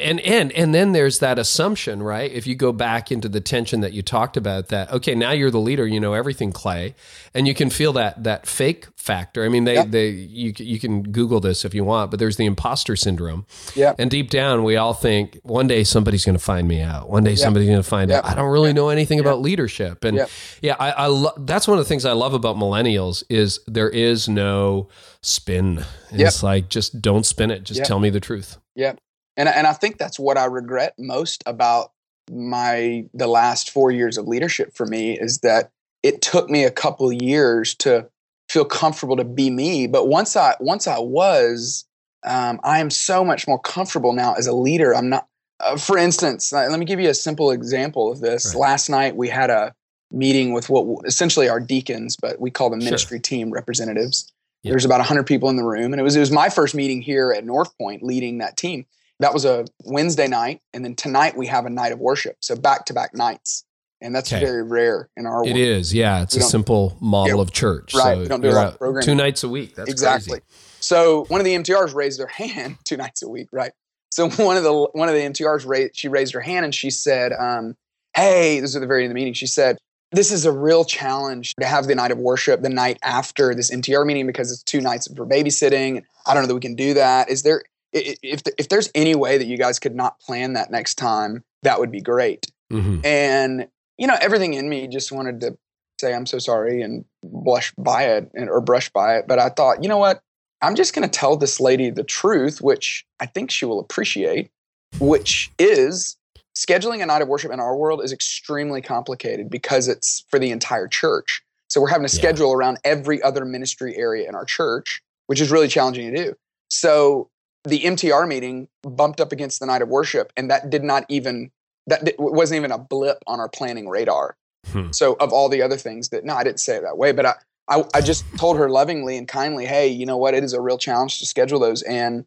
and 0.00 0.18
and 0.20 0.50
and 0.52 0.74
then 0.74 0.92
there's 0.92 1.20
that 1.20 1.38
assumption, 1.38 2.02
right? 2.02 2.30
If 2.32 2.46
you 2.48 2.56
go 2.56 2.72
back 2.72 3.12
into 3.12 3.28
the 3.28 3.40
tension 3.40 3.82
that 3.82 3.92
you 3.92 4.02
talked 4.02 4.36
about, 4.36 4.68
that 4.68 4.90
okay, 4.92 5.14
now 5.14 5.30
you're 5.30 5.50
the 5.52 5.60
leader, 5.60 5.86
you 5.86 6.00
know 6.00 6.12
everything, 6.14 6.50
Clay, 6.50 6.96
and 7.34 7.46
you 7.46 7.54
can 7.54 7.70
feel 7.70 7.92
that 7.92 8.24
that 8.24 8.46
fake 8.48 8.88
factor. 8.96 9.44
I 9.44 9.48
mean, 9.48 9.62
they 9.64 9.74
Yep. 9.74 9.90
they 9.90 10.08
you 10.08 10.52
you 10.58 10.80
can 10.80 11.02
Google 11.04 11.38
this 11.38 11.64
if 11.64 11.72
you 11.72 11.84
want, 11.84 12.10
but 12.10 12.18
there's 12.18 12.36
the 12.36 12.46
imposter 12.46 12.96
syndrome, 12.96 13.46
yeah, 13.76 13.94
and 13.96 14.10
deep 14.10 14.28
down 14.28 14.64
we 14.64 14.76
all 14.76 14.92
think 14.94 15.38
one 15.44 15.68
day 15.68 15.84
somebody's 15.84 16.24
going 16.24 16.36
to 16.36 16.42
find 16.44 16.66
me 16.66 16.80
out. 16.80 17.08
One 17.08 17.22
day 17.22 17.36
somebody's 17.36 17.68
going 17.68 17.82
to 17.82 17.88
find 17.88 18.10
Yep. 18.10 18.24
out. 18.24 18.30
I 18.30 18.34
don't 18.34 18.50
really 18.50 18.72
know 18.72 18.88
anything 18.88 19.20
about 19.20 19.40
leadership, 19.40 20.02
and 20.02 20.16
Yep. 20.16 20.30
yeah, 20.62 20.76
I, 20.80 20.90
I 20.90 21.06
lo- 21.06 21.32
that's 21.38 21.68
one 21.68 21.78
of 21.78 21.84
the 21.84 21.88
things 21.88 22.04
I 22.04 22.12
love 22.12 22.34
about 22.34 22.56
millennials 22.56 23.22
is 23.30 23.60
there 23.68 23.88
is 23.90 24.28
no 24.28 24.88
spin. 25.26 25.84
It's 26.10 26.42
like 26.42 26.68
just 26.68 27.00
don't 27.00 27.24
spin 27.24 27.50
it. 27.50 27.64
Just 27.64 27.78
Yep. 27.78 27.86
tell 27.86 28.00
me 28.00 28.10
the 28.10 28.20
truth. 28.20 28.58
yeah. 28.74 28.94
And 29.36 29.48
and 29.48 29.66
I 29.66 29.72
think 29.72 29.98
that's 29.98 30.18
what 30.18 30.38
I 30.38 30.44
regret 30.44 30.94
most 30.98 31.42
about 31.46 31.90
my 32.30 33.04
the 33.14 33.26
last 33.26 33.70
four 33.70 33.90
years 33.90 34.16
of 34.16 34.26
leadership 34.28 34.74
for 34.74 34.86
me 34.86 35.18
is 35.18 35.38
that 35.40 35.70
it 36.02 36.22
took 36.22 36.48
me 36.48 36.64
a 36.64 36.70
couple 36.70 37.12
years 37.12 37.74
to 37.76 38.08
feel 38.48 38.64
comfortable 38.64 39.16
to 39.16 39.24
be 39.24 39.50
me. 39.50 39.86
But 39.88 40.06
once 40.06 40.36
I 40.36 40.54
once 40.60 40.86
I 40.86 40.98
was, 41.00 41.84
um, 42.24 42.60
I 42.62 42.78
am 42.78 42.90
so 42.90 43.24
much 43.24 43.48
more 43.48 43.58
comfortable 43.58 44.12
now 44.12 44.34
as 44.34 44.46
a 44.46 44.52
leader. 44.52 44.94
I'm 44.94 45.08
not. 45.08 45.26
Uh, 45.60 45.76
for 45.76 45.96
instance, 45.98 46.52
uh, 46.52 46.66
let 46.70 46.78
me 46.78 46.84
give 46.84 47.00
you 47.00 47.08
a 47.08 47.14
simple 47.14 47.50
example 47.50 48.10
of 48.12 48.20
this. 48.20 48.46
Right. 48.54 48.60
Last 48.60 48.88
night 48.88 49.16
we 49.16 49.28
had 49.28 49.50
a 49.50 49.74
meeting 50.12 50.52
with 50.52 50.68
what 50.70 50.86
essentially 51.06 51.48
our 51.48 51.58
deacons, 51.60 52.16
but 52.20 52.40
we 52.40 52.50
call 52.52 52.70
them 52.70 52.80
Sure. 52.80 52.86
ministry 52.86 53.18
team 53.20 53.50
representatives. 53.50 54.30
Yeah. 54.64 54.70
There's 54.72 54.84
about 54.86 54.98
100 55.00 55.24
people 55.24 55.50
in 55.50 55.56
the 55.56 55.62
room, 55.64 55.92
and 55.92 56.00
it 56.00 56.02
was 56.02 56.16
it 56.16 56.20
was 56.20 56.30
my 56.30 56.48
first 56.48 56.74
meeting 56.74 57.02
here 57.02 57.32
at 57.32 57.44
North 57.44 57.76
Point 57.78 58.02
leading 58.02 58.38
that 58.38 58.56
team. 58.56 58.86
That 59.20 59.32
was 59.32 59.44
a 59.44 59.66
Wednesday 59.84 60.26
night, 60.26 60.60
and 60.72 60.84
then 60.84 60.96
tonight 60.96 61.36
we 61.36 61.46
have 61.46 61.66
a 61.66 61.70
night 61.70 61.92
of 61.92 62.00
worship, 62.00 62.38
so 62.40 62.56
back 62.56 62.86
to 62.86 62.94
back 62.94 63.14
nights, 63.14 63.64
and 64.00 64.14
that's 64.14 64.32
Okay. 64.32 64.44
very 64.44 64.62
rare 64.62 65.10
in 65.18 65.26
our 65.26 65.44
It 65.44 65.48
world. 65.48 65.56
is, 65.58 65.92
yeah. 65.94 66.22
It's 66.22 66.34
We 66.34 66.40
a 66.40 66.44
simple 66.44 66.96
model 67.00 67.36
Yeah, 67.36 67.42
of 67.42 67.52
church. 67.52 67.94
right, 67.94 68.14
So 68.14 68.20
we 68.20 68.26
don't 68.26 68.40
do 68.40 68.48
a 68.48 68.52
lot 68.52 68.66
of 68.72 68.78
programming. 68.78 69.04
two 69.06 69.14
nights 69.14 69.44
a 69.44 69.48
week. 69.50 69.76
That's 69.76 69.90
exactly. 69.90 70.40
crazy. 70.40 70.42
So 70.80 71.24
one 71.28 71.40
of 71.40 71.44
the 71.44 71.54
MTRs 71.54 71.94
raised 71.94 72.18
their 72.18 72.26
hand 72.42 72.78
two 72.84 72.96
nights 72.96 73.22
a 73.22 73.28
week, 73.28 73.48
right? 73.52 73.72
So 74.10 74.30
one 74.30 74.56
of 74.56 74.62
the 74.62 74.72
one 74.94 75.08
of 75.10 75.14
the 75.14 75.20
MTRs 75.22 75.66
raised 75.66 75.94
she 75.94 76.08
raised 76.08 76.32
her 76.32 76.40
hand 76.40 76.64
and 76.64 76.74
she 76.74 76.88
said, 76.90 77.32
um, 77.34 77.76
"Hey, 78.16 78.60
this 78.60 78.70
is 78.70 78.76
at 78.76 78.80
the 78.80 78.86
very 78.86 79.02
end 79.04 79.10
of 79.10 79.14
the 79.14 79.20
meeting." 79.20 79.34
She 79.34 79.46
said, 79.46 79.76
"This 80.14 80.32
is 80.32 80.44
a 80.44 80.52
real 80.52 80.84
challenge 80.84 81.54
to 81.60 81.66
have 81.66 81.86
the 81.86 81.94
night 81.94 82.10
of 82.10 82.18
worship 82.18 82.62
the 82.62 82.68
night 82.68 82.98
after 83.02 83.54
this 83.54 83.70
MTR 83.70 84.06
meeting 84.06 84.26
because 84.26 84.52
it's 84.52 84.62
two 84.62 84.80
nights 84.80 85.08
for 85.14 85.26
babysitting. 85.26 86.02
I 86.26 86.34
don't 86.34 86.44
know 86.44 86.48
that 86.48 86.54
we 86.54 86.60
can 86.60 86.74
do 86.74 86.94
that. 86.94 87.30
Is 87.30 87.42
there 87.42 87.62
if 87.92 88.42
if 88.58 88.68
there's 88.68 88.90
any 88.94 89.14
way 89.14 89.38
that 89.38 89.46
you 89.46 89.58
guys 89.58 89.78
could 89.78 89.94
not 89.94 90.20
plan 90.20 90.54
that 90.54 90.70
next 90.70 90.96
time, 90.96 91.44
that 91.62 91.78
would 91.78 91.90
be 91.90 92.00
great." 92.00 92.46
hmm 92.70 92.98
And 93.04 93.68
you 93.98 94.06
know, 94.06 94.16
everything 94.20 94.54
in 94.54 94.68
me 94.68 94.88
just 94.88 95.12
wanted 95.12 95.40
to 95.42 95.56
say 96.00 96.14
I'm 96.14 96.26
so 96.26 96.38
sorry 96.38 96.82
and 96.82 97.04
blush 97.22 97.72
by 97.78 98.04
it 98.04 98.30
and, 98.34 98.50
or 98.50 98.60
brush 98.60 98.90
by 98.90 99.16
it. 99.16 99.26
But 99.28 99.38
I 99.38 99.48
thought, 99.48 99.82
you 99.82 99.88
know 99.88 99.98
what? 99.98 100.20
I'm 100.62 100.74
just 100.74 100.94
going 100.94 101.08
to 101.08 101.18
tell 101.18 101.36
this 101.36 101.60
lady 101.60 101.90
the 101.90 102.02
truth, 102.04 102.60
which 102.60 103.04
I 103.20 103.26
think 103.26 103.50
she 103.50 103.64
will 103.64 103.80
appreciate, 103.80 104.50
which 104.98 105.52
is 105.58 106.16
scheduling 106.56 107.02
a 107.02 107.06
night 107.06 107.22
of 107.22 107.28
worship 107.28 107.52
in 107.52 107.60
our 107.60 107.76
world 107.76 108.02
is 108.02 108.12
extremely 108.12 108.80
complicated 108.80 109.50
because 109.50 109.88
it's 109.88 110.24
for 110.28 110.38
the 110.38 110.50
entire 110.50 110.86
church. 110.88 111.42
So 111.68 111.80
we're 111.80 111.88
having 111.88 112.06
to 112.06 112.14
Yeah. 112.14 112.20
schedule 112.20 112.52
around 112.52 112.78
every 112.84 113.20
other 113.22 113.44
ministry 113.44 113.96
area 113.96 114.28
in 114.28 114.34
our 114.34 114.44
church, 114.44 115.02
which 115.26 115.40
is 115.40 115.50
really 115.50 115.68
challenging 115.68 116.12
to 116.12 116.24
do. 116.24 116.34
So 116.70 117.30
the 117.64 117.84
MTR 117.84 118.26
meeting 118.26 118.68
bumped 118.82 119.20
up 119.20 119.32
against 119.32 119.58
the 119.60 119.66
night 119.66 119.82
of 119.82 119.88
worship, 119.88 120.32
and 120.36 120.50
that 120.50 120.70
did 120.70 120.84
not 120.84 121.04
even 121.08 121.50
that 121.86 122.14
wasn't 122.18 122.56
even 122.56 122.72
a 122.72 122.78
blip 122.78 123.22
on 123.26 123.40
our 123.40 123.48
planning 123.48 123.88
radar. 123.88 124.36
Hmm. 124.68 124.90
So 124.92 125.14
of 125.20 125.32
all 125.34 125.50
the 125.50 125.60
other 125.60 125.76
things 125.76 126.08
that 126.10 126.24
no, 126.24 126.34
I 126.34 126.42
didn't 126.44 126.60
say 126.60 126.76
it 126.76 126.82
that 126.82 126.96
way, 126.96 127.12
but 127.12 127.26
I, 127.26 127.34
I 127.68 127.84
I 127.94 128.00
just 128.00 128.24
told 128.38 128.56
her 128.58 128.70
lovingly 128.70 129.16
and 129.18 129.26
kindly, 129.28 129.66
hey, 129.66 129.88
you 129.88 130.06
know 130.06 130.16
what? 130.16 130.34
It 130.34 130.44
is 130.44 130.52
a 130.54 130.60
real 130.60 130.78
challenge 130.78 131.18
to 131.18 131.26
schedule 131.26 131.58
those, 131.58 131.82
and 131.82 132.24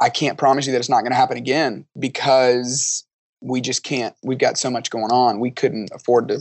I 0.00 0.08
can't 0.10 0.38
promise 0.38 0.66
you 0.66 0.72
that 0.72 0.78
it's 0.78 0.88
not 0.88 1.00
going 1.00 1.10
to 1.12 1.16
happen 1.16 1.36
again 1.36 1.84
because 1.98 3.04
we 3.44 3.60
just 3.60 3.82
can't. 3.82 4.14
We've 4.22 4.38
got 4.38 4.58
so 4.58 4.70
much 4.70 4.90
going 4.90 5.12
on. 5.12 5.38
We 5.38 5.50
couldn't 5.50 5.90
afford 5.92 6.28
to 6.28 6.40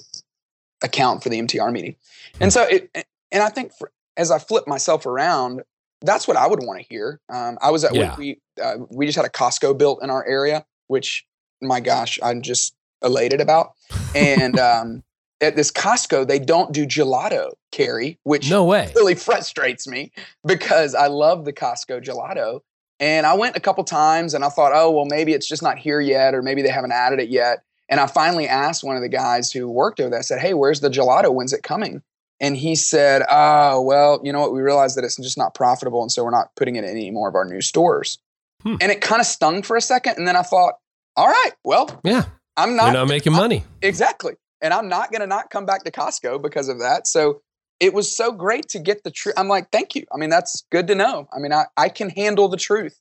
account 0.81 1.21
for 1.21 1.29
the 1.29 1.39
MTR 1.39 1.71
meeting, 1.71 1.95
and 2.39 2.51
so 2.51 2.63
it. 2.63 2.89
And 3.31 3.43
I 3.43 3.49
think 3.49 3.73
for, 3.77 3.91
as 4.15 4.31
I 4.31 4.39
flip 4.39 4.67
myself 4.67 5.05
around, 5.05 5.63
that's 6.01 6.27
what 6.27 6.37
I 6.37 6.47
would 6.47 6.63
want 6.63 6.79
to 6.79 6.85
hear. 6.87 7.19
Um, 7.29 7.57
I 7.61 7.71
was 7.71 7.83
at 7.83 7.93
Yeah. 7.93 8.15
we 8.17 8.39
uh, 8.61 8.77
we 8.89 9.05
just 9.05 9.15
had 9.15 9.25
a 9.25 9.29
Costco 9.29 9.77
built 9.77 10.01
in 10.01 10.09
our 10.09 10.25
area, 10.25 10.65
which 10.87 11.25
my 11.61 11.79
gosh, 11.79 12.19
I'm 12.21 12.41
just 12.41 12.75
elated 13.03 13.41
about. 13.41 13.73
And 14.13 14.59
um, 14.59 15.03
at 15.41 15.55
this 15.55 15.71
Costco, 15.71 16.27
they 16.27 16.39
don't 16.39 16.71
do 16.71 16.85
gelato, 16.85 17.51
Carey, 17.71 18.19
which 18.23 18.49
no 18.49 18.63
way 18.63 18.91
really 18.95 19.15
frustrates 19.15 19.87
me 19.87 20.11
because 20.45 20.95
I 20.95 21.07
love 21.07 21.45
the 21.45 21.53
Costco 21.53 22.03
gelato. 22.03 22.61
And 22.99 23.25
I 23.25 23.33
went 23.33 23.57
a 23.57 23.59
couple 23.59 23.83
times 23.83 24.33
and 24.33 24.45
I 24.45 24.49
thought, 24.49 24.71
oh, 24.73 24.91
well, 24.91 25.05
maybe 25.05 25.33
it's 25.33 25.47
just 25.47 25.63
not 25.63 25.77
here 25.77 25.99
yet, 25.99 26.33
or 26.33 26.41
maybe 26.41 26.61
they 26.61 26.69
haven't 26.69 26.91
added 26.91 27.19
it 27.19 27.29
yet. 27.29 27.63
And 27.89 27.99
I 27.99 28.07
finally 28.07 28.47
asked 28.47 28.83
one 28.83 28.95
of 28.95 29.01
the 29.01 29.09
guys 29.09 29.51
who 29.51 29.67
worked 29.69 29.99
over 29.99 30.09
there, 30.09 30.19
I 30.19 30.23
said, 30.23 30.39
hey, 30.39 30.53
where's 30.53 30.79
the 30.79 30.89
gelato? 30.89 31.33
When's 31.33 31.53
it 31.53 31.63
coming? 31.63 32.01
And 32.39 32.57
he 32.57 32.75
said, 32.75 33.23
oh, 33.29 33.81
well, 33.81 34.19
you 34.23 34.33
know 34.33 34.39
what? 34.39 34.53
We 34.53 34.61
realized 34.61 34.97
that 34.97 35.03
it's 35.03 35.17
just 35.17 35.37
not 35.37 35.53
profitable. 35.53 36.01
And 36.01 36.11
so 36.11 36.23
we're 36.23 36.31
not 36.31 36.55
putting 36.55 36.75
it 36.75 36.83
in 36.83 36.91
any 36.91 37.11
more 37.11 37.29
of 37.29 37.35
our 37.35 37.45
new 37.45 37.61
stores. 37.61 38.19
Hmm. 38.63 38.75
And 38.81 38.91
it 38.91 39.01
kind 39.01 39.19
of 39.19 39.27
stung 39.27 39.63
for 39.63 39.75
a 39.75 39.81
second. 39.81 40.17
And 40.17 40.27
then 40.27 40.35
I 40.35 40.41
thought, 40.41 40.75
all 41.15 41.27
right, 41.27 41.51
well, 41.63 42.01
yeah, 42.03 42.25
I'm 42.57 42.75
not, 42.75 42.85
You're 42.85 42.93
not 42.93 43.07
making 43.07 43.33
I'm, 43.33 43.39
money. 43.39 43.63
Exactly. 43.81 44.33
And 44.61 44.73
I'm 44.73 44.87
not 44.87 45.11
going 45.11 45.21
to 45.21 45.27
not 45.27 45.49
come 45.49 45.65
back 45.65 45.83
to 45.83 45.91
Costco 45.91 46.41
because 46.41 46.69
of 46.69 46.79
that. 46.79 47.07
So 47.07 47.41
it 47.79 47.93
was 47.93 48.15
so 48.15 48.31
great 48.31 48.69
to 48.69 48.79
get 48.79 49.03
the 49.03 49.11
truth. 49.11 49.35
I'm 49.37 49.47
like, 49.47 49.69
thank 49.71 49.95
you. 49.95 50.05
I 50.13 50.17
mean, 50.17 50.29
that's 50.29 50.65
good 50.71 50.87
to 50.87 50.95
know. 50.95 51.27
I 51.33 51.39
mean, 51.39 51.53
I, 51.53 51.65
I 51.77 51.89
can 51.89 52.09
handle 52.09 52.47
the 52.47 52.57
truth, 52.57 52.99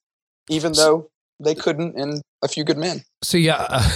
even 0.49 0.73
though 0.73 1.11
they 1.41 1.55
couldn't 1.55 1.99
and 1.99 2.23
a 2.43 2.49
few 2.49 2.65
good 2.65 2.79
men. 2.79 3.05
So 3.23 3.39
yeah, 3.39 3.67
uh, 3.69 3.89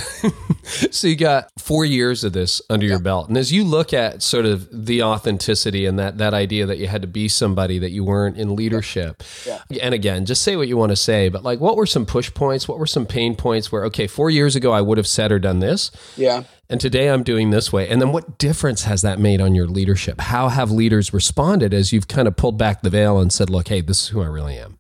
so 0.91 1.09
you 1.09 1.17
got 1.17 1.51
four 1.59 1.85
years 1.85 2.25
of 2.25 2.33
this 2.33 2.63
under 2.71 2.87
yeah. 2.87 2.93
your 2.93 3.01
belt, 3.01 3.29
and 3.29 3.37
as 3.37 3.53
you 3.53 3.65
look 3.65 3.93
at 3.93 4.23
sort 4.23 4.47
of 4.47 4.69
the 4.73 5.03
authenticity 5.03 5.87
and 5.87 5.99
that 5.99 6.19
that 6.19 6.33
idea 6.35 6.67
that 6.67 6.79
you 6.79 6.87
had 6.87 7.03
to 7.03 7.09
be 7.09 7.29
somebody 7.29 7.79
that 7.79 7.91
you 7.91 8.05
weren't 8.05 8.37
in 8.37 8.55
leadership, 8.55 9.23
yeah. 9.47 9.63
Yeah. 9.69 9.85
and 9.85 9.95
again, 9.95 10.27
just 10.27 10.43
say 10.43 10.57
what 10.57 10.69
you 10.69 10.77
want 10.77 10.91
to 10.91 10.97
say, 10.97 11.29
but 11.29 11.43
like, 11.43 11.61
what 11.61 11.77
were 11.77 11.87
some 11.87 12.07
push 12.07 12.33
points? 12.33 12.69
What 12.69 12.79
were 12.79 12.87
some 12.87 13.07
pain 13.07 13.35
points 13.35 13.73
where 13.73 13.85
okay, 13.87 14.07
four 14.07 14.31
years 14.31 14.55
ago 14.55 14.73
I 14.73 14.81
would 14.81 14.99
have 14.99 15.09
said 15.09 15.33
or 15.33 15.39
done 15.39 15.59
this, 15.59 15.91
yeah, 16.17 16.45
and 16.69 16.81
today 16.81 17.11
I'm 17.11 17.23
doing 17.23 17.51
this 17.51 17.73
way, 17.73 17.89
and 17.89 18.01
then 18.01 18.13
what 18.13 18.39
difference 18.39 18.85
has 18.85 19.03
that 19.03 19.19
made 19.19 19.41
on 19.41 19.55
your 19.55 19.67
leadership? 19.67 20.21
How 20.21 20.49
have 20.49 20.71
leaders 20.71 21.13
responded 21.13 21.75
as 21.75 21.93
you've 21.93 22.09
kind 22.09 22.29
of 22.29 22.37
pulled 22.37 22.59
back 22.59 22.83
the 22.83 22.91
veil 22.91 23.19
and 23.19 23.33
said, 23.33 23.51
look, 23.51 23.69
hey, 23.69 23.81
this 23.81 24.03
is 24.03 24.09
who 24.09 24.23
I 24.23 24.27
really 24.27 24.57
am. 24.57 24.79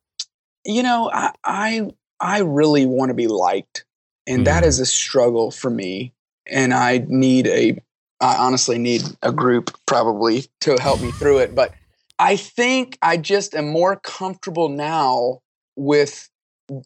You 0.65 0.83
know, 0.83 1.11
I, 1.13 1.33
I 1.45 1.91
I 2.21 2.41
really 2.41 2.87
want 2.87 3.11
to 3.11 3.15
be 3.15 3.27
liked. 3.27 3.85
And 4.27 4.43
mm. 4.43 4.45
that 4.47 4.65
is 4.65 4.81
a 4.81 4.87
struggle 4.87 5.51
for 5.51 5.71
me. 5.71 6.13
And 6.47 6.73
I 6.73 7.05
need 7.09 7.47
a, 7.47 7.79
I 8.21 8.37
honestly 8.37 8.79
need 8.79 9.03
a 9.23 9.33
group 9.33 9.77
probably 9.87 10.47
to 10.61 10.77
help 10.81 11.01
me 11.01 11.11
through 11.13 11.39
it. 11.39 11.55
But 11.55 11.75
I 12.19 12.37
think 12.37 12.99
I 13.03 13.17
just 13.17 13.55
am 13.55 13.69
more 13.69 13.97
comfortable 13.97 14.69
now 14.69 15.41
with 15.77 16.29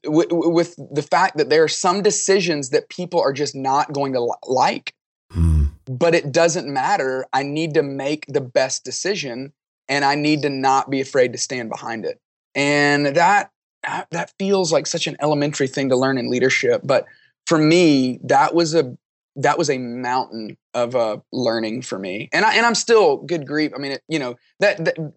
with, 0.05 0.29
with 0.31 0.77
the 0.93 1.03
fact 1.03 1.39
that 1.39 1.49
there 1.49 1.65
are 1.65 1.69
some 1.69 2.03
decisions 2.03 2.69
that 2.69 2.91
people 2.91 3.19
are 3.19 3.33
just 3.33 3.55
not 3.55 3.93
going 3.93 4.13
to 4.13 4.37
like. 4.47 4.95
Mm. 5.33 5.71
But 5.87 6.15
it 6.15 6.33
doesn't 6.33 6.69
matter. 6.69 7.25
I 7.33 7.43
need 7.45 7.75
to 7.75 7.83
make 7.83 8.27
the 8.29 8.43
best 8.43 8.85
decision 8.85 9.55
and 9.89 10.05
I 10.05 10.15
need 10.15 10.43
to 10.43 10.51
not 10.51 10.91
be 10.91 11.01
afraid 11.01 11.33
to 11.33 11.39
stand 11.39 11.71
behind 11.71 12.05
it. 12.05 12.21
And 12.55 13.07
that 13.07 13.51
that 13.83 14.33
feels 14.39 14.73
like 14.73 14.87
such 14.87 15.07
an 15.07 15.17
elementary 15.21 15.67
thing 15.67 15.89
to 15.89 15.97
learn 15.97 16.19
in 16.19 16.31
leadership 16.31 16.81
but 16.85 17.07
for 17.47 17.59
me 17.59 18.19
that 18.23 18.55
was 18.55 18.75
a 18.75 18.97
that 19.37 19.57
was 19.57 19.71
a 19.71 19.79
mountain 19.79 20.57
of 20.75 20.95
uh, 20.95 21.17
learning 21.33 21.83
for 21.83 21.99
me 21.99 22.29
and 22.33 22.45
I, 22.45 22.57
and 22.57 22.67
I'm 22.67 22.75
still 22.75 23.19
good 23.19 23.47
grief 23.47 23.73
I 23.75 23.79
mean 23.79 23.93
it, 23.93 24.03
you 24.09 24.19
know 24.19 24.37
that, 24.61 24.85
that, 24.85 25.13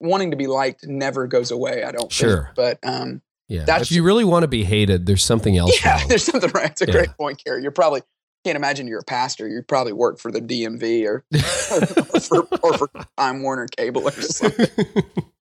wanting 0.00 0.30
to 0.30 0.36
be 0.36 0.46
liked 0.46 0.86
never 0.86 1.26
goes 1.26 1.50
away 1.50 1.84
I 1.84 1.92
don't 1.92 2.12
sure 2.12 2.44
think, 2.44 2.56
but 2.56 2.78
um 2.82 3.22
yeah 3.48 3.64
that's 3.64 3.82
if 3.82 3.92
you 3.92 4.02
really 4.02 4.24
want 4.24 4.42
to 4.44 4.48
be 4.48 4.64
hated 4.64 5.06
there's 5.06 5.24
something 5.24 5.56
else 5.56 5.82
yeah 5.84 5.98
wrong. 5.98 6.08
there's 6.08 6.24
something 6.24 6.50
right 6.52 6.70
it's 6.70 6.82
a 6.82 6.86
yeah. 6.86 6.92
great 6.92 7.16
point 7.16 7.42
Carey 7.44 7.62
you're 7.62 7.70
probably 7.70 8.02
can't 8.44 8.56
imagine 8.56 8.86
you're 8.86 9.00
a 9.00 9.04
pastor. 9.04 9.48
You 9.48 9.62
probably 9.62 9.92
work 9.92 10.18
for 10.18 10.30
the 10.30 10.40
DMV 10.40 11.06
or, 11.06 11.24
or, 11.34 12.20
for, 12.20 12.48
or 12.62 12.78
for 12.78 12.88
Time 13.18 13.42
Warner 13.42 13.66
Cable 13.66 14.08
or 14.08 14.12
something. 14.12 14.66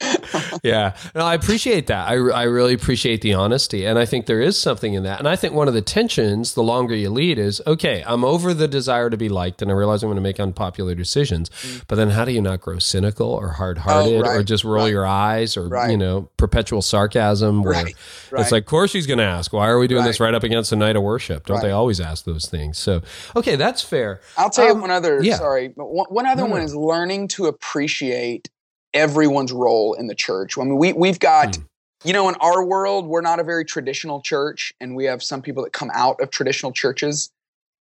yeah, 0.62 0.96
no, 1.14 1.26
I 1.26 1.34
appreciate 1.34 1.86
that. 1.88 2.08
I, 2.08 2.14
I 2.14 2.44
really 2.44 2.72
appreciate 2.72 3.20
the 3.20 3.34
honesty, 3.34 3.84
and 3.84 3.98
I 3.98 4.06
think 4.06 4.26
there 4.26 4.40
is 4.40 4.58
something 4.58 4.94
in 4.94 5.02
that. 5.02 5.18
And 5.18 5.28
I 5.28 5.36
think 5.36 5.52
one 5.52 5.68
of 5.68 5.74
the 5.74 5.82
tensions, 5.82 6.54
the 6.54 6.62
longer 6.62 6.94
you 6.94 7.10
lead, 7.10 7.38
is 7.38 7.60
okay. 7.66 8.02
I'm 8.06 8.24
over 8.24 8.54
the 8.54 8.66
desire 8.66 9.10
to 9.10 9.16
be 9.16 9.28
liked, 9.28 9.60
and 9.60 9.70
I 9.70 9.74
realize 9.74 10.02
I'm 10.02 10.08
going 10.08 10.16
to 10.16 10.22
make 10.22 10.40
unpopular 10.40 10.94
decisions. 10.94 11.50
Mm. 11.50 11.82
But 11.86 11.96
then, 11.96 12.10
how 12.10 12.24
do 12.24 12.32
you 12.32 12.40
not 12.40 12.60
grow 12.60 12.78
cynical 12.78 13.28
or 13.28 13.48
hard 13.50 13.78
hearted, 13.78 14.14
oh, 14.14 14.20
right, 14.22 14.36
or 14.36 14.42
just 14.42 14.64
roll 14.64 14.84
right. 14.84 14.90
your 14.90 15.06
eyes, 15.06 15.56
or 15.56 15.68
right. 15.68 15.90
you 15.90 15.98
know, 15.98 16.30
perpetual 16.38 16.80
sarcasm? 16.80 17.62
Where 17.62 17.86
it's 18.32 18.52
like, 18.52 18.62
of 18.62 18.66
course, 18.66 18.90
she's 18.90 19.06
going 19.06 19.18
to 19.18 19.24
ask, 19.24 19.52
why 19.52 19.68
are 19.68 19.78
we 19.78 19.86
doing 19.86 20.04
this 20.04 20.18
right 20.18 20.34
up 20.34 20.44
against 20.44 20.70
the 20.70 20.76
night 20.76 20.96
of 20.96 21.02
worship? 21.02 21.46
Don't 21.46 21.60
they 21.60 21.72
always 21.72 22.00
ask 22.00 22.24
those 22.24 22.46
things? 22.46 22.78
So, 22.78 23.02
okay, 23.36 23.56
that's 23.56 23.82
fair. 23.82 24.20
I'll 24.38 24.50
tell 24.50 24.70
um, 24.70 24.76
you 24.76 24.80
one 24.80 24.90
other. 24.90 25.22
Yeah. 25.22 25.36
Sorry, 25.36 25.72
one, 25.74 26.06
one 26.08 26.26
other 26.26 26.44
no, 26.44 26.48
one 26.48 26.60
no. 26.60 26.64
is 26.64 26.74
learning 26.74 27.28
to 27.28 27.46
appreciate 27.46 28.48
everyone's 28.94 29.52
role 29.52 29.94
in 29.94 30.06
the 30.06 30.14
church. 30.14 30.58
I 30.58 30.62
mean, 30.62 30.76
we 30.76 30.92
we've 30.92 31.18
got. 31.20 31.54
Mm. 31.54 31.64
You 32.02 32.14
know, 32.14 32.30
in 32.30 32.34
our 32.36 32.64
world, 32.64 33.06
we're 33.06 33.20
not 33.20 33.40
a 33.40 33.44
very 33.44 33.62
traditional 33.62 34.22
church, 34.22 34.72
and 34.80 34.96
we 34.96 35.04
have 35.04 35.22
some 35.22 35.42
people 35.42 35.62
that 35.64 35.74
come 35.74 35.90
out 35.92 36.18
of 36.22 36.30
traditional 36.30 36.72
churches. 36.72 37.30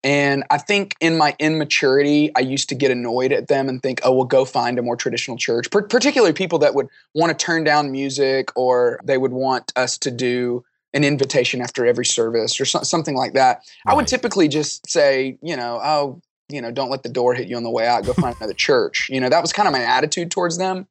And 0.05 0.43
I 0.51 0.59
think 0.59 0.95
in 1.01 1.17
my 1.17 1.35
immaturity, 1.39 2.31
I 2.35 2.41
used 2.41 2.69
to 2.69 2.75
get 2.75 2.91
annoyed 2.91 3.31
at 3.31 3.47
them 3.47 3.67
and 3.67 3.81
think, 3.81 4.01
oh, 4.03 4.13
well, 4.13 4.25
go 4.25 4.45
find 4.45 4.77
a 4.77 4.83
more 4.83 4.95
traditional 4.95 5.35
church, 5.35 5.71
P- 5.71 5.81
particularly 5.89 6.31
people 6.31 6.59
that 6.59 6.75
would 6.75 6.87
want 7.15 7.37
to 7.37 7.45
turn 7.45 7.63
down 7.63 7.91
music 7.91 8.55
or 8.55 8.99
they 9.03 9.17
would 9.17 9.33
want 9.33 9.73
us 9.75 9.97
to 9.97 10.11
do 10.11 10.63
an 10.93 11.03
invitation 11.03 11.59
after 11.59 11.87
every 11.87 12.05
service 12.05 12.61
or 12.61 12.65
so- 12.65 12.83
something 12.83 13.15
like 13.15 13.33
that. 13.33 13.63
Right. 13.85 13.93
I 13.93 13.95
would 13.95 14.05
typically 14.05 14.47
just 14.47 14.87
say, 14.87 15.39
you 15.41 15.57
know, 15.57 15.81
oh, 15.83 16.21
you 16.49 16.61
know, 16.61 16.69
don't 16.69 16.91
let 16.91 17.01
the 17.01 17.09
door 17.09 17.33
hit 17.33 17.47
you 17.47 17.57
on 17.57 17.63
the 17.63 17.71
way 17.71 17.87
out, 17.87 18.05
go 18.05 18.13
find 18.13 18.35
another 18.37 18.53
church. 18.53 19.07
You 19.09 19.19
know, 19.19 19.29
that 19.29 19.41
was 19.41 19.51
kind 19.51 19.67
of 19.67 19.73
my 19.73 19.81
attitude 19.81 20.29
towards 20.29 20.59
them. 20.59 20.87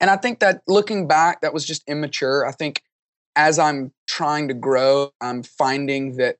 And 0.00 0.10
I 0.10 0.16
think 0.16 0.40
that 0.40 0.62
looking 0.66 1.08
back, 1.08 1.40
that 1.40 1.54
was 1.54 1.64
just 1.64 1.82
immature. 1.88 2.46
I 2.46 2.52
think 2.52 2.82
as 3.34 3.58
I'm 3.58 3.92
trying 4.06 4.48
to 4.48 4.54
grow, 4.54 5.10
I'm 5.20 5.42
finding 5.42 6.16
that 6.16 6.36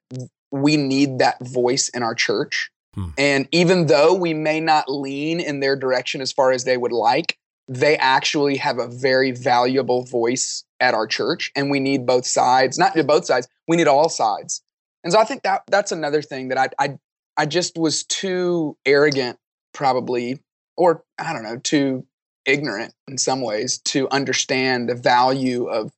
we 0.50 0.76
need 0.76 1.18
that 1.18 1.36
voice 1.40 1.88
in 1.90 2.02
our 2.02 2.14
church. 2.14 2.70
Hmm. 2.94 3.08
And 3.18 3.48
even 3.52 3.86
though 3.86 4.14
we 4.14 4.34
may 4.34 4.60
not 4.60 4.90
lean 4.90 5.40
in 5.40 5.60
their 5.60 5.76
direction 5.76 6.20
as 6.20 6.32
far 6.32 6.52
as 6.52 6.64
they 6.64 6.76
would 6.76 6.92
like, 6.92 7.38
they 7.68 7.96
actually 7.96 8.56
have 8.56 8.78
a 8.78 8.88
very 8.88 9.32
valuable 9.32 10.04
voice 10.04 10.64
at 10.80 10.94
our 10.94 11.06
church. 11.06 11.50
And 11.56 11.70
we 11.70 11.80
need 11.80 12.06
both 12.06 12.26
sides, 12.26 12.78
not 12.78 12.94
both 13.06 13.24
sides, 13.24 13.48
we 13.66 13.76
need 13.76 13.88
all 13.88 14.08
sides. 14.08 14.62
And 15.04 15.12
so 15.12 15.18
I 15.18 15.24
think 15.24 15.42
that 15.42 15.62
that's 15.68 15.92
another 15.92 16.22
thing 16.22 16.48
that 16.48 16.58
I, 16.58 16.68
I, 16.78 16.98
I 17.36 17.46
just 17.46 17.76
was 17.76 18.04
too 18.04 18.76
arrogant, 18.86 19.38
probably, 19.72 20.40
or 20.76 21.04
I 21.18 21.32
don't 21.32 21.42
know, 21.42 21.58
too 21.58 22.06
ignorant 22.46 22.94
in 23.08 23.18
some 23.18 23.40
ways 23.40 23.78
to 23.78 24.08
understand 24.10 24.88
the 24.88 24.94
value 24.94 25.66
of 25.66 25.92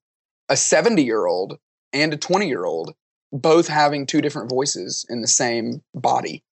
a 0.49 0.57
70 0.57 1.03
year 1.03 1.27
old 1.27 1.59
and 1.93 2.13
a 2.13 2.17
20 2.17 2.49
year 2.49 2.65
old 2.65 2.95
both 3.33 3.69
having 3.69 4.07
two 4.07 4.21
different 4.21 4.49
voices 4.49 5.05
in 5.09 5.21
the 5.21 5.29
same 5.29 5.83
body 5.95 6.43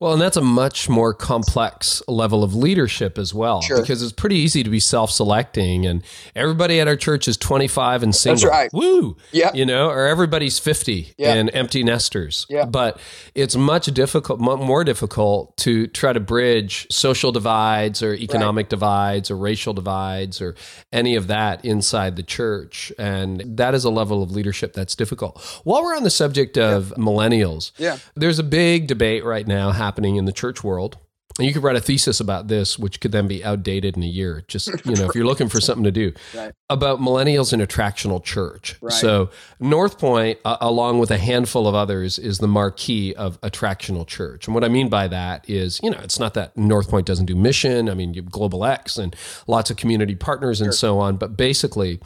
well, 0.00 0.14
and 0.14 0.22
that's 0.22 0.38
a 0.38 0.42
much 0.42 0.88
more 0.88 1.12
complex 1.12 2.02
level 2.08 2.42
of 2.42 2.54
leadership 2.54 3.18
as 3.18 3.34
well, 3.34 3.60
sure. 3.60 3.82
because 3.82 4.02
it's 4.02 4.14
pretty 4.14 4.36
easy 4.36 4.62
to 4.62 4.70
be 4.70 4.80
self-selecting, 4.80 5.84
and 5.84 6.02
everybody 6.34 6.80
at 6.80 6.88
our 6.88 6.96
church 6.96 7.28
is 7.28 7.36
25 7.36 8.02
and 8.02 8.16
single. 8.16 8.40
That's 8.40 8.50
right. 8.50 8.70
Woo! 8.72 9.18
Yeah. 9.30 9.52
You 9.52 9.66
know, 9.66 9.90
or 9.90 10.06
everybody's 10.06 10.58
50 10.58 11.12
yeah. 11.18 11.34
and 11.34 11.50
empty 11.52 11.84
nesters. 11.84 12.46
Yeah. 12.48 12.64
But 12.64 12.98
it's 13.34 13.56
much 13.56 13.86
difficult, 13.88 14.40
more 14.40 14.84
difficult 14.84 15.54
to 15.58 15.86
try 15.88 16.14
to 16.14 16.20
bridge 16.20 16.86
social 16.90 17.30
divides 17.30 18.02
or 18.02 18.14
economic 18.14 18.64
right. 18.64 18.70
divides 18.70 19.30
or 19.30 19.36
racial 19.36 19.74
divides 19.74 20.40
or 20.40 20.54
any 20.94 21.14
of 21.14 21.26
that 21.26 21.62
inside 21.62 22.16
the 22.16 22.22
church, 22.22 22.90
and 22.98 23.42
that 23.44 23.74
is 23.74 23.84
a 23.84 23.90
level 23.90 24.22
of 24.22 24.30
leadership 24.30 24.72
that's 24.72 24.94
difficult. 24.94 25.38
While 25.64 25.82
we're 25.82 25.94
on 25.94 26.04
the 26.04 26.10
subject 26.10 26.56
of 26.56 26.88
yeah. 26.88 27.04
millennials, 27.04 27.72
yeah. 27.76 27.98
there's 28.14 28.38
a 28.38 28.42
big 28.42 28.86
debate 28.86 29.26
right 29.26 29.46
now 29.46 29.72
happening 29.72 29.89
in 29.98 30.24
the 30.24 30.32
church 30.32 30.64
world. 30.64 30.98
And 31.38 31.46
you 31.46 31.54
could 31.54 31.62
write 31.62 31.76
a 31.76 31.80
thesis 31.80 32.20
about 32.20 32.48
this, 32.48 32.78
which 32.78 33.00
could 33.00 33.12
then 33.12 33.28
be 33.28 33.44
outdated 33.44 33.96
in 33.96 34.02
a 34.02 34.06
year. 34.06 34.42
Just 34.48 34.68
you 34.84 34.94
know, 34.94 35.08
if 35.08 35.14
you're 35.14 35.24
looking 35.24 35.48
for 35.48 35.60
something 35.60 35.84
to 35.84 35.90
do 35.90 36.12
right. 36.34 36.52
about 36.68 37.00
millennials 37.00 37.52
in 37.52 37.60
attractional 37.60 38.22
church. 38.22 38.76
Right. 38.82 38.92
So 38.92 39.30
North 39.58 39.98
Point, 39.98 40.38
uh, 40.44 40.56
along 40.60 40.98
with 40.98 41.10
a 41.10 41.18
handful 41.18 41.68
of 41.68 41.74
others, 41.74 42.18
is 42.18 42.38
the 42.38 42.48
marquee 42.48 43.14
of 43.14 43.40
attractional 43.42 44.06
church. 44.06 44.48
And 44.48 44.54
what 44.54 44.64
I 44.64 44.68
mean 44.68 44.88
by 44.88 45.08
that 45.08 45.48
is, 45.48 45.80
you 45.82 45.90
know, 45.90 46.00
it's 46.02 46.18
not 46.18 46.34
that 46.34 46.56
North 46.56 46.90
Point 46.90 47.06
doesn't 47.06 47.26
do 47.26 47.36
mission. 47.36 47.88
I 47.88 47.94
mean, 47.94 48.12
you 48.12 48.22
have 48.22 48.30
Global 48.30 48.64
X 48.64 48.96
and 48.96 49.14
lots 49.46 49.70
of 49.70 49.76
community 49.76 50.16
partners 50.16 50.60
and 50.60 50.66
sure. 50.66 50.72
so 50.72 50.98
on. 50.98 51.16
But 51.16 51.36
basically, 51.36 52.00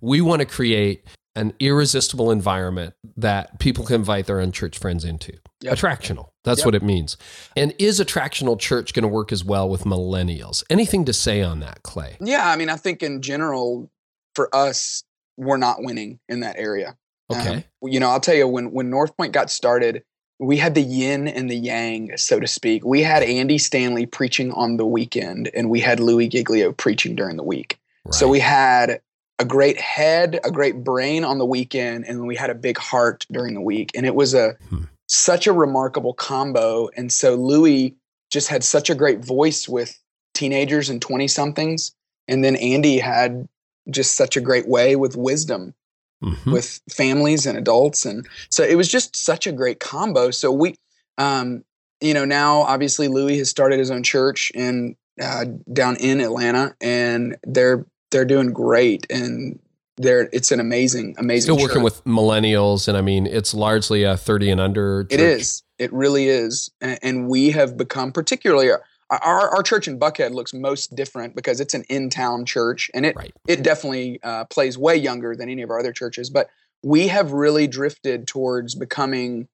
we 0.00 0.20
want 0.20 0.40
to 0.40 0.46
create 0.46 1.04
an 1.34 1.52
irresistible 1.60 2.30
environment 2.30 2.94
that 3.16 3.58
people 3.58 3.84
can 3.84 3.96
invite 3.96 4.26
their 4.26 4.40
unchurched 4.40 4.80
friends 4.80 5.04
into. 5.04 5.32
Yep. 5.60 5.76
Attractional. 5.76 6.28
That's 6.48 6.60
yep. 6.60 6.66
what 6.66 6.74
it 6.74 6.82
means. 6.82 7.18
And 7.56 7.74
is 7.78 8.00
attractional 8.00 8.58
church 8.58 8.94
going 8.94 9.02
to 9.02 9.08
work 9.08 9.32
as 9.32 9.44
well 9.44 9.68
with 9.68 9.84
millennials? 9.84 10.64
Anything 10.70 11.04
to 11.04 11.12
say 11.12 11.42
on 11.42 11.60
that, 11.60 11.82
Clay? 11.82 12.16
Yeah, 12.20 12.48
I 12.48 12.56
mean, 12.56 12.70
I 12.70 12.76
think 12.76 13.02
in 13.02 13.20
general, 13.20 13.90
for 14.34 14.54
us, 14.54 15.04
we're 15.36 15.58
not 15.58 15.82
winning 15.82 16.20
in 16.26 16.40
that 16.40 16.56
area. 16.56 16.96
Okay. 17.30 17.56
Um, 17.56 17.64
you 17.82 18.00
know, 18.00 18.08
I'll 18.08 18.20
tell 18.20 18.34
you 18.34 18.48
when 18.48 18.72
when 18.72 18.88
North 18.88 19.14
Point 19.18 19.32
got 19.32 19.50
started, 19.50 20.02
we 20.38 20.56
had 20.56 20.74
the 20.74 20.80
yin 20.80 21.28
and 21.28 21.50
the 21.50 21.56
yang, 21.56 22.16
so 22.16 22.40
to 22.40 22.46
speak. 22.46 22.82
We 22.82 23.02
had 23.02 23.22
Andy 23.22 23.58
Stanley 23.58 24.06
preaching 24.06 24.50
on 24.52 24.78
the 24.78 24.86
weekend, 24.86 25.50
and 25.54 25.68
we 25.68 25.80
had 25.80 26.00
Louis 26.00 26.28
Giglio 26.28 26.72
preaching 26.72 27.14
during 27.14 27.36
the 27.36 27.42
week. 27.42 27.78
Right. 28.06 28.14
So 28.14 28.26
we 28.26 28.40
had 28.40 29.02
a 29.38 29.44
great 29.44 29.78
head, 29.78 30.40
a 30.44 30.50
great 30.50 30.82
brain 30.82 31.24
on 31.24 31.36
the 31.36 31.44
weekend, 31.44 32.06
and 32.06 32.26
we 32.26 32.36
had 32.36 32.48
a 32.48 32.54
big 32.54 32.78
heart 32.78 33.26
during 33.30 33.52
the 33.52 33.60
week. 33.60 33.90
And 33.94 34.06
it 34.06 34.14
was 34.14 34.32
a 34.32 34.56
hmm. 34.70 34.84
Such 35.08 35.46
a 35.46 35.52
remarkable 35.52 36.14
combo. 36.14 36.88
And 36.96 37.12
so 37.12 37.34
Louis 37.34 37.96
just 38.30 38.48
had 38.48 38.62
such 38.62 38.90
a 38.90 38.94
great 38.94 39.24
voice 39.24 39.68
with 39.68 39.98
teenagers 40.34 40.88
and 40.88 41.00
20 41.00 41.28
somethings. 41.28 41.92
And 42.28 42.44
then 42.44 42.56
Andy 42.56 42.98
had 42.98 43.48
just 43.90 44.14
such 44.16 44.36
a 44.36 44.40
great 44.40 44.68
way 44.68 44.96
with 44.96 45.16
wisdom 45.16 45.74
mm-hmm. 46.22 46.52
with 46.52 46.80
families 46.90 47.46
and 47.46 47.56
adults. 47.56 48.04
And 48.04 48.26
so 48.50 48.62
it 48.62 48.76
was 48.76 48.88
just 48.88 49.16
such 49.16 49.46
a 49.46 49.52
great 49.52 49.80
combo. 49.80 50.30
So 50.30 50.52
we, 50.52 50.74
um, 51.16 51.64
you 52.00 52.14
know, 52.14 52.24
now 52.24 52.60
obviously 52.60 53.08
Louis 53.08 53.38
has 53.38 53.50
started 53.50 53.78
his 53.78 53.90
own 53.90 54.02
church 54.02 54.52
in 54.54 54.96
uh, 55.20 55.46
down 55.72 55.96
in 55.96 56.20
Atlanta, 56.20 56.76
and 56.80 57.36
they're 57.42 57.84
they're 58.12 58.24
doing 58.24 58.52
great, 58.52 59.04
and 59.10 59.58
they're 59.98 60.28
it's 60.32 60.50
an 60.50 60.60
amazing, 60.60 61.14
amazing. 61.18 61.54
Still 61.54 61.62
working 61.62 61.82
with 61.82 62.02
millennials, 62.04 62.88
and 62.88 62.96
I 62.96 63.02
mean, 63.02 63.26
it's 63.26 63.52
largely 63.52 64.04
a 64.04 64.16
thirty 64.16 64.50
and 64.50 64.60
under. 64.60 65.04
Church. 65.04 65.12
It 65.12 65.20
is. 65.20 65.62
It 65.78 65.92
really 65.92 66.28
is, 66.28 66.70
and, 66.80 66.98
and 67.02 67.28
we 67.28 67.50
have 67.50 67.76
become 67.76 68.10
particularly 68.12 68.70
our, 69.10 69.54
our 69.54 69.62
church 69.62 69.88
in 69.88 69.98
Buckhead 69.98 70.32
looks 70.32 70.52
most 70.52 70.94
different 70.94 71.34
because 71.34 71.60
it's 71.60 71.74
an 71.74 71.84
in-town 71.88 72.44
church, 72.44 72.90
and 72.94 73.06
it 73.06 73.16
right. 73.16 73.32
it 73.46 73.62
definitely 73.62 74.20
uh, 74.22 74.44
plays 74.46 74.76
way 74.76 74.96
younger 74.96 75.34
than 75.34 75.48
any 75.48 75.62
of 75.62 75.70
our 75.70 75.78
other 75.78 75.92
churches. 75.92 76.30
But 76.30 76.48
we 76.82 77.08
have 77.08 77.32
really 77.32 77.66
drifted 77.66 78.26
towards 78.26 78.74
becoming 78.74 79.48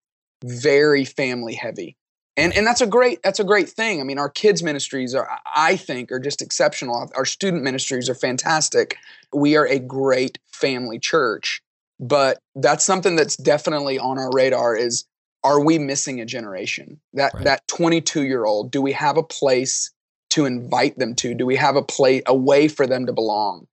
very 0.45 1.05
family 1.05 1.55
heavy, 1.55 1.97
and 2.37 2.53
and 2.57 2.67
that's 2.67 2.81
a 2.81 2.87
great 2.87 3.23
that's 3.23 3.41
a 3.41 3.45
great 3.45 3.69
thing. 3.69 4.01
I 4.01 4.05
mean, 4.05 4.19
our 4.19 4.29
kids 4.29 4.63
ministries 4.63 5.15
are 5.15 5.29
I 5.55 5.77
think 5.77 6.11
are 6.11 6.19
just 6.19 6.43
exceptional. 6.43 7.11
Our 7.15 7.25
student 7.25 7.63
ministries 7.63 8.09
are 8.09 8.15
fantastic. 8.15 8.97
We 9.33 9.57
are 9.57 9.67
a 9.67 9.79
great 9.79 10.39
family 10.53 10.99
church, 10.99 11.63
but 12.01 12.39
that's 12.57 12.85
something 12.85 13.17
that's 13.17 13.37
definitely 13.37 13.99
on 13.99 14.19
our 14.19 14.31
radar. 14.33 14.77
Is 14.77 15.05
are 15.45 15.61
we 15.61 15.79
missing 15.79 16.21
a 16.21 16.25
generation? 16.25 17.01
That 17.13 17.35
right. 17.35 17.45
that 17.45 17.69
22 17.69 18.25
year 18.25 18.45
old, 18.45 18.73
do 18.73 18.83
we 18.83 18.93
have 18.93 19.17
a 19.17 19.23
place 19.23 19.93
to 20.31 20.45
invite 20.45 20.99
them 20.99 21.15
to? 21.17 21.35
Do 21.35 21.47
we 21.47 21.57
have 21.57 21.77
a 21.77 21.83
place 21.83 22.23
a 22.27 22.35
way 22.35 22.67
for 22.67 22.87
them 22.87 23.07
to 23.07 23.13
belong? 23.13 23.67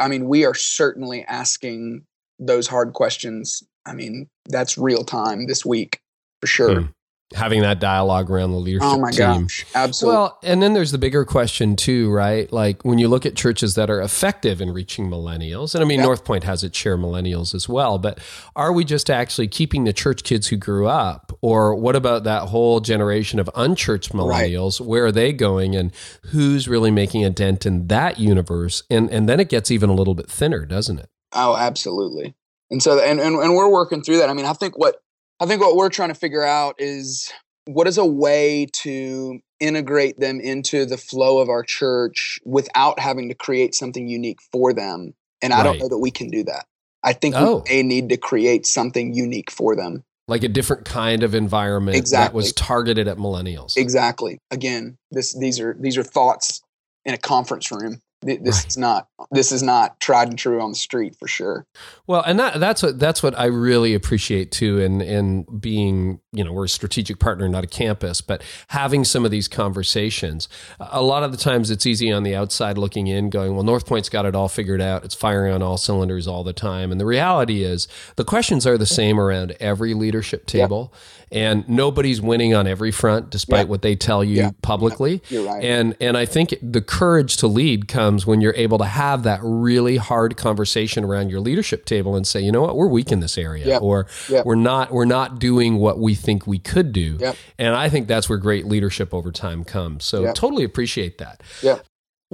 I 0.00 0.08
mean, 0.08 0.26
we 0.26 0.44
are 0.46 0.54
certainly 0.54 1.22
asking 1.24 2.04
those 2.38 2.66
hard 2.66 2.94
questions. 2.94 3.62
I 3.84 3.92
mean, 3.92 4.28
that's 4.48 4.78
real 4.78 5.04
time 5.04 5.46
this 5.46 5.66
week 5.66 6.00
for 6.40 6.46
sure. 6.46 6.80
Hmm 6.80 6.86
having 7.34 7.62
that 7.62 7.80
dialogue 7.80 8.30
around 8.30 8.52
the 8.52 8.56
oh 8.56 8.60
leadership 8.60 8.88
oh 8.88 8.98
my 8.98 9.10
team. 9.10 9.42
gosh. 9.42 9.66
Absolutely 9.74 10.16
well 10.16 10.38
and 10.42 10.62
then 10.62 10.74
there's 10.74 10.92
the 10.92 10.98
bigger 10.98 11.24
question 11.24 11.76
too 11.76 12.10
right? 12.10 12.52
Like 12.52 12.84
when 12.84 12.98
you 12.98 13.08
look 13.08 13.26
at 13.26 13.34
churches 13.34 13.74
that 13.74 13.90
are 13.90 14.00
effective 14.00 14.60
in 14.60 14.70
reaching 14.70 15.08
millennials 15.10 15.74
and 15.74 15.82
i 15.82 15.86
mean 15.86 15.98
yep. 15.98 16.06
north 16.06 16.24
point 16.24 16.44
has 16.44 16.62
its 16.62 16.78
share 16.78 16.96
millennials 16.96 17.54
as 17.54 17.68
well 17.68 17.98
but 17.98 18.20
are 18.54 18.72
we 18.72 18.84
just 18.84 19.10
actually 19.10 19.48
keeping 19.48 19.84
the 19.84 19.92
church 19.92 20.22
kids 20.22 20.48
who 20.48 20.56
grew 20.56 20.86
up? 20.86 21.32
Or 21.40 21.74
what 21.74 21.96
about 21.96 22.24
that 22.24 22.48
whole 22.48 22.80
generation 22.80 23.38
of 23.38 23.50
unchurched 23.54 24.12
millennials? 24.12 24.80
Right. 24.80 24.88
where 24.88 25.06
are 25.06 25.12
they 25.12 25.32
going 25.32 25.74
and 25.74 25.92
who's 26.26 26.68
really 26.68 26.90
making 26.90 27.24
a 27.24 27.30
dent 27.30 27.66
in 27.66 27.86
that 27.88 28.18
universe? 28.18 28.82
And 28.90 29.10
and 29.10 29.28
then 29.28 29.40
it 29.40 29.48
gets 29.48 29.70
even 29.70 29.90
a 29.90 29.94
little 29.94 30.14
bit 30.14 30.30
thinner 30.30 30.66
doesn't 30.66 30.98
it? 30.98 31.08
Oh 31.32 31.56
absolutely. 31.56 32.34
And 32.70 32.82
so 32.82 32.98
and, 32.98 33.20
and, 33.20 33.36
and 33.36 33.54
we're 33.54 33.70
working 33.70 34.02
through 34.02 34.18
that. 34.18 34.28
I 34.28 34.34
mean 34.34 34.46
i 34.46 34.52
think 34.52 34.78
what 34.78 35.02
I 35.40 35.46
think 35.46 35.60
what 35.60 35.76
we're 35.76 35.90
trying 35.90 36.08
to 36.08 36.14
figure 36.14 36.42
out 36.42 36.76
is 36.78 37.32
what 37.66 37.86
is 37.86 37.98
a 37.98 38.06
way 38.06 38.66
to 38.72 39.40
integrate 39.60 40.18
them 40.18 40.40
into 40.40 40.86
the 40.86 40.96
flow 40.96 41.38
of 41.38 41.48
our 41.48 41.62
church 41.62 42.38
without 42.44 42.98
having 42.98 43.28
to 43.28 43.34
create 43.34 43.74
something 43.74 44.08
unique 44.08 44.38
for 44.52 44.72
them. 44.72 45.14
And 45.42 45.52
I 45.52 45.62
don't 45.62 45.78
know 45.78 45.88
that 45.88 45.98
we 45.98 46.10
can 46.10 46.30
do 46.30 46.44
that. 46.44 46.64
I 47.02 47.12
think 47.12 47.34
oh. 47.36 47.62
we 47.68 47.74
may 47.74 47.82
need 47.82 48.08
to 48.08 48.16
create 48.16 48.66
something 48.66 49.14
unique 49.14 49.50
for 49.50 49.76
them. 49.76 50.04
Like 50.28 50.42
a 50.42 50.48
different 50.48 50.84
kind 50.84 51.22
of 51.22 51.34
environment 51.34 51.96
exactly. 51.96 52.26
that 52.26 52.34
was 52.34 52.52
targeted 52.52 53.06
at 53.06 53.16
millennials. 53.16 53.76
Exactly. 53.76 54.40
Again, 54.50 54.96
this 55.12 55.38
these 55.38 55.60
are 55.60 55.76
these 55.78 55.96
are 55.96 56.02
thoughts 56.02 56.62
in 57.04 57.14
a 57.14 57.18
conference 57.18 57.70
room 57.70 58.00
this 58.26 58.58
right. 58.58 58.66
is 58.66 58.76
not 58.76 59.08
this 59.30 59.52
is 59.52 59.62
not 59.62 59.98
tried 60.00 60.28
and 60.28 60.38
true 60.38 60.60
on 60.60 60.70
the 60.70 60.76
street 60.76 61.16
for 61.16 61.26
sure. 61.26 61.66
Well, 62.06 62.22
and 62.22 62.38
that 62.38 62.60
that's 62.60 62.82
what 62.82 62.98
that's 62.98 63.22
what 63.22 63.38
I 63.38 63.46
really 63.46 63.94
appreciate 63.94 64.52
too 64.52 64.78
in 64.78 65.00
in 65.00 65.44
being, 65.58 66.20
you 66.32 66.44
know, 66.44 66.52
we're 66.52 66.64
a 66.64 66.68
strategic 66.68 67.18
partner, 67.18 67.48
not 67.48 67.64
a 67.64 67.68
campus, 67.68 68.20
but 68.20 68.42
having 68.68 69.04
some 69.04 69.24
of 69.24 69.30
these 69.30 69.48
conversations. 69.48 70.48
A 70.78 71.02
lot 71.02 71.22
of 71.22 71.32
the 71.32 71.38
times 71.38 71.70
it's 71.70 71.86
easy 71.86 72.12
on 72.12 72.22
the 72.22 72.34
outside 72.34 72.78
looking 72.78 73.06
in, 73.06 73.30
going, 73.30 73.54
well, 73.54 73.64
North 73.64 73.86
Point's 73.86 74.08
got 74.08 74.26
it 74.26 74.34
all 74.34 74.48
figured 74.48 74.80
out. 74.80 75.04
It's 75.04 75.14
firing 75.14 75.52
on 75.52 75.62
all 75.62 75.78
cylinders 75.78 76.26
all 76.26 76.44
the 76.44 76.52
time. 76.52 76.92
And 76.92 77.00
the 77.00 77.06
reality 77.06 77.62
is 77.62 77.88
the 78.16 78.24
questions 78.24 78.66
are 78.66 78.78
the 78.78 78.86
same 78.86 79.18
around 79.18 79.56
every 79.60 79.94
leadership 79.94 80.46
table. 80.46 80.92
Yeah 80.92 80.98
and 81.32 81.68
nobody's 81.68 82.20
winning 82.20 82.54
on 82.54 82.66
every 82.66 82.90
front 82.90 83.30
despite 83.30 83.66
yeah. 83.66 83.70
what 83.70 83.82
they 83.82 83.96
tell 83.96 84.22
you 84.22 84.36
yeah. 84.36 84.50
publicly. 84.62 85.22
Yeah. 85.28 85.44
Right. 85.46 85.64
and 85.64 85.96
and 86.00 86.16
i 86.16 86.24
think 86.24 86.54
the 86.62 86.80
courage 86.80 87.36
to 87.38 87.46
lead 87.46 87.88
comes 87.88 88.26
when 88.26 88.40
you're 88.40 88.54
able 88.54 88.78
to 88.78 88.84
have 88.84 89.22
that 89.24 89.40
really 89.42 89.96
hard 89.96 90.36
conversation 90.36 91.04
around 91.04 91.30
your 91.30 91.40
leadership 91.40 91.84
table 91.84 92.16
and 92.16 92.26
say 92.26 92.40
you 92.40 92.52
know 92.52 92.62
what? 92.62 92.76
We're 92.76 92.88
weak 92.88 93.12
in 93.12 93.20
this 93.20 93.38
area 93.38 93.78
or 93.78 94.06
we're 94.44 94.54
not 94.54 94.92
we're 94.92 95.04
not 95.04 95.38
doing 95.38 95.76
what 95.76 95.98
we 95.98 96.14
think 96.14 96.46
we 96.46 96.58
could 96.58 96.92
do. 96.92 97.18
And 97.58 97.74
i 97.74 97.88
think 97.88 98.08
that's 98.08 98.28
where 98.28 98.38
great 98.38 98.66
leadership 98.66 99.12
over 99.12 99.32
time 99.32 99.64
comes. 99.64 100.04
So 100.04 100.32
totally 100.32 100.64
appreciate 100.64 101.18
that. 101.18 101.42
Yeah 101.62 101.78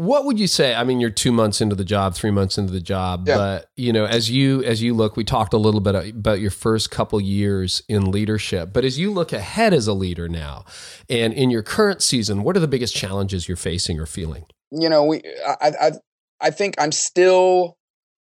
what 0.03 0.25
would 0.25 0.41
you 0.41 0.49
say? 0.49 0.75
I 0.75 0.83
mean, 0.83 0.99
you're 0.99 1.11
two 1.11 1.31
months 1.31 1.61
into 1.61 1.77
the 1.77 1.85
job, 1.85 2.15
three 2.15 2.33
months 2.33 2.59
into 2.59 2.73
the 2.73 2.81
job, 2.81 3.29
yeah. 3.29 3.37
but 3.37 3.71
you 3.77 3.93
know, 3.93 4.05
as 4.05 4.29
you 4.29 4.63
as 4.65 4.83
you 4.83 4.95
look, 4.95 5.17
we 5.17 5.23
talked 5.23 5.53
a 5.55 5.59
little 5.59 5.81
bit 5.81 5.95
about 5.95 6.41
your 6.41 6.51
first 6.51 6.91
couple 6.91 7.21
years 7.21 7.85
in 7.89 8.11
leadership, 8.11 8.73
but 8.73 8.85
as 8.85 8.99
you 8.99 9.13
look 9.13 9.33
ahead 9.33 9.73
as 9.73 9.87
a 9.87 9.93
leader 9.93 10.29
now, 10.29 10.65
and 11.09 11.33
in 11.33 11.51
your 11.51 11.63
current 11.63 12.03
season, 12.03 12.43
what 12.43 12.57
are 12.57 12.61
the 12.61 12.67
biggest 12.67 12.97
challenges 12.97 13.47
you're 13.47 13.57
facing 13.57 14.01
or 14.01 14.07
feeling? 14.07 14.45
You 14.73 14.89
know, 14.89 15.05
we 15.05 15.23
I 15.47 15.73
I, 15.81 15.93
I 16.41 16.51
think 16.51 16.75
I'm 16.79 16.93
still 16.93 17.77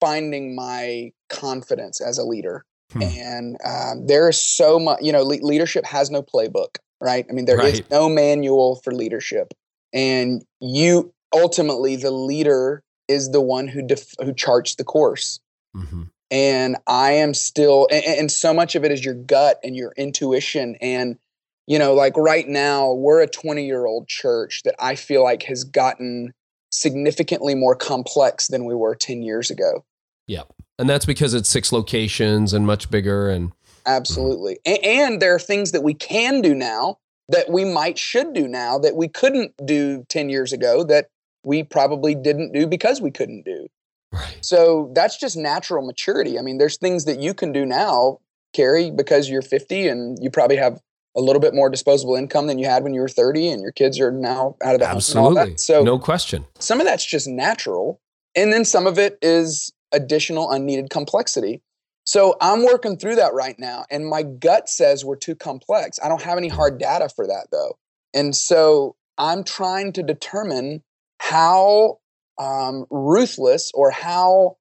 finding 0.01 0.57
my 0.57 1.11
confidence 1.29 2.01
as 2.01 2.17
a 2.17 2.25
leader, 2.25 2.65
hmm. 2.93 3.03
and 3.03 3.57
um, 3.67 4.07
there 4.07 4.31
is 4.31 4.41
so 4.41 4.79
much. 4.79 5.03
You 5.03 5.13
know, 5.13 5.23
le- 5.23 5.45
leadership 5.45 5.85
has 5.85 6.11
no 6.11 6.23
playbook, 6.23 6.79
right? 7.03 7.27
I 7.29 7.33
mean, 7.35 7.45
there 7.45 7.59
right. 7.59 7.75
is 7.75 7.83
no 7.91 8.09
manual 8.09 8.81
for 8.83 8.95
leadership, 8.95 9.53
and 9.93 10.43
you 10.61 11.13
ultimately 11.33 11.97
the 11.97 12.11
leader 12.11 12.83
is 13.09 13.31
the 13.31 13.41
one 13.41 13.69
who 13.69 13.83
def- 13.83 14.15
who 14.21 14.33
charts 14.33 14.75
the 14.75 14.85
course. 14.85 15.41
Mm-hmm. 15.77 16.05
And 16.31 16.77
I 16.87 17.13
am 17.13 17.35
still, 17.35 17.87
and, 17.91 18.05
and 18.05 18.33
so 18.33 18.53
much 18.53 18.75
of 18.75 18.85
it 18.85 18.91
is 18.91 19.05
your 19.05 19.15
gut 19.15 19.61
and 19.63 19.77
your 19.77 19.93
intuition. 19.97 20.77
And, 20.81 21.19
you 21.67 21.79
know, 21.79 21.95
like 21.95 22.17
right 22.17 22.49
now, 22.49 22.93
we're 22.93 23.21
a 23.21 23.29
20 23.29 23.65
year 23.65 23.87
old 23.87 24.09
church 24.09 24.63
that 24.65 24.75
I 24.81 24.97
feel 24.97 25.23
like 25.23 25.45
has 25.45 25.63
gotten 25.63 26.33
significantly 26.71 27.55
more 27.55 27.77
complex 27.77 28.49
than 28.49 28.65
we 28.65 28.75
were 28.75 28.95
10 28.97 29.23
years 29.23 29.51
ago. 29.51 29.85
Yeah. 30.27 30.43
And 30.79 30.91
that's 30.91 31.07
because 31.07 31.33
it's 31.33 31.49
six 31.49 31.73
locations 31.73 32.53
and 32.53 32.67
much 32.67 32.91
bigger. 32.91 33.31
And 33.31 33.53
absolutely. 33.87 34.59
Mm-hmm. 34.67 34.85
And, 34.85 35.13
and 35.13 35.23
there 35.23 35.35
are 35.35 35.41
things 35.41 35.71
that 35.73 35.85
we 35.85 35.95
can 35.95 36.41
do 36.41 36.55
now 36.55 36.99
that 37.29 37.51
we 37.51 37.65
might 37.65 37.99
should 37.99 38.33
do 38.33 38.47
now 38.47 38.79
that 38.79 38.97
we 38.97 39.09
couldn't 39.09 39.53
do 39.65 40.05
10 40.09 40.29
years 40.29 40.53
ago 40.53 40.85
that 40.85 41.09
we 41.47 41.63
probably 41.63 42.15
didn't 42.15 42.53
do 42.53 42.67
because 42.67 43.01
we 43.01 43.13
couldn't 43.13 43.45
do. 43.45 43.69
Right. 44.13 44.39
So 44.41 44.91
that's 44.95 45.17
just 45.17 45.37
natural 45.37 45.87
maturity. 45.87 46.39
I 46.39 46.43
mean, 46.43 46.59
there's 46.59 46.77
things 46.77 47.05
that 47.05 47.21
you 47.21 47.35
can 47.35 47.53
do 47.53 47.65
now, 47.65 48.19
Carey, 48.53 48.91
because 48.91 49.31
you're 49.31 49.43
50 49.43 49.87
and 49.87 50.19
you 50.21 50.29
probably 50.29 50.57
have 50.57 50.81
a 51.17 51.21
little 51.21 51.41
bit 51.41 51.55
more 51.55 51.71
disposable 51.71 52.17
income 52.17 52.49
than 52.49 52.59
you 52.59 52.67
had 52.67 52.83
when 52.83 52.95
you 52.95 53.01
were 53.01 53.09
30 53.09 53.49
and 53.49 53.63
your 53.63 53.71
kids 53.71 54.01
are 54.01 54.11
now 54.11 54.57
out 54.63 54.75
of 54.75 54.81
the 54.81 54.89
Absolutely. 54.89 55.53
house. 55.53 55.65
So 55.65 55.85
no 55.85 55.99
question. 55.99 56.45
Some 56.59 56.81
of 56.81 56.87
that's 56.87 57.07
just 57.07 57.29
natural. 57.29 58.01
And 58.35 58.53
then 58.53 58.65
some 58.65 58.87
of 58.87 58.99
it 58.99 59.17
is 59.23 59.73
additional 59.93 60.51
unneeded 60.51 60.91
complexity. 60.91 61.63
So 62.05 62.37
I'm 62.41 62.65
working 62.65 62.99
through 62.99 63.17
that 63.17 63.35
right 63.35 63.59
now. 63.59 63.85
And 63.91 64.09
my 64.09 64.25
gut 64.25 64.69
says 64.69 65.05
we're 65.05 65.17
too 65.17 65.37
complex. 65.37 65.99
I 66.05 66.09
don't 66.09 66.23
have 66.23 66.39
any 66.39 66.49
hard 66.49 66.79
data 66.79 67.09
for 67.09 67.27
that 67.27 67.47
though. 67.53 67.79
And 68.13 68.35
so 68.35 68.97
I'm 69.17 69.45
trying 69.45 69.93
to 69.95 70.03
determine 70.03 70.83
how 71.19 71.99
um, 72.39 72.87
ruthless 72.91 73.73
or 73.75 73.91
how 73.91 74.57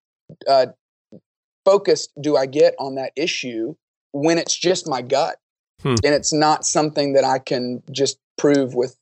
uh, 0.47 0.67
focused 1.65 2.11
do 2.19 2.37
I 2.37 2.45
get 2.45 2.75
on 2.79 2.95
that 2.95 3.11
issue 3.15 3.75
when 4.11 4.37
it's 4.37 4.55
just 4.55 4.87
my 4.87 5.01
gut 5.01 5.37
hmm. 5.81 5.95
and 6.03 6.13
it's 6.13 6.31
not 6.31 6.65
something 6.65 7.13
that 7.13 7.23
I 7.23 7.39
can 7.39 7.83
just 7.91 8.17
prove 8.37 8.75
with 8.75 8.95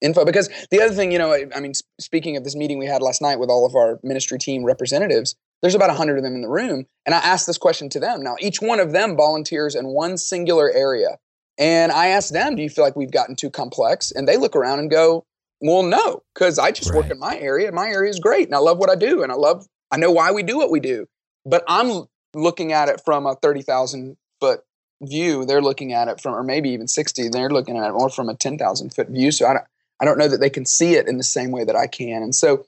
info? 0.00 0.24
Because 0.24 0.48
the 0.70 0.80
other 0.80 0.94
thing, 0.94 1.12
you 1.12 1.18
know, 1.18 1.32
I, 1.32 1.46
I 1.54 1.60
mean, 1.60 1.72
speaking 2.00 2.36
of 2.36 2.44
this 2.44 2.56
meeting 2.56 2.78
we 2.78 2.86
had 2.86 3.02
last 3.02 3.20
night 3.20 3.38
with 3.38 3.50
all 3.50 3.66
of 3.66 3.74
our 3.74 3.98
ministry 4.02 4.38
team 4.38 4.64
representatives, 4.64 5.34
there's 5.62 5.74
about 5.74 5.88
100 5.88 6.16
of 6.16 6.22
them 6.24 6.34
in 6.34 6.42
the 6.42 6.48
room. 6.48 6.86
And 7.04 7.14
I 7.14 7.18
asked 7.18 7.46
this 7.46 7.58
question 7.58 7.88
to 7.90 8.00
them. 8.00 8.22
Now, 8.22 8.36
each 8.40 8.62
one 8.62 8.80
of 8.80 8.92
them 8.92 9.16
volunteers 9.16 9.74
in 9.74 9.88
one 9.88 10.16
singular 10.16 10.70
area 10.70 11.18
And 11.58 11.92
I 11.92 12.06
ask 12.08 12.32
them, 12.32 12.56
do 12.56 12.62
you 12.62 12.70
feel 12.70 12.84
like 12.84 12.96
we've 12.96 13.10
gotten 13.10 13.36
too 13.36 13.50
complex? 13.50 14.10
And 14.10 14.26
they 14.26 14.38
look 14.38 14.56
around 14.56 14.78
and 14.78 14.90
go, 14.90 15.26
well, 15.60 15.82
no, 15.82 16.22
because 16.34 16.58
I 16.58 16.70
just 16.70 16.90
right. 16.90 16.96
work 16.96 17.10
in 17.10 17.18
my 17.18 17.38
area. 17.38 17.66
and 17.66 17.76
My 17.76 17.88
area 17.88 18.10
is 18.10 18.18
great, 18.18 18.46
and 18.46 18.54
I 18.54 18.58
love 18.58 18.78
what 18.78 18.90
I 18.90 18.94
do, 18.94 19.22
and 19.22 19.30
I 19.30 19.34
love, 19.34 19.66
I 19.90 19.98
know 19.98 20.10
why 20.10 20.32
we 20.32 20.42
do 20.42 20.56
what 20.56 20.70
we 20.70 20.80
do. 20.80 21.06
But 21.44 21.64
I'm 21.68 22.04
looking 22.34 22.72
at 22.72 22.88
it 22.88 23.02
from 23.04 23.26
a 23.26 23.34
thirty 23.34 23.62
thousand 23.62 24.16
foot 24.40 24.62
view. 25.02 25.44
They're 25.44 25.62
looking 25.62 25.92
at 25.92 26.08
it 26.08 26.20
from, 26.20 26.34
or 26.34 26.42
maybe 26.42 26.70
even 26.70 26.88
sixty. 26.88 27.28
They're 27.28 27.50
looking 27.50 27.76
at 27.76 27.88
it 27.88 27.92
more 27.92 28.10
from 28.10 28.28
a 28.28 28.34
ten 28.34 28.56
thousand 28.56 28.94
foot 28.94 29.08
view. 29.08 29.32
So 29.32 29.46
I 29.46 29.54
don't, 29.54 29.64
I 30.00 30.04
don't 30.04 30.18
know 30.18 30.28
that 30.28 30.40
they 30.40 30.50
can 30.50 30.64
see 30.64 30.94
it 30.94 31.08
in 31.08 31.18
the 31.18 31.24
same 31.24 31.50
way 31.50 31.64
that 31.64 31.76
I 31.76 31.86
can. 31.86 32.22
And 32.22 32.34
so, 32.34 32.66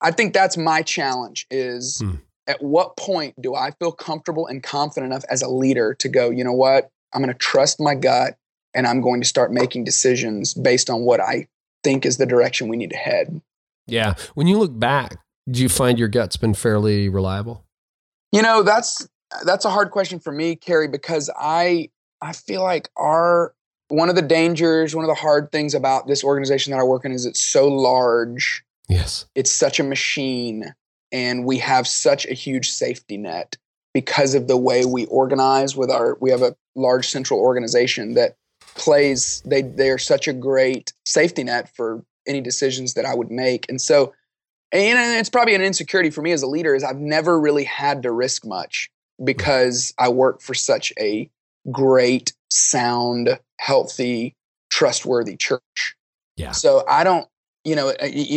I 0.00 0.10
think 0.10 0.32
that's 0.32 0.56
my 0.56 0.80
challenge: 0.82 1.46
is 1.50 2.00
hmm. 2.00 2.16
at 2.46 2.62
what 2.62 2.96
point 2.96 3.40
do 3.40 3.54
I 3.54 3.72
feel 3.72 3.92
comfortable 3.92 4.46
and 4.46 4.62
confident 4.62 5.12
enough 5.12 5.24
as 5.28 5.42
a 5.42 5.48
leader 5.48 5.94
to 5.94 6.08
go, 6.08 6.30
you 6.30 6.44
know 6.44 6.52
what, 6.52 6.90
I'm 7.12 7.22
going 7.22 7.32
to 7.32 7.38
trust 7.38 7.80
my 7.80 7.94
gut, 7.94 8.36
and 8.74 8.86
I'm 8.86 9.02
going 9.02 9.20
to 9.20 9.26
start 9.26 9.52
making 9.52 9.84
decisions 9.84 10.54
based 10.54 10.88
on 10.88 11.02
what 11.02 11.20
I 11.20 11.48
think 11.82 12.06
is 12.06 12.16
the 12.16 12.26
direction 12.26 12.68
we 12.68 12.76
need 12.76 12.90
to 12.90 12.96
head. 12.96 13.40
Yeah. 13.86 14.14
When 14.34 14.46
you 14.46 14.58
look 14.58 14.78
back, 14.78 15.16
do 15.50 15.62
you 15.62 15.68
find 15.68 15.98
your 15.98 16.08
gut's 16.08 16.36
been 16.36 16.54
fairly 16.54 17.08
reliable? 17.08 17.64
You 18.32 18.42
know, 18.42 18.62
that's 18.62 19.08
that's 19.44 19.64
a 19.64 19.70
hard 19.70 19.90
question 19.90 20.20
for 20.20 20.32
me, 20.32 20.56
Carey, 20.56 20.88
because 20.88 21.30
I 21.38 21.90
I 22.20 22.32
feel 22.32 22.62
like 22.62 22.88
our 22.96 23.54
one 23.88 24.08
of 24.08 24.14
the 24.14 24.22
dangers, 24.22 24.94
one 24.94 25.04
of 25.04 25.08
the 25.08 25.20
hard 25.20 25.50
things 25.50 25.74
about 25.74 26.06
this 26.06 26.22
organization 26.22 26.70
that 26.72 26.78
I 26.78 26.84
work 26.84 27.04
in 27.04 27.12
is 27.12 27.26
it's 27.26 27.42
so 27.42 27.66
large. 27.66 28.64
Yes. 28.88 29.26
It's 29.34 29.50
such 29.50 29.80
a 29.80 29.84
machine 29.84 30.74
and 31.12 31.44
we 31.44 31.58
have 31.58 31.86
such 31.86 32.26
a 32.26 32.34
huge 32.34 32.70
safety 32.70 33.16
net 33.16 33.56
because 33.92 34.34
of 34.34 34.46
the 34.46 34.56
way 34.56 34.84
we 34.84 35.06
organize 35.06 35.76
with 35.76 35.90
our 35.90 36.16
we 36.20 36.30
have 36.30 36.42
a 36.42 36.54
large 36.76 37.08
central 37.08 37.40
organization 37.40 38.14
that 38.14 38.36
plays 38.80 39.42
they 39.44 39.60
they 39.60 39.90
are 39.90 39.98
such 39.98 40.26
a 40.26 40.32
great 40.32 40.94
safety 41.04 41.44
net 41.44 41.68
for 41.76 42.02
any 42.26 42.40
decisions 42.40 42.94
that 42.94 43.04
I 43.04 43.14
would 43.14 43.30
make. 43.30 43.68
And 43.68 43.80
so 43.80 44.14
and 44.72 45.18
it's 45.18 45.28
probably 45.28 45.54
an 45.54 45.62
insecurity 45.62 46.10
for 46.10 46.22
me 46.22 46.32
as 46.32 46.42
a 46.42 46.46
leader 46.46 46.74
is 46.74 46.82
I've 46.82 46.98
never 46.98 47.38
really 47.38 47.64
had 47.64 48.02
to 48.04 48.10
risk 48.10 48.46
much 48.46 48.90
because 49.22 49.92
I 49.98 50.08
work 50.08 50.40
for 50.40 50.54
such 50.54 50.92
a 50.98 51.28
great, 51.70 52.32
sound, 52.50 53.38
healthy, 53.58 54.34
trustworthy 54.70 55.36
church. 55.36 55.96
Yeah. 56.36 56.52
So 56.52 56.84
I 56.88 57.04
don't 57.04 57.28
you 57.62 57.76
know, 57.76 57.92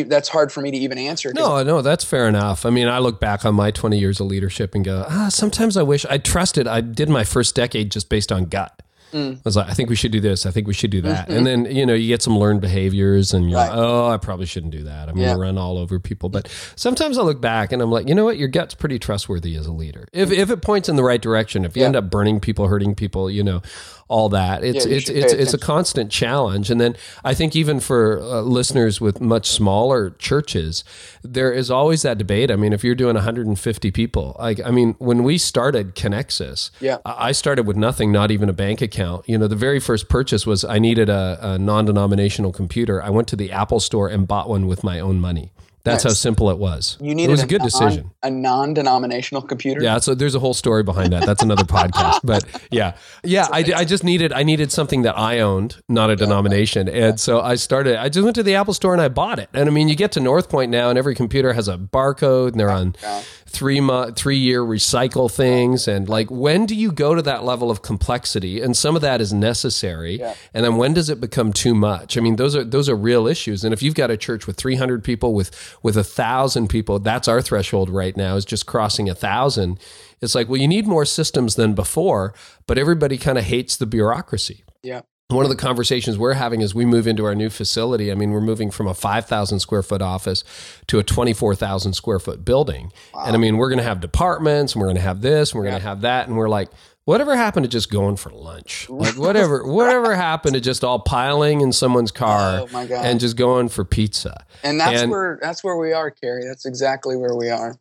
that's 0.05 0.27
hard 0.27 0.51
for 0.51 0.59
me 0.59 0.69
to 0.69 0.77
even 0.77 0.97
answer. 0.97 1.31
No, 1.33 1.63
no, 1.63 1.81
that's 1.81 2.03
fair 2.03 2.27
enough. 2.27 2.65
I 2.65 2.69
mean, 2.69 2.89
I 2.89 2.99
look 2.99 3.21
back 3.21 3.45
on 3.45 3.55
my 3.55 3.71
20 3.71 3.97
years 3.97 4.19
of 4.19 4.27
leadership 4.27 4.75
and 4.75 4.83
go, 4.83 5.05
ah, 5.07 5.29
sometimes 5.29 5.77
I 5.77 5.83
wish 5.83 6.05
I 6.09 6.17
trusted. 6.17 6.67
I 6.67 6.81
did 6.81 7.07
my 7.07 7.23
first 7.23 7.55
decade 7.55 7.89
just 7.89 8.09
based 8.09 8.33
on 8.33 8.45
gut. 8.45 8.83
Mm. 9.13 9.37
I 9.37 9.41
was 9.45 9.55
like, 9.55 9.69
I 9.69 9.73
think 9.73 9.89
we 9.89 9.95
should 9.95 10.11
do 10.11 10.19
this. 10.19 10.45
I 10.45 10.51
think 10.51 10.67
we 10.67 10.73
should 10.73 10.91
do 10.91 11.01
that. 11.01 11.27
Mm-hmm. 11.27 11.37
And 11.37 11.47
then, 11.47 11.65
you 11.65 11.85
know, 11.85 11.93
you 11.93 12.07
get 12.07 12.21
some 12.21 12.37
learned 12.37 12.61
behaviors 12.61 13.33
and 13.33 13.49
you're 13.49 13.59
right. 13.59 13.69
like, 13.69 13.77
oh, 13.77 14.09
I 14.09 14.17
probably 14.17 14.45
shouldn't 14.45 14.71
do 14.71 14.83
that. 14.83 15.09
I'm 15.09 15.17
yeah. 15.17 15.27
going 15.27 15.37
to 15.37 15.41
run 15.41 15.57
all 15.57 15.77
over 15.77 15.99
people. 15.99 16.29
But 16.29 16.47
sometimes 16.75 17.17
I 17.17 17.21
look 17.21 17.39
back 17.39 17.71
and 17.71 17.81
I'm 17.81 17.91
like, 17.91 18.07
you 18.07 18.15
know 18.15 18.25
what? 18.25 18.37
Your 18.37 18.47
gut's 18.47 18.73
pretty 18.73 18.99
trustworthy 18.99 19.55
as 19.55 19.67
a 19.67 19.71
leader. 19.71 20.07
If, 20.11 20.31
if 20.31 20.49
it 20.49 20.61
points 20.61 20.89
in 20.89 20.95
the 20.95 21.03
right 21.03 21.21
direction, 21.21 21.63
if 21.63 21.75
you 21.75 21.81
yeah. 21.81 21.87
end 21.87 21.95
up 21.95 22.09
burning 22.09 22.39
people, 22.39 22.67
hurting 22.67 22.95
people, 22.95 23.29
you 23.29 23.43
know, 23.43 23.61
all 24.07 24.29
that. 24.29 24.63
It's 24.63 24.85
yeah, 24.85 24.95
it's 24.95 25.09
it's 25.09 25.33
it's 25.33 25.53
a 25.53 25.57
constant 25.57 26.11
challenge. 26.11 26.69
And 26.69 26.79
then 26.79 26.95
I 27.23 27.33
think 27.33 27.55
even 27.55 27.79
for 27.79 28.19
uh, 28.19 28.41
listeners 28.41 29.01
with 29.01 29.21
much 29.21 29.49
smaller 29.49 30.11
churches, 30.11 30.83
there 31.23 31.51
is 31.51 31.71
always 31.71 32.01
that 32.03 32.17
debate. 32.17 32.51
I 32.51 32.55
mean, 32.55 32.73
if 32.73 32.83
you're 32.83 32.95
doing 32.95 33.15
150 33.15 33.91
people, 33.91 34.35
like 34.39 34.59
I 34.65 34.71
mean, 34.71 34.95
when 34.99 35.23
we 35.23 35.37
started 35.37 35.95
Connexus, 35.95 36.71
yeah. 36.79 36.97
I 37.05 37.31
started 37.31 37.65
with 37.65 37.77
nothing, 37.77 38.11
not 38.11 38.31
even 38.31 38.49
a 38.49 38.53
bank 38.53 38.81
account. 38.81 39.27
You 39.27 39.37
know, 39.37 39.47
the 39.47 39.55
very 39.55 39.79
first 39.79 40.09
purchase 40.09 40.45
was 40.45 40.63
I 40.63 40.79
needed 40.79 41.09
a, 41.09 41.37
a 41.41 41.57
non-denominational 41.57 42.51
computer. 42.51 43.01
I 43.01 43.09
went 43.09 43.27
to 43.29 43.35
the 43.35 43.51
Apple 43.51 43.79
store 43.79 44.07
and 44.07 44.27
bought 44.27 44.49
one 44.49 44.67
with 44.67 44.83
my 44.83 44.99
own 44.99 45.19
money. 45.19 45.51
That's 45.83 46.03
how 46.03 46.11
simple 46.11 46.49
it 46.49 46.57
was. 46.57 46.97
You 47.01 47.13
needed 47.13 47.29
it 47.29 47.31
was 47.31 47.41
a, 47.41 47.45
a 47.45 47.47
good 47.47 47.59
non, 47.59 47.67
decision. 47.67 48.11
A 48.23 48.29
non-denominational 48.29 49.41
computer. 49.41 49.83
Yeah, 49.83 49.99
so 49.99 50.15
there's 50.15 50.33
a 50.33 50.39
whole 50.39 50.53
story 50.53 50.81
behind 50.81 51.11
that. 51.11 51.25
That's 51.25 51.43
another 51.43 51.63
podcast. 51.63 52.21
But 52.23 52.45
yeah, 52.71 52.95
yeah, 53.23 53.47
I, 53.51 53.65
I 53.75 53.83
just 53.83 54.03
needed 54.03 54.31
I 54.31 54.43
needed 54.43 54.71
something 54.71 55.01
that 55.01 55.17
I 55.17 55.39
owned, 55.39 55.81
not 55.89 56.09
a 56.09 56.15
denomination, 56.15 56.87
and 56.87 56.97
yeah. 56.97 57.15
so 57.15 57.41
I 57.41 57.55
started. 57.55 57.97
I 57.97 58.07
just 58.07 58.23
went 58.23 58.35
to 58.35 58.43
the 58.43 58.55
Apple 58.55 58.73
store 58.73 58.93
and 58.93 59.01
I 59.01 59.09
bought 59.09 59.39
it. 59.39 59.49
And 59.53 59.67
I 59.67 59.71
mean, 59.71 59.89
you 59.89 59.95
get 59.95 60.13
to 60.13 60.21
North 60.21 60.49
Point 60.49 60.71
now, 60.71 60.89
and 60.89 60.97
every 60.97 61.15
computer 61.15 61.51
has 61.51 61.67
a 61.67 61.77
barcode, 61.77 62.51
and 62.51 62.59
they're 62.59 62.71
on 62.71 62.95
yeah 63.01 63.21
three 63.53 63.79
month, 63.79 64.17
three 64.17 64.37
year 64.37 64.61
recycle 64.61 65.31
things, 65.31 65.87
and 65.87 66.09
like 66.09 66.29
when 66.29 66.65
do 66.65 66.75
you 66.75 66.91
go 66.91 67.15
to 67.15 67.21
that 67.21 67.43
level 67.43 67.71
of 67.71 67.81
complexity? 67.81 68.59
And 68.61 68.75
some 68.75 68.95
of 68.95 69.01
that 69.03 69.21
is 69.21 69.31
necessary, 69.31 70.19
yeah. 70.19 70.33
and 70.53 70.65
then 70.65 70.75
when 70.75 70.93
does 70.93 71.09
it 71.09 71.21
become 71.21 71.53
too 71.53 71.75
much? 71.75 72.17
I 72.17 72.21
mean, 72.21 72.35
those 72.35 72.55
are 72.55 72.63
those 72.63 72.89
are 72.89 72.95
real 72.95 73.27
issues. 73.27 73.63
And 73.63 73.73
if 73.73 73.81
you've 73.81 73.95
got 73.95 74.11
a 74.11 74.17
church 74.17 74.47
with 74.47 74.57
three 74.57 74.75
hundred 74.75 75.03
people, 75.03 75.33
with 75.33 75.77
with 75.83 75.95
a 75.95 76.03
thousand 76.03 76.67
people, 76.67 76.99
that's 76.99 77.27
our 77.27 77.41
threshold 77.41 77.89
right 77.89 78.17
now 78.17 78.35
is 78.35 78.43
just 78.43 78.65
crossing 78.65 79.07
a 79.07 79.15
thousand. 79.15 79.79
It's 80.19 80.35
like, 80.35 80.49
well, 80.49 80.59
you 80.59 80.67
need 80.67 80.87
more 80.87 81.05
systems 81.05 81.55
than 81.55 81.73
before, 81.73 82.33
but 82.65 82.77
everybody 82.77 83.17
kind 83.17 83.37
of 83.37 83.43
hates 83.43 83.77
the 83.77 83.85
bureaucracy. 83.85 84.63
Yeah 84.81 85.01
one 85.29 85.45
of 85.45 85.49
the 85.49 85.57
conversations 85.57 86.17
we're 86.17 86.33
having 86.33 86.61
as 86.61 86.75
we 86.75 86.85
move 86.85 87.07
into 87.07 87.25
our 87.25 87.35
new 87.35 87.49
facility, 87.49 88.11
I 88.11 88.15
mean, 88.15 88.31
we're 88.31 88.41
moving 88.41 88.71
from 88.71 88.87
a 88.87 88.93
5,000 88.93 89.59
square 89.59 89.83
foot 89.83 90.01
office 90.01 90.43
to 90.87 90.99
a 90.99 91.03
24,000 91.03 91.93
square 91.93 92.19
foot 92.19 92.45
building. 92.45 92.91
Wow. 93.13 93.25
And 93.25 93.35
I 93.35 93.39
mean, 93.39 93.57
we're 93.57 93.69
going 93.69 93.79
to 93.79 93.83
have 93.83 93.99
departments 93.99 94.73
and 94.73 94.81
we're 94.81 94.87
going 94.87 94.97
to 94.97 95.01
have 95.01 95.21
this 95.21 95.51
and 95.51 95.59
we're 95.59 95.65
yeah. 95.65 95.71
going 95.71 95.81
to 95.81 95.87
have 95.87 96.01
that. 96.01 96.27
And 96.27 96.37
we're 96.37 96.49
like, 96.49 96.69
whatever 97.05 97.35
happened 97.35 97.63
to 97.63 97.69
just 97.69 97.89
going 97.89 98.15
for 98.15 98.31
lunch? 98.31 98.89
Like 98.89 99.17
whatever, 99.17 99.65
whatever 99.71 100.15
happened 100.15 100.55
to 100.55 100.61
just 100.61 100.83
all 100.83 100.99
piling 100.99 101.61
in 101.61 101.71
someone's 101.71 102.11
car 102.11 102.65
oh 102.71 102.87
and 102.91 103.19
just 103.19 103.37
going 103.37 103.69
for 103.69 103.85
pizza? 103.85 104.45
And 104.63 104.79
that's 104.79 105.01
and, 105.01 105.11
where, 105.11 105.39
that's 105.41 105.63
where 105.63 105.77
we 105.77 105.93
are, 105.93 106.11
Carey. 106.11 106.45
That's 106.45 106.65
exactly 106.65 107.15
where 107.15 107.35
we 107.35 107.49
are. 107.49 107.77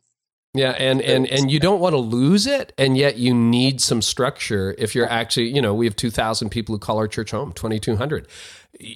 Yeah, 0.53 0.71
and 0.71 1.01
and 1.01 1.25
and 1.27 1.49
you 1.49 1.59
don't 1.59 1.79
want 1.79 1.93
to 1.93 1.97
lose 1.97 2.45
it, 2.45 2.73
and 2.77 2.95
yet 2.95 3.17
you 3.17 3.33
need 3.33 3.81
some 3.81 4.03
structure. 4.03 4.75
If 4.77 4.93
you're 4.93 5.09
actually, 5.09 5.47
you 5.47 5.61
know, 5.61 5.73
we 5.73 5.87
have 5.87 5.95
two 5.95 6.11
thousand 6.11 6.49
people 6.49 6.75
who 6.75 6.79
call 6.79 6.97
our 6.97 7.07
church 7.07 7.31
home, 7.31 7.53
twenty 7.53 7.79
two 7.79 7.95
hundred. 7.95 8.27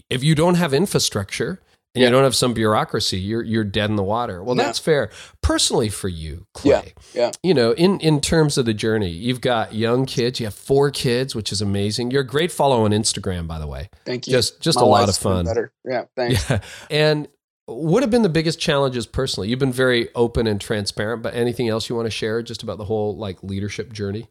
If 0.10 0.24
you 0.24 0.36
don't 0.36 0.56
have 0.56 0.72
infrastructure 0.72 1.60
and 1.96 2.04
yeah. 2.04 2.10
you 2.10 2.12
don't 2.12 2.26
have 2.26 2.36
some 2.36 2.54
bureaucracy, 2.54 3.18
you're 3.18 3.42
you're 3.42 3.64
dead 3.64 3.90
in 3.90 3.96
the 3.96 4.04
water. 4.04 4.44
Well, 4.44 4.54
that's 4.54 4.78
fair. 4.78 5.10
Personally, 5.42 5.90
for 5.90 6.10
you, 6.10 6.46
Clay, 6.54 6.94
yeah, 7.16 7.22
yeah. 7.22 7.32
You 7.42 7.56
know, 7.56 7.72
in 7.72 8.00
in 8.02 8.22
terms 8.22 8.60
of 8.60 8.68
the 8.68 8.74
journey, 8.76 9.10
you've 9.10 9.42
got 9.42 9.74
young 9.74 10.06
kids. 10.06 10.40
You 10.40 10.46
have 10.46 10.54
four 10.54 10.92
kids, 10.92 11.34
which 11.34 11.52
is 11.52 11.60
amazing. 11.60 12.12
You're 12.12 12.22
a 12.22 12.28
great 12.28 12.52
follow 12.52 12.86
on 12.86 12.92
Instagram, 12.92 13.48
by 13.48 13.58
the 13.58 13.68
way. 13.68 13.90
Thank 14.06 14.28
you. 14.28 14.32
Just 14.34 14.62
just 14.62 14.78
My 14.78 14.84
a 14.84 14.86
lot 14.86 15.10
of 15.10 15.18
fun. 15.18 15.46
Better. 15.46 15.72
Yeah, 15.84 16.04
thanks. 16.16 16.48
Yeah, 16.50 16.60
and 16.92 17.28
what 17.68 18.02
have 18.02 18.10
been 18.10 18.22
the 18.22 18.30
biggest 18.30 18.60
challenges 18.60 19.06
personally? 19.06 19.50
You've 19.50 19.60
been 19.60 19.74
very 19.74 20.08
open 20.16 20.48
and 20.48 20.60
transparent, 20.60 21.22
but 21.22 21.36
anything 21.36 21.68
else 21.68 21.90
you 21.90 21.96
want 21.96 22.06
to 22.06 22.12
share 22.12 22.42
just 22.42 22.64
about 22.64 22.78
the 22.78 22.86
whole 22.86 23.16
like 23.16 23.44
leadership 23.44 23.94
journey? 23.94 24.30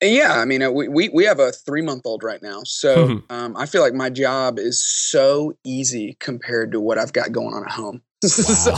Yeah, 0.00 0.38
I 0.38 0.44
mean, 0.44 0.62
uh, 0.62 0.70
we 0.70 0.88
we, 0.88 1.08
we 1.08 1.24
have 1.24 1.40
a 1.40 1.50
three 1.50 1.82
month 1.82 2.02
old 2.04 2.22
right 2.22 2.42
now, 2.42 2.62
so 2.64 3.08
mm-hmm. 3.08 3.32
um, 3.32 3.56
I 3.56 3.66
feel 3.66 3.80
like 3.80 3.94
my 3.94 4.10
job 4.10 4.58
is 4.58 4.84
so 4.84 5.56
easy 5.64 6.16
compared 6.20 6.72
to 6.72 6.80
what 6.80 6.98
I've 6.98 7.12
got 7.12 7.32
going 7.32 7.54
on 7.54 7.64
at 7.64 7.70
home. 7.70 8.02
Wow. 8.24 8.30
so, 8.30 8.74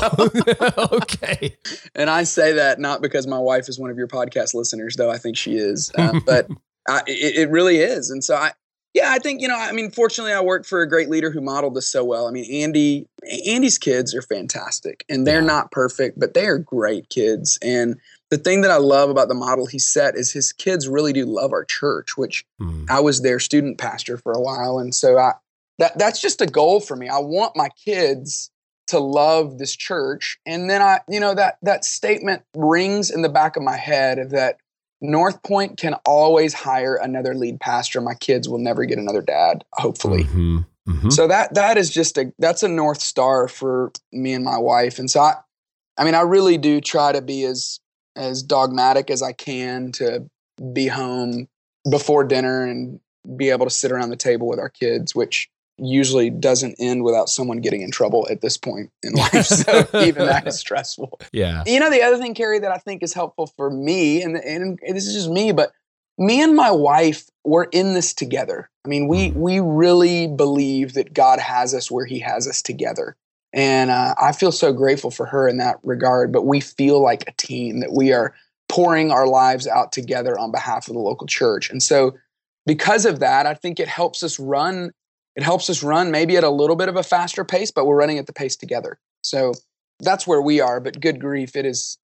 okay, 0.97 1.57
and 1.95 2.11
I 2.11 2.25
say 2.25 2.55
that 2.55 2.81
not 2.81 3.01
because 3.01 3.29
my 3.29 3.39
wife 3.39 3.69
is 3.69 3.79
one 3.79 3.91
of 3.91 3.97
your 3.97 4.09
podcast 4.09 4.55
listeners, 4.55 4.97
though 4.97 5.09
I 5.09 5.19
think 5.19 5.37
she 5.37 5.55
is, 5.55 5.93
uh, 5.97 6.19
but 6.27 6.49
I, 6.89 7.03
it, 7.07 7.37
it 7.37 7.51
really 7.51 7.77
is, 7.77 8.11
and 8.11 8.25
so 8.25 8.35
I 8.35 8.53
yeah, 8.97 9.11
I 9.13 9.19
think 9.19 9.43
you 9.43 9.49
know. 9.49 9.59
I 9.59 9.73
mean, 9.73 9.91
fortunately, 9.91 10.33
I 10.33 10.41
worked 10.41 10.65
for 10.65 10.81
a 10.81 10.89
great 10.89 11.11
leader 11.11 11.31
who 11.31 11.43
modeled 11.43 11.75
this 11.75 11.87
so 11.87 12.03
well. 12.03 12.27
I 12.27 12.31
mean, 12.31 12.51
Andy, 12.51 13.07
Andy's 13.47 13.77
kids 13.77 14.15
are 14.15 14.23
fantastic, 14.23 15.05
and 15.11 15.27
they're 15.27 15.41
yeah. 15.41 15.47
not 15.47 15.71
perfect, 15.71 16.19
but 16.19 16.33
they 16.33 16.47
are 16.47 16.57
great 16.57 17.11
kids. 17.11 17.59
And 17.61 18.01
the 18.31 18.39
thing 18.39 18.63
that 18.63 18.71
I 18.71 18.79
love 18.79 19.11
about 19.11 19.29
the 19.29 19.35
model 19.35 19.67
he 19.67 19.79
set 19.79 20.17
is 20.17 20.33
his 20.33 20.51
kids 20.51 20.89
really 20.89 21.13
do 21.13 21.27
love 21.27 21.53
our 21.53 21.65
church, 21.65 22.17
which 22.17 22.47
mm. 22.59 22.89
I 22.89 23.01
was 23.01 23.21
their 23.21 23.39
student 23.39 23.77
pastor 23.77 24.17
for 24.17 24.33
a 24.33 24.41
while, 24.41 24.79
and 24.79 24.95
so 24.95 25.19
I 25.19 25.33
that 25.79 25.99
that's 25.99 26.23
just 26.23 26.41
a 26.41 26.47
goal 26.47 26.81
for 26.81 26.97
me. 26.97 27.11
I 27.11 27.19
want 27.19 27.55
my 27.55 27.69
kids 27.85 28.51
to 28.87 28.99
love 28.99 29.59
this 29.59 29.77
church, 29.77 30.39
and 30.47 30.71
then 30.71 30.81
I, 30.81 31.01
you 31.07 31.21
know, 31.21 31.35
that 31.35 31.59
that 31.61 31.85
statement 31.85 32.45
rings 32.55 33.11
in 33.11 33.21
the 33.21 33.29
back 33.29 33.59
of 33.59 33.63
my 33.63 33.77
head 33.77 34.31
that 34.31 34.57
North 35.01 35.43
Point 35.43 35.77
can 35.77 35.95
always 36.05 36.55
hire 36.55 36.97
another 36.97 37.35
lead 37.35 37.61
pastor. 37.61 38.01
My 38.01 38.15
kids 38.15 38.49
will 38.49 38.59
never 38.59 38.85
get 38.85 38.99
another 38.99 39.23
dad, 39.23 39.65
hopefully. 39.75 40.25
Mm-hmm. 40.25 40.59
Mm-hmm. 40.89 41.11
So 41.11 41.27
that 41.27 41.55
that 41.55 41.77
is 41.77 41.91
just 41.91 42.17
a 42.17 42.33
that's 42.39 42.63
a 42.63 42.69
north 42.69 43.01
star 43.01 43.49
for 43.49 43.93
me 44.13 44.33
and 44.33 44.45
my 44.45 44.57
wife. 44.57 44.99
And 44.99 45.11
so 45.11 45.21
I 45.21 45.35
I 45.99 46.05
mean 46.05 46.15
I 46.15 46.21
really 46.21 46.59
do 46.59 46.81
try 46.81 47.13
to 47.13 47.21
be 47.21 47.45
as 47.45 47.81
as 48.15 48.43
dogmatic 48.43 49.11
as 49.11 49.21
I 49.21 49.33
can 49.33 49.93
to 49.93 50.29
be 50.73 50.87
home 50.87 51.49
before 51.91 52.25
dinner 52.25 52.65
and 52.65 53.01
be 53.37 53.51
able 53.51 53.67
to 53.67 53.71
sit 53.71 53.91
around 53.91 54.11
the 54.11 54.17
table 54.17 54.47
with 54.47 54.61
our 54.61 54.69
kids, 54.69 55.15
which 55.15 55.51
usually 55.79 56.31
doesn't 56.31 56.77
end 56.79 57.05
without 57.05 57.29
someone 57.29 57.59
getting 57.59 57.83
in 57.83 57.91
trouble 57.91 58.27
at 58.31 58.41
this 58.41 58.57
point 58.57 58.91
in 59.03 59.13
life. 59.13 59.45
So 59.47 59.87
even 60.01 60.27
that 60.27 60.47
is 60.47 60.59
stressful. 60.59 61.21
Yeah. 61.33 61.63
You 61.67 61.81
know, 61.81 61.91
the 61.91 62.03
other 62.03 62.19
thing, 62.19 62.35
Carey, 62.35 62.59
that 62.61 62.73
I 62.73 62.79
think 62.79 63.03
is 63.03 63.13
helpful 63.13 63.47
for 63.57 63.71
me, 63.71 64.23
and, 64.23 64.37
and 64.37 64.79
this 64.89 65.07
is 65.07 65.15
just 65.15 65.31
me, 65.31 65.53
but 65.53 65.73
me 66.19 66.43
and 66.43 66.57
my 66.57 66.71
wife 66.71 67.29
we're 67.47 67.65
in 67.65 67.95
this 67.95 68.13
together. 68.13 68.69
I 68.85 68.89
mean, 68.89 69.09
we 69.09 69.31
we 69.31 69.61
really 69.61 70.27
believe 70.27 70.95
that 70.95 71.15
God 71.15 71.39
has 71.39 71.73
us 71.73 71.91
where 71.91 72.05
He 72.05 72.19
has 72.19 72.47
us 72.47 72.61
together, 72.61 73.17
and 73.53 73.91
uh, 73.91 74.15
I 74.21 74.33
feel 74.33 74.53
so 74.53 74.73
grateful 74.73 75.11
for 75.11 75.27
her 75.27 75.49
in 75.49 75.59
that 75.59 75.79
regard. 75.83 76.33
But 76.33 76.45
we 76.45 76.61
feel 76.61 77.01
like 77.01 77.25
a 77.27 77.33
team 77.33 77.81
that 77.81 77.93
we 77.93 78.13
are 78.13 78.35
pouring 78.69 79.11
our 79.13 79.29
lives 79.29 79.67
out 79.67 79.93
together 79.93 80.39
on 80.39 80.51
behalf 80.51 80.89
of 80.89 80.95
the 80.95 81.01
local 81.01 81.27
church, 81.27 81.71
and 81.71 81.83
so 81.83 82.17
because 82.67 83.07
of 83.07 83.21
that, 83.21 83.47
I 83.47 83.55
think 83.55 83.79
it 83.79 83.89
helps 83.89 84.23
us 84.23 84.39
run. 84.41 84.91
It 85.37 85.43
helps 85.43 85.69
us 85.69 85.83
run 85.83 86.11
maybe 86.11 86.37
at 86.37 86.45
a 86.45 86.51
little 86.51 86.77
bit 86.77 86.89
of 86.89 86.97
a 86.97 87.03
faster 87.03 87.45
pace, 87.45 87.71
but 87.71 87.85
we're 87.85 87.97
running 87.97 88.19
at 88.19 88.27
the 88.27 88.33
pace 88.33 88.57
together. 88.57 88.99
So 89.23 89.53
that's 90.01 90.27
where 90.27 90.41
we 90.41 90.61
are. 90.61 90.81
But 90.81 91.01
good 91.01 91.21
grief, 91.21 91.57
it 91.57 91.67
is 91.67 91.99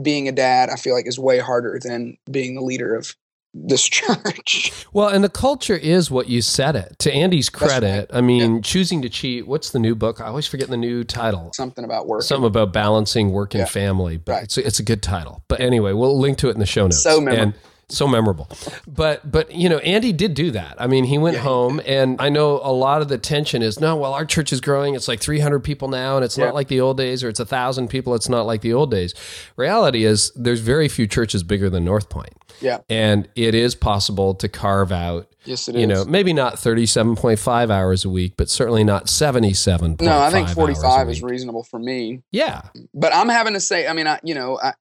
being 0.00 0.28
a 0.28 0.32
dad. 0.32 0.70
I 0.70 0.76
feel 0.76 0.94
like 0.94 1.06
is 1.06 1.18
way 1.18 1.38
harder 1.38 1.78
than 1.82 2.16
being 2.30 2.54
the 2.54 2.62
leader 2.62 2.94
of 2.94 3.14
this 3.52 3.84
church. 3.88 4.72
Well, 4.92 5.08
and 5.08 5.22
the 5.22 5.28
culture 5.28 5.76
is 5.76 6.10
what 6.10 6.28
you 6.28 6.40
said 6.40 6.76
it. 6.76 6.96
To 7.00 7.12
Andy's 7.12 7.50
credit, 7.50 8.10
right. 8.10 8.18
I 8.18 8.20
mean, 8.20 8.56
yeah. 8.56 8.60
choosing 8.62 9.02
to 9.02 9.08
cheat. 9.08 9.46
What's 9.46 9.70
the 9.70 9.78
new 9.78 9.94
book? 9.94 10.20
I 10.20 10.26
always 10.26 10.46
forget 10.46 10.68
the 10.68 10.76
new 10.76 11.04
title. 11.04 11.50
Something 11.54 11.84
about 11.84 12.06
work. 12.06 12.22
Something 12.22 12.46
about 12.46 12.72
balancing 12.72 13.30
work 13.30 13.54
and 13.54 13.60
yeah. 13.60 13.66
family. 13.66 14.16
But 14.16 14.32
right. 14.32 14.44
it's, 14.44 14.56
it's 14.56 14.78
a 14.78 14.84
good 14.84 15.02
title. 15.02 15.44
But 15.48 15.60
anyway, 15.60 15.92
we'll 15.92 16.18
link 16.18 16.38
to 16.38 16.48
it 16.48 16.52
in 16.52 16.60
the 16.60 16.66
show 16.66 16.84
notes. 16.84 17.02
So 17.02 17.20
memorable. 17.20 17.42
And 17.42 17.54
so 17.90 18.06
memorable. 18.06 18.48
But 18.86 19.30
but 19.30 19.54
you 19.54 19.68
know, 19.68 19.78
Andy 19.78 20.12
did 20.12 20.34
do 20.34 20.50
that. 20.52 20.76
I 20.78 20.86
mean, 20.86 21.04
he 21.04 21.18
went 21.18 21.36
yeah, 21.36 21.42
home, 21.42 21.78
he 21.80 21.88
and 21.88 22.20
I 22.20 22.28
know 22.28 22.60
a 22.62 22.72
lot 22.72 23.02
of 23.02 23.08
the 23.08 23.18
tension 23.18 23.62
is 23.62 23.80
no. 23.80 23.96
Well, 23.96 24.14
our 24.14 24.24
church 24.24 24.52
is 24.52 24.60
growing. 24.60 24.94
It's 24.94 25.08
like 25.08 25.20
300 25.20 25.60
people 25.60 25.88
now, 25.88 26.16
and 26.16 26.24
it's 26.24 26.38
yeah. 26.38 26.46
not 26.46 26.54
like 26.54 26.68
the 26.68 26.80
old 26.80 26.96
days, 26.96 27.22
or 27.24 27.28
it's 27.28 27.40
a 27.40 27.46
thousand 27.46 27.88
people. 27.88 28.14
It's 28.14 28.28
not 28.28 28.46
like 28.46 28.60
the 28.60 28.72
old 28.72 28.90
days. 28.90 29.14
Reality 29.56 30.04
is, 30.04 30.32
there's 30.34 30.60
very 30.60 30.88
few 30.88 31.06
churches 31.06 31.42
bigger 31.42 31.68
than 31.70 31.84
North 31.84 32.08
Point. 32.08 32.34
Yeah, 32.60 32.78
and 32.88 33.28
it 33.36 33.54
is 33.54 33.74
possible 33.74 34.34
to 34.34 34.48
carve 34.48 34.92
out. 34.92 35.26
Yes, 35.44 35.68
it 35.68 35.74
you 35.74 35.82
is. 35.82 35.88
know, 35.88 36.04
maybe 36.04 36.32
not 36.32 36.56
37.5 36.56 37.70
hours 37.70 38.04
a 38.04 38.10
week, 38.10 38.34
but 38.36 38.50
certainly 38.50 38.84
not 38.84 39.08
77. 39.08 39.96
No, 40.00 40.20
I 40.20 40.30
think 40.30 40.48
45 40.48 41.08
is 41.08 41.22
reasonable 41.22 41.62
for 41.62 41.78
me. 41.78 42.22
Yeah, 42.30 42.62
but 42.94 43.14
I'm 43.14 43.28
having 43.28 43.54
to 43.54 43.60
say, 43.60 43.86
I 43.86 43.94
mean, 43.94 44.06
I, 44.06 44.20
you 44.22 44.34
know, 44.34 44.58
I, 44.62 44.74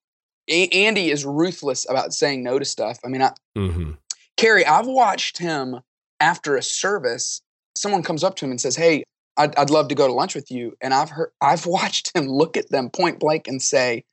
Andy 0.50 1.12
is 1.12 1.26
ruthless 1.26 1.88
about 1.89 2.14
saying 2.14 2.43
no 2.43 2.60
to 2.60 2.66
stuff. 2.66 3.00
I 3.06 3.08
mean, 3.08 3.22
I, 3.22 3.32
mm-hmm. 3.58 3.91
Carey, 4.38 4.66
I've 4.66 4.88
watched 4.88 5.38
him 5.38 5.82
after 6.20 6.56
a 6.56 6.64
service. 6.64 7.41
Someone 7.76 8.04
comes 8.04 8.24
up 8.24 8.36
to 8.38 8.45
him 8.45 8.52
and 8.52 8.60
says, 8.60 8.76
"Hey, 8.76 9.04
I'd, 9.38 9.56
I'd 9.58 9.70
love 9.70 9.89
to 9.89 9.95
go 9.95 10.08
to 10.08 10.14
lunch 10.14 10.36
with 10.36 10.50
you," 10.52 10.76
and 10.82 10.93
I've 10.93 11.10
heard, 11.10 11.32
I've 11.41 11.66
watched 11.66 12.16
him 12.16 12.28
look 12.28 12.58
at 12.58 12.70
them 12.70 12.89
point 12.89 13.20
blank 13.20 13.47
and 13.47 13.62
say, 13.62 14.04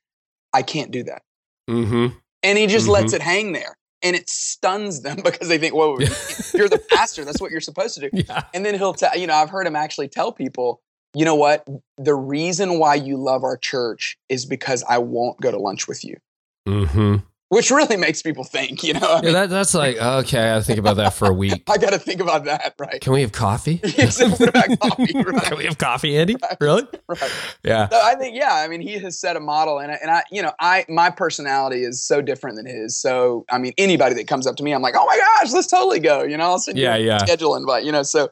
"I 0.53 0.61
can't 0.61 0.91
do 0.91 1.03
that," 1.03 1.21
mm-hmm. 1.69 2.15
and 2.43 2.57
he 2.57 2.67
just 2.67 2.85
mm-hmm. 2.85 2.93
lets 2.93 3.13
it 3.13 3.21
hang 3.21 3.53
there. 3.53 3.75
And 4.03 4.15
it 4.15 4.29
stuns 4.29 5.01
them 5.01 5.15
because 5.23 5.47
they 5.47 5.57
think, 5.57 5.73
"Whoa, 5.73 5.97
you're 6.53 6.69
the 6.69 6.83
pastor. 6.91 7.25
That's 7.25 7.41
what 7.41 7.51
you're 7.51 7.61
supposed 7.61 7.95
to 7.95 8.09
do." 8.09 8.09
Yeah. 8.13 8.43
And 8.53 8.65
then 8.65 8.75
he'll 8.75 8.93
tell, 8.93 9.17
you 9.17 9.27
know, 9.27 9.33
I've 9.33 9.49
heard 9.49 9.65
him 9.65 9.75
actually 9.75 10.07
tell 10.07 10.31
people, 10.31 10.81
you 11.13 11.25
know 11.25 11.35
what? 11.35 11.65
The 11.97 12.13
reason 12.13 12.77
why 12.77 12.95
you 12.95 13.17
love 13.17 13.43
our 13.43 13.57
church 13.57 14.17
is 14.29 14.45
because 14.45 14.83
I 14.87 14.99
won't 14.99 15.41
go 15.41 15.49
to 15.49 15.57
lunch 15.57 15.87
with 15.87 16.05
you. 16.05 16.17
Mm-hmm. 16.67 17.15
Which 17.49 17.71
really 17.71 17.95
makes 17.95 18.21
people 18.21 18.43
think, 18.43 18.83
you 18.83 18.93
know. 18.93 18.99
I 19.09 19.21
mean, 19.21 19.31
yeah, 19.31 19.31
that, 19.31 19.49
that's 19.49 19.73
like 19.73 19.95
okay. 19.95 20.53
I 20.53 20.59
think 20.59 20.79
about 20.79 20.97
that 20.97 21.13
for 21.13 21.29
a 21.29 21.33
week. 21.33 21.63
I 21.69 21.77
got 21.77 21.91
to 21.91 21.99
think 21.99 22.19
about 22.19 22.43
that, 22.43 22.75
right? 22.77 22.99
Can 22.99 23.13
we 23.13 23.21
have 23.21 23.31
coffee? 23.31 23.77
coffee 23.87 24.43
right? 24.53 25.43
Can 25.43 25.57
we 25.57 25.63
have 25.63 25.77
coffee, 25.77 26.17
Andy? 26.17 26.35
Right. 26.41 26.57
Really? 26.59 26.83
Right. 27.07 27.31
Yeah. 27.63 27.87
So 27.87 28.01
I 28.03 28.15
think 28.15 28.35
yeah. 28.35 28.55
I 28.55 28.67
mean, 28.67 28.81
he 28.81 28.99
has 28.99 29.17
set 29.17 29.37
a 29.37 29.39
model, 29.39 29.79
and 29.79 29.93
I, 29.93 29.95
and 30.01 30.11
I, 30.11 30.23
you 30.29 30.41
know, 30.41 30.51
I 30.59 30.85
my 30.89 31.09
personality 31.09 31.85
is 31.85 32.05
so 32.05 32.21
different 32.21 32.57
than 32.57 32.65
his. 32.65 32.97
So 32.97 33.45
I 33.49 33.59
mean, 33.59 33.71
anybody 33.77 34.13
that 34.15 34.27
comes 34.27 34.45
up 34.45 34.57
to 34.57 34.63
me, 34.63 34.73
I'm 34.73 34.81
like, 34.81 34.95
oh 34.97 35.05
my 35.05 35.17
gosh, 35.17 35.53
let's 35.53 35.67
totally 35.67 36.01
go. 36.01 36.23
You 36.23 36.35
know, 36.35 36.47
I'll 36.47 36.59
send 36.59 36.77
yeah, 36.77 36.97
you 36.97 37.07
yeah. 37.07 37.19
schedule 37.19 37.55
invite. 37.55 37.85
You 37.85 37.93
know, 37.93 38.03
so 38.03 38.29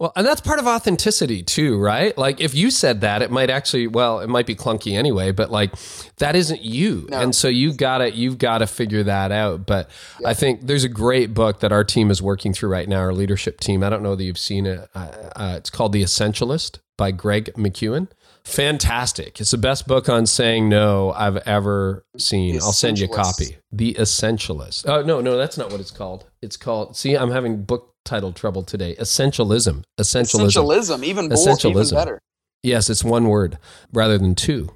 well, 0.00 0.12
and 0.16 0.26
that's 0.26 0.40
part 0.40 0.58
of 0.58 0.66
authenticity 0.66 1.42
too, 1.42 1.78
right? 1.78 2.16
Like 2.16 2.40
if 2.40 2.54
you 2.54 2.70
said 2.70 3.02
that, 3.02 3.20
it 3.20 3.30
might 3.30 3.50
actually, 3.50 3.86
well, 3.86 4.20
it 4.20 4.30
might 4.30 4.46
be 4.46 4.56
clunky 4.56 4.96
anyway, 4.96 5.30
but 5.30 5.50
like 5.50 5.74
that 6.16 6.34
isn't 6.34 6.62
you. 6.62 7.06
No. 7.10 7.20
And 7.20 7.36
so 7.36 7.48
you've 7.48 7.76
got 7.76 7.98
to, 7.98 8.10
you've 8.10 8.38
got 8.38 8.58
to 8.58 8.66
figure 8.66 9.02
that 9.02 9.30
out. 9.30 9.66
But 9.66 9.90
yeah. 10.18 10.28
I 10.30 10.34
think 10.34 10.62
there's 10.62 10.84
a 10.84 10.88
great 10.88 11.34
book 11.34 11.60
that 11.60 11.70
our 11.70 11.84
team 11.84 12.10
is 12.10 12.22
working 12.22 12.54
through 12.54 12.70
right 12.70 12.88
now, 12.88 13.00
our 13.00 13.12
leadership 13.12 13.60
team. 13.60 13.84
I 13.84 13.90
don't 13.90 14.02
know 14.02 14.16
that 14.16 14.24
you've 14.24 14.38
seen 14.38 14.64
it. 14.64 14.88
Uh, 14.94 15.10
uh, 15.36 15.54
it's 15.58 15.68
called 15.68 15.92
The 15.92 16.02
Essentialist 16.02 16.78
by 16.96 17.10
Greg 17.10 17.52
McKeown. 17.54 18.08
Fantastic. 18.44 19.40
It's 19.40 19.50
the 19.50 19.58
best 19.58 19.86
book 19.86 20.08
on 20.08 20.26
saying 20.26 20.68
no 20.68 21.12
I've 21.12 21.36
ever 21.38 22.04
seen. 22.16 22.56
I'll 22.56 22.72
send 22.72 22.98
you 22.98 23.06
a 23.06 23.08
copy. 23.08 23.56
The 23.70 23.94
Essentialist. 23.94 24.88
Oh, 24.88 25.02
no, 25.02 25.20
no, 25.20 25.36
that's 25.36 25.58
not 25.58 25.70
what 25.70 25.80
it's 25.80 25.90
called. 25.90 26.26
It's 26.42 26.56
called, 26.56 26.96
see, 26.96 27.14
I'm 27.14 27.30
having 27.30 27.64
book 27.64 27.94
title 28.04 28.32
trouble 28.32 28.62
today. 28.62 28.96
Essentialism. 28.96 29.84
Essentialism. 29.98 30.50
Essentialism. 30.50 31.04
Even, 31.04 31.28
Essentialism. 31.28 31.70
even 31.70 31.90
better. 31.90 32.20
Yes, 32.62 32.90
it's 32.90 33.04
one 33.04 33.28
word 33.28 33.58
rather 33.92 34.18
than 34.18 34.34
two. 34.34 34.70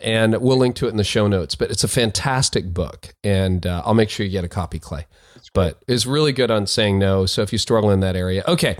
And 0.00 0.38
we'll 0.40 0.58
link 0.58 0.74
to 0.76 0.86
it 0.86 0.90
in 0.90 0.96
the 0.96 1.04
show 1.04 1.26
notes. 1.26 1.54
But 1.54 1.70
it's 1.70 1.84
a 1.84 1.88
fantastic 1.88 2.74
book. 2.74 3.14
And 3.24 3.66
uh, 3.66 3.82
I'll 3.84 3.94
make 3.94 4.10
sure 4.10 4.26
you 4.26 4.32
get 4.32 4.44
a 4.44 4.48
copy, 4.48 4.78
Clay. 4.78 5.06
But 5.54 5.82
it's 5.88 6.04
really 6.04 6.32
good 6.32 6.50
on 6.50 6.66
saying 6.66 6.98
no. 6.98 7.24
So 7.24 7.40
if 7.42 7.52
you 7.52 7.58
struggle 7.58 7.90
in 7.90 8.00
that 8.00 8.16
area. 8.16 8.44
Okay. 8.46 8.76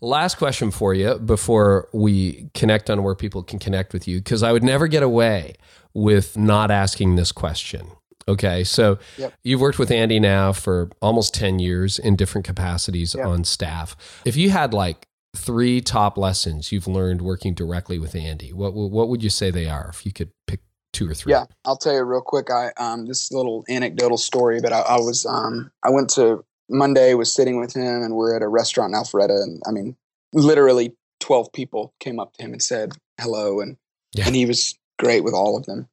Last 0.00 0.36
question 0.36 0.70
for 0.70 0.94
you 0.94 1.18
before 1.18 1.88
we 1.92 2.50
connect 2.54 2.88
on 2.88 3.02
where 3.02 3.14
people 3.14 3.42
can 3.42 3.58
connect 3.58 3.92
with 3.92 4.06
you, 4.06 4.18
because 4.18 4.42
I 4.42 4.52
would 4.52 4.62
never 4.62 4.86
get 4.86 5.02
away 5.02 5.54
with 5.94 6.36
not 6.36 6.70
asking 6.70 7.16
this 7.16 7.32
question. 7.32 7.90
Okay. 8.28 8.62
So 8.62 8.98
yep. 9.16 9.32
you've 9.42 9.60
worked 9.60 9.78
with 9.78 9.90
Andy 9.90 10.20
now 10.20 10.52
for 10.52 10.90
almost 11.00 11.34
10 11.34 11.58
years 11.58 11.98
in 11.98 12.14
different 12.14 12.44
capacities 12.44 13.14
yep. 13.14 13.26
on 13.26 13.42
staff. 13.44 13.96
If 14.24 14.36
you 14.36 14.50
had 14.50 14.74
like 14.74 15.08
three 15.34 15.80
top 15.80 16.18
lessons 16.18 16.70
you've 16.70 16.86
learned 16.86 17.22
working 17.22 17.54
directly 17.54 17.98
with 17.98 18.14
Andy, 18.14 18.52
what, 18.52 18.74
what 18.74 19.08
would 19.08 19.22
you 19.22 19.30
say 19.30 19.50
they 19.50 19.66
are 19.66 19.88
if 19.88 20.04
you 20.04 20.12
could 20.12 20.30
pick 20.46 20.60
two 20.92 21.10
or 21.10 21.14
three? 21.14 21.32
Yeah, 21.32 21.46
I'll 21.64 21.76
tell 21.76 21.94
you 21.94 22.02
real 22.02 22.20
quick. 22.20 22.50
I, 22.50 22.70
um, 22.76 23.06
this 23.06 23.32
little 23.32 23.64
anecdotal 23.68 24.18
story, 24.18 24.60
but 24.60 24.72
I, 24.72 24.80
I 24.80 24.96
was, 24.96 25.24
um, 25.24 25.72
I 25.82 25.90
went 25.90 26.10
to 26.10 26.44
Monday, 26.68 27.14
was 27.14 27.32
sitting 27.32 27.58
with 27.58 27.74
him 27.74 28.02
and 28.02 28.14
we're 28.14 28.34
at 28.34 28.42
a 28.42 28.48
restaurant 28.48 28.94
in 28.94 29.00
Alpharetta. 29.00 29.42
And 29.42 29.62
I 29.66 29.70
mean, 29.70 29.96
literally 30.32 30.94
12 31.20 31.52
people 31.52 31.94
came 32.00 32.20
up 32.20 32.34
to 32.34 32.44
him 32.44 32.52
and 32.52 32.62
said 32.62 32.92
hello. 33.20 33.60
And, 33.60 33.76
yeah. 34.12 34.26
and 34.26 34.34
he 34.34 34.46
was 34.46 34.78
great 34.98 35.24
with 35.24 35.34
all 35.34 35.56
of 35.56 35.66
them. 35.66 35.88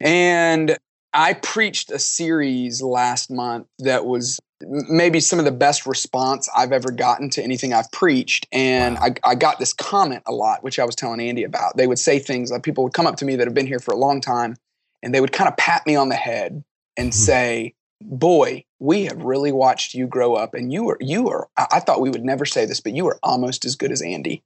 And 0.00 0.76
I 1.14 1.34
preached 1.34 1.90
a 1.90 1.98
series 1.98 2.82
last 2.82 3.30
month 3.30 3.66
that 3.80 4.06
was 4.06 4.40
maybe 4.62 5.20
some 5.20 5.38
of 5.38 5.44
the 5.44 5.52
best 5.52 5.86
response 5.86 6.48
I've 6.56 6.72
ever 6.72 6.90
gotten 6.90 7.30
to 7.30 7.42
anything 7.42 7.72
I've 7.72 7.90
preached. 7.92 8.46
And 8.52 8.96
wow. 8.96 9.06
I, 9.24 9.30
I, 9.30 9.34
got 9.34 9.58
this 9.58 9.72
comment 9.72 10.22
a 10.26 10.32
lot, 10.32 10.62
which 10.62 10.78
I 10.78 10.84
was 10.84 10.94
telling 10.94 11.20
Andy 11.20 11.44
about. 11.44 11.76
They 11.76 11.86
would 11.86 11.98
say 11.98 12.18
things 12.18 12.50
like 12.50 12.62
people 12.62 12.84
would 12.84 12.92
come 12.92 13.06
up 13.06 13.16
to 13.16 13.24
me 13.24 13.36
that 13.36 13.46
have 13.46 13.54
been 13.54 13.66
here 13.66 13.80
for 13.80 13.92
a 13.92 13.96
long 13.96 14.20
time 14.20 14.56
and 15.02 15.14
they 15.14 15.20
would 15.20 15.32
kind 15.32 15.48
of 15.48 15.56
pat 15.56 15.84
me 15.86 15.96
on 15.96 16.08
the 16.08 16.16
head 16.16 16.62
and 16.96 17.10
mm-hmm. 17.10 17.18
say, 17.18 17.74
Boy, 18.04 18.64
we 18.78 19.04
have 19.04 19.22
really 19.22 19.52
watched 19.52 19.94
you 19.94 20.06
grow 20.06 20.34
up 20.34 20.54
and 20.54 20.72
you 20.72 20.88
are 20.90 20.98
you 21.00 21.28
are 21.28 21.48
I 21.56 21.80
thought 21.80 22.00
we 22.00 22.10
would 22.10 22.24
never 22.24 22.44
say 22.44 22.66
this, 22.66 22.80
but 22.80 22.94
you 22.94 23.06
are 23.08 23.18
almost 23.22 23.64
as 23.64 23.76
good 23.76 23.92
as 23.92 24.02
Andy 24.02 24.42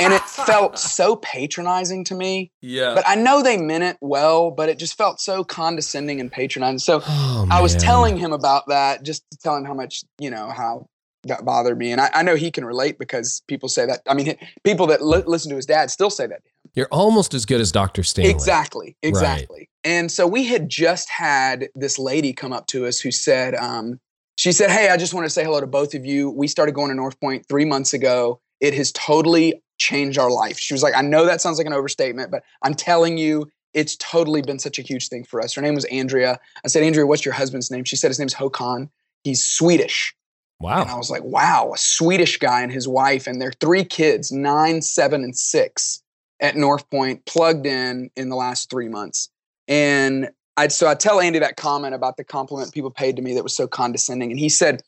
and 0.00 0.12
it 0.12 0.22
felt 0.26 0.78
so 0.78 1.16
patronizing 1.16 2.04
to 2.04 2.14
me. 2.14 2.50
Yeah. 2.60 2.94
But 2.94 3.04
I 3.06 3.14
know 3.14 3.42
they 3.42 3.56
meant 3.56 3.84
it 3.84 3.96
well, 4.00 4.50
but 4.50 4.68
it 4.68 4.78
just 4.78 4.96
felt 4.96 5.20
so 5.20 5.44
condescending 5.44 6.20
and 6.20 6.30
patronizing. 6.30 6.78
So 6.78 7.02
oh, 7.06 7.48
I 7.50 7.60
was 7.60 7.76
telling 7.76 8.16
him 8.16 8.32
about 8.32 8.68
that 8.68 9.02
just 9.02 9.24
to 9.30 9.38
tell 9.38 9.56
him 9.56 9.64
how 9.64 9.74
much, 9.74 10.04
you 10.18 10.30
know, 10.30 10.50
how 10.50 10.88
that 11.24 11.44
bothered 11.44 11.78
me. 11.78 11.92
And 11.92 12.00
I, 12.00 12.10
I 12.12 12.22
know 12.22 12.34
he 12.34 12.50
can 12.50 12.64
relate 12.64 12.98
because 12.98 13.42
people 13.48 13.68
say 13.68 13.86
that. 13.86 14.00
I 14.06 14.14
mean, 14.14 14.36
people 14.62 14.86
that 14.88 15.02
li- 15.02 15.22
listen 15.26 15.50
to 15.50 15.56
his 15.56 15.66
dad 15.66 15.90
still 15.90 16.10
say 16.10 16.26
that 16.26 16.44
to 16.44 16.48
him. 16.48 16.53
You're 16.74 16.88
almost 16.90 17.34
as 17.34 17.46
good 17.46 17.60
as 17.60 17.70
Dr. 17.70 18.02
Stanley. 18.02 18.30
Exactly. 18.30 18.96
Exactly. 19.02 19.60
Right. 19.60 19.68
And 19.84 20.10
so 20.10 20.26
we 20.26 20.44
had 20.44 20.68
just 20.68 21.08
had 21.08 21.68
this 21.74 21.98
lady 21.98 22.32
come 22.32 22.52
up 22.52 22.66
to 22.68 22.86
us 22.86 23.00
who 23.00 23.10
said, 23.10 23.54
um, 23.54 24.00
she 24.36 24.50
said, 24.50 24.70
Hey, 24.70 24.88
I 24.88 24.96
just 24.96 25.14
want 25.14 25.24
to 25.26 25.30
say 25.30 25.44
hello 25.44 25.60
to 25.60 25.66
both 25.66 25.94
of 25.94 26.04
you. 26.04 26.30
We 26.30 26.48
started 26.48 26.74
going 26.74 26.88
to 26.88 26.94
North 26.94 27.18
Point 27.20 27.46
three 27.48 27.64
months 27.64 27.92
ago. 27.92 28.40
It 28.60 28.74
has 28.74 28.90
totally 28.92 29.62
changed 29.78 30.18
our 30.18 30.30
life. 30.30 30.58
She 30.58 30.74
was 30.74 30.82
like, 30.82 30.94
I 30.96 31.02
know 31.02 31.26
that 31.26 31.40
sounds 31.40 31.58
like 31.58 31.66
an 31.66 31.72
overstatement, 31.72 32.30
but 32.30 32.42
I'm 32.62 32.74
telling 32.74 33.18
you, 33.18 33.50
it's 33.72 33.96
totally 33.96 34.40
been 34.40 34.58
such 34.58 34.78
a 34.78 34.82
huge 34.82 35.08
thing 35.08 35.24
for 35.24 35.40
us. 35.40 35.54
Her 35.54 35.62
name 35.62 35.74
was 35.74 35.84
Andrea. 35.86 36.38
I 36.64 36.68
said, 36.68 36.82
Andrea, 36.82 37.06
what's 37.06 37.24
your 37.24 37.34
husband's 37.34 37.70
name? 37.70 37.84
She 37.84 37.96
said 37.96 38.08
his 38.08 38.18
name's 38.18 38.34
Håkan. 38.34 38.88
He's 39.24 39.44
Swedish. 39.44 40.14
Wow. 40.60 40.82
And 40.82 40.90
I 40.90 40.96
was 40.96 41.10
like, 41.10 41.24
wow, 41.24 41.72
a 41.74 41.78
Swedish 41.78 42.38
guy 42.38 42.62
and 42.62 42.72
his 42.72 42.86
wife 42.86 43.26
and 43.26 43.42
their 43.42 43.52
three 43.60 43.84
kids, 43.84 44.30
nine, 44.30 44.80
seven, 44.80 45.24
and 45.24 45.36
six 45.36 46.03
at 46.40 46.56
North 46.56 46.88
Point, 46.90 47.24
plugged 47.26 47.66
in 47.66 48.10
in 48.16 48.28
the 48.28 48.36
last 48.36 48.70
three 48.70 48.88
months. 48.88 49.30
And 49.68 50.30
I 50.56 50.68
so 50.68 50.86
I 50.86 50.94
tell 50.94 51.20
Andy 51.20 51.38
that 51.38 51.56
comment 51.56 51.94
about 51.94 52.16
the 52.16 52.24
compliment 52.24 52.72
people 52.72 52.90
paid 52.90 53.16
to 53.16 53.22
me 53.22 53.34
that 53.34 53.42
was 53.42 53.54
so 53.54 53.66
condescending. 53.66 54.30
And 54.30 54.38
he 54.38 54.48
said, 54.48 54.82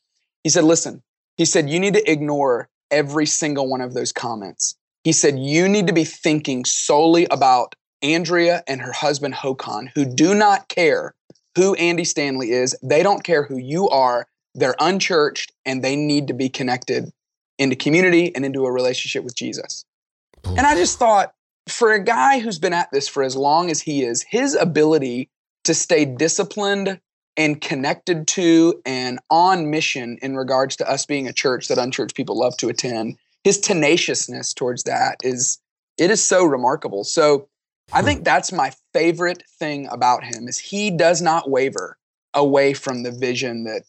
he 0.45 0.51
said, 0.51 0.65
listen, 0.65 1.03
he 1.37 1.45
said, 1.45 1.69
you 1.69 1.81
need 1.81 1.95
to 1.95 2.11
ignore 2.11 2.69
every 2.91 3.27
single 3.27 3.69
one 3.69 3.81
of 3.81 3.95
those 3.95 4.13
comments. 4.13 4.77
He 5.07 5.13
said, 5.13 5.39
You 5.39 5.69
need 5.69 5.87
to 5.87 5.93
be 5.93 6.03
thinking 6.03 6.65
solely 6.65 7.29
about 7.31 7.77
Andrea 8.03 8.65
and 8.67 8.81
her 8.81 8.91
husband 8.91 9.35
Håkan, 9.35 9.89
who 9.95 10.05
do 10.05 10.35
not 10.35 10.69
care 10.69 11.15
who 11.55 11.75
Andy 11.77 12.03
Stanley 12.03 12.51
is. 12.51 12.77
They 12.83 13.05
don't 13.05 13.23
care 13.23 13.45
who 13.45 13.57
you 13.57 13.89
are. 13.89 14.27
They're 14.57 14.75
unchurched 14.81 15.53
and 15.65 15.85
they 15.85 15.95
need 15.95 16.27
to 16.27 16.35
be 16.35 16.49
connected 16.49 17.13
into 17.57 17.77
community 17.77 18.35
and 18.35 18.45
into 18.45 18.67
a 18.67 18.73
relationship 18.73 19.23
with 19.23 19.37
Jesus. 19.37 19.85
And 20.45 20.61
I 20.61 20.75
just 20.75 20.99
thought, 20.99 21.35
for 21.69 21.93
a 21.93 22.03
guy 22.03 22.39
who's 22.39 22.59
been 22.59 22.73
at 22.73 22.91
this 22.93 23.09
for 23.09 23.23
as 23.23 23.37
long 23.37 23.71
as 23.71 23.81
he 23.81 24.05
is, 24.05 24.23
his 24.23 24.55
ability 24.55 25.29
to 25.65 25.75
stay 25.75 26.05
disciplined 26.05 27.01
and 27.37 27.61
connected 27.61 28.27
to 28.27 28.81
and 28.87 29.19
on 29.31 29.71
mission 29.71 30.19
in 30.23 30.37
regards 30.37 30.77
to 30.77 30.91
us 30.91 31.05
being 31.05 31.29
a 31.29 31.33
church 31.33 31.69
that 31.69 31.79
unchurched 31.79 32.17
people 32.17 32.39
love 32.39 32.57
to 32.57 32.69
attend, 32.69 33.19
his 33.45 33.59
tenaciousness 33.59 34.55
towards 34.55 34.85
that 34.85 35.17
is 35.23 35.59
it 35.99 36.11
is 36.11 36.25
so 36.25 36.45
remarkable. 36.45 37.05
So 37.05 37.49
I 37.93 38.03
think 38.03 38.21
hmm. 38.21 38.25
that's 38.25 38.53
my 38.53 38.73
favorite 38.93 39.43
thing 39.59 39.89
about 39.91 40.25
him 40.25 40.49
is 40.49 40.59
he 40.59 40.91
does 40.91 41.21
not 41.21 41.51
waver 41.51 41.97
away 42.35 42.75
from 42.75 43.03
the 43.03 43.11
vision 43.11 43.65
that 43.65 43.83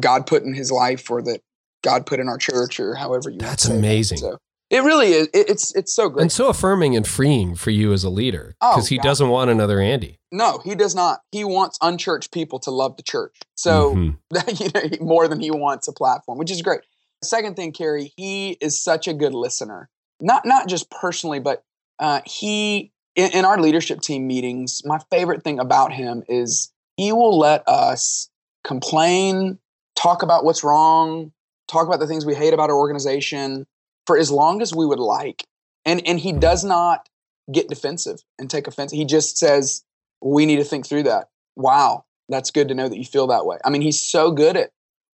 God 0.00 0.26
put 0.26 0.42
in 0.42 0.54
his 0.54 0.70
life 0.70 1.10
or 1.10 1.22
that 1.22 1.40
God 1.82 2.06
put 2.06 2.20
in 2.20 2.28
our 2.28 2.38
church 2.38 2.80
or 2.80 2.94
however 2.94 3.30
you 3.30 3.38
That's 3.38 3.66
amazing. 3.66 4.18
So 4.18 4.38
it 4.70 4.82
really 4.82 5.12
is. 5.12 5.28
It, 5.32 5.48
it's 5.50 5.74
it's 5.74 5.94
so 5.94 6.08
great 6.08 6.22
and 6.22 6.32
so 6.32 6.48
affirming 6.48 6.96
and 6.96 7.06
freeing 7.06 7.54
for 7.54 7.70
you 7.70 7.92
as 7.92 8.02
a 8.04 8.10
leader 8.10 8.56
because 8.60 8.84
Oh, 8.84 8.86
he 8.88 8.96
God. 8.98 9.02
doesn't 9.04 9.28
want 9.28 9.50
another 9.50 9.80
Andy. 9.80 10.18
No, 10.32 10.58
he 10.64 10.74
does 10.74 10.94
not. 10.94 11.20
He 11.32 11.44
wants 11.44 11.78
unchurched 11.80 12.32
people 12.32 12.58
to 12.60 12.70
love 12.70 12.96
the 12.96 13.02
church. 13.02 13.36
So 13.54 13.94
Mhm. 14.32 14.60
you 14.60 14.98
know, 14.98 15.06
more 15.06 15.28
than 15.28 15.40
he 15.40 15.50
wants 15.50 15.86
a 15.88 15.92
platform, 15.92 16.38
which 16.38 16.50
is 16.50 16.62
great. 16.62 16.80
Second 17.22 17.56
thing, 17.56 17.72
Carey, 17.72 18.12
he 18.16 18.52
is 18.60 18.78
such 18.82 19.08
a 19.08 19.14
good 19.14 19.34
listener. 19.34 19.88
Not 20.20 20.44
not 20.44 20.68
just 20.68 20.90
personally, 20.90 21.38
but 21.40 21.62
uh, 21.98 22.20
he 22.26 22.92
in, 23.14 23.30
in 23.32 23.44
our 23.44 23.58
leadership 23.60 24.00
team 24.00 24.26
meetings. 24.26 24.82
My 24.84 24.98
favorite 25.10 25.42
thing 25.44 25.58
about 25.58 25.92
him 25.92 26.22
is 26.28 26.72
he 26.96 27.12
will 27.12 27.38
let 27.38 27.66
us 27.68 28.28
complain, 28.64 29.58
talk 29.94 30.22
about 30.22 30.44
what's 30.44 30.62
wrong, 30.64 31.32
talk 31.68 31.86
about 31.86 32.00
the 32.00 32.06
things 32.06 32.26
we 32.26 32.34
hate 32.34 32.52
about 32.52 32.68
our 32.70 32.76
organization 32.76 33.66
for 34.06 34.18
as 34.18 34.30
long 34.30 34.62
as 34.62 34.74
we 34.74 34.86
would 34.86 34.98
like. 34.98 35.44
And 35.84 36.06
and 36.06 36.18
he 36.18 36.32
does 36.32 36.64
not 36.64 37.08
get 37.52 37.68
defensive 37.68 38.22
and 38.38 38.50
take 38.50 38.66
offense. 38.66 38.92
He 38.92 39.04
just 39.04 39.38
says, 39.38 39.84
"We 40.20 40.46
need 40.46 40.56
to 40.56 40.64
think 40.64 40.86
through 40.86 41.04
that." 41.04 41.28
Wow, 41.56 42.04
that's 42.28 42.50
good 42.50 42.68
to 42.68 42.74
know 42.74 42.88
that 42.88 42.98
you 42.98 43.04
feel 43.04 43.28
that 43.28 43.46
way. 43.46 43.58
I 43.64 43.70
mean, 43.70 43.82
he's 43.82 44.00
so 44.00 44.30
good 44.30 44.56
at 44.56 44.70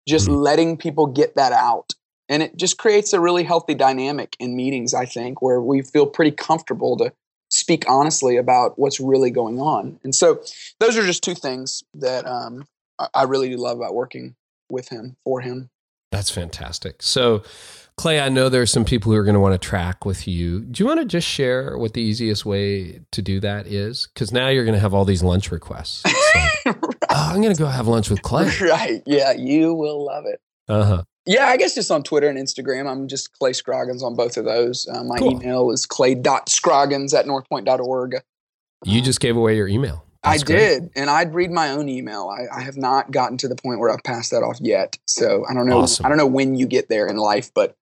just 0.07 0.27
Mhm. 0.27 0.41
letting 0.41 0.77
people 0.77 1.05
get 1.07 1.35
that 1.35 1.51
out. 1.51 1.93
And 2.29 2.41
it 2.41 2.55
just 2.55 2.77
creates 2.77 3.11
a 3.11 3.19
really 3.19 3.43
healthy 3.43 3.75
dynamic 3.75 4.35
in 4.39 4.55
meetings, 4.55 4.93
I 4.93 5.05
think, 5.05 5.41
where 5.41 5.61
we 5.61 5.81
feel 5.81 6.05
pretty 6.05 6.31
comfortable 6.31 6.95
to 6.97 7.11
speak 7.49 7.83
honestly 7.89 8.37
about 8.37 8.79
what's 8.79 9.01
really 9.01 9.29
going 9.29 9.59
on. 9.59 9.99
And 10.05 10.15
so 10.15 10.41
those 10.79 10.97
are 10.97 11.05
just 11.05 11.23
two 11.23 11.35
things 11.35 11.83
that 11.93 12.25
um, 12.25 12.65
I 13.13 13.23
really 13.23 13.49
do 13.49 13.57
love 13.57 13.77
about 13.77 13.93
working 13.93 14.35
with 14.69 14.87
him, 14.87 15.17
for 15.25 15.41
him. 15.41 15.69
That's 16.11 16.29
fantastic. 16.29 17.01
So, 17.01 17.43
Clay, 17.97 18.19
I 18.19 18.29
know 18.29 18.49
there 18.49 18.61
are 18.61 18.65
some 18.67 18.83
people 18.85 19.11
who 19.11 19.17
are 19.17 19.23
going 19.23 19.33
to 19.35 19.39
want 19.39 19.53
to 19.53 19.57
track 19.67 20.05
with 20.05 20.27
you. 20.27 20.61
Do 20.61 20.83
you 20.83 20.87
want 20.87 20.99
to 20.99 21.05
just 21.05 21.27
share 21.27 21.77
what 21.77 21.93
the 21.93 22.01
easiest 22.01 22.45
way 22.45 23.01
to 23.11 23.21
do 23.21 23.39
that 23.39 23.67
is? 23.67 24.07
Because 24.13 24.31
now 24.31 24.47
you're 24.49 24.65
going 24.65 24.73
to 24.75 24.79
have 24.81 24.93
all 24.93 25.05
these 25.05 25.23
lunch 25.23 25.51
requests. 25.51 26.03
Like, 26.05 26.75
oh, 26.75 26.95
I'm 27.09 27.41
going 27.41 27.53
to 27.55 27.59
go 27.61 27.67
have 27.67 27.87
lunch 27.87 28.09
with 28.09 28.21
Clay. 28.21 28.49
right. 28.61 29.01
Yeah, 29.05 29.31
you 29.33 29.73
will 29.73 30.05
love 30.05 30.25
it. 30.25 30.39
Uh 30.67 30.83
huh. 30.83 31.03
Yeah, 31.25 31.45
I 31.45 31.57
guess 31.57 31.75
just 31.75 31.91
on 31.91 32.01
Twitter 32.01 32.27
and 32.27 32.37
Instagram. 32.37 32.89
I'm 32.89 33.07
just 33.07 33.31
Clay 33.37 33.53
Scroggins 33.53 34.01
on 34.03 34.15
both 34.15 34.37
of 34.37 34.45
those. 34.45 34.87
Uh, 34.91 35.03
my 35.03 35.17
Cool. 35.17 35.33
email 35.33 35.69
is 35.71 35.85
clay.scroggins 35.85 37.13
at 37.13 37.25
northpoint.org. 37.25 38.15
You 38.83 39.01
just 39.01 39.19
gave 39.19 39.37
away 39.37 39.55
your 39.55 39.67
email. 39.67 40.03
I 40.23 40.33
That's 40.33 40.43
great. 40.43 40.57
did, 40.57 40.89
and 40.95 41.09
I'd 41.09 41.33
read 41.33 41.49
my 41.51 41.71
own 41.71 41.89
email. 41.89 42.29
I, 42.29 42.59
I 42.59 42.61
have 42.61 42.77
not 42.77 43.09
gotten 43.11 43.37
to 43.37 43.47
the 43.47 43.55
point 43.55 43.79
where 43.79 43.89
I've 43.91 44.03
passed 44.03 44.29
that 44.31 44.43
off 44.43 44.57
yet. 44.61 44.97
So 45.07 45.43
I 45.49 45.53
don't 45.55 45.67
know. 45.67 45.79
Awesome. 45.79 46.05
I 46.05 46.09
don't 46.09 46.17
know 46.19 46.27
when 46.27 46.55
you 46.55 46.67
get 46.67 46.89
there 46.89 47.07
in 47.07 47.17
life, 47.17 47.51
but 47.55 47.75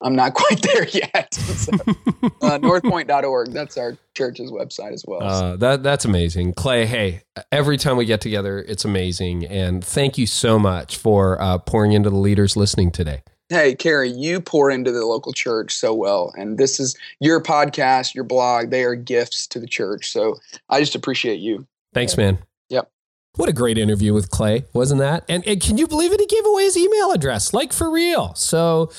I'm 0.00 0.14
not 0.14 0.34
quite 0.34 0.62
there 0.62 0.86
yet. 0.88 1.34
so, 1.34 1.72
uh, 1.72 2.58
northpoint.org. 2.58 3.52
That's 3.52 3.76
our 3.76 3.96
church's 4.14 4.50
website 4.52 4.92
as 4.92 5.04
well. 5.06 5.20
So, 5.20 5.26
Uh, 5.26 5.56
that 5.56 5.82
that's 5.82 6.04
amazing, 6.04 6.54
Clay. 6.54 6.86
Hey, 6.86 7.22
every 7.50 7.76
time 7.78 7.96
we 7.96 8.04
get 8.04 8.20
together, 8.20 8.60
it's 8.60 8.84
amazing, 8.84 9.44
and 9.46 9.84
thank 9.84 10.16
you 10.18 10.26
so 10.26 10.58
much 10.60 10.96
for 10.96 11.40
uh, 11.42 11.58
pouring 11.58 11.92
into 11.92 12.10
the 12.10 12.16
leaders 12.16 12.56
listening 12.56 12.92
today. 12.92 13.22
hey, 13.48 13.74
Carey, 13.74 14.08
you 14.10 14.40
pour 14.40 14.70
into 14.70 14.90
the 14.92 15.04
local 15.04 15.32
church 15.32 15.74
so 15.74 15.92
well, 15.92 16.32
and 16.38 16.56
this 16.58 16.80
is 16.80 16.96
your 17.20 17.42
podcast, 17.42 18.14
your 18.14 18.24
blog. 18.24 18.70
They 18.70 18.82
are 18.84 18.94
gifts 18.94 19.46
to 19.48 19.60
the 19.60 19.66
church. 19.66 20.10
So 20.10 20.36
I 20.70 20.80
just 20.80 20.94
appreciate 20.94 21.40
you. 21.40 21.66
Thanks, 21.94 22.16
man. 22.16 22.38
Yep. 22.68 22.90
What 23.36 23.48
a 23.48 23.52
great 23.52 23.78
interview 23.78 24.12
with 24.12 24.30
Clay, 24.30 24.64
wasn't 24.72 25.00
that? 25.00 25.24
And, 25.28 25.46
and 25.46 25.60
can 25.60 25.78
you 25.78 25.86
believe 25.86 26.12
it? 26.12 26.20
He 26.20 26.26
gave 26.26 26.44
away 26.46 26.64
his 26.64 26.76
email 26.76 27.12
address, 27.12 27.54
like 27.54 27.72
for 27.72 27.90
real. 27.90 28.34
So 28.34 28.90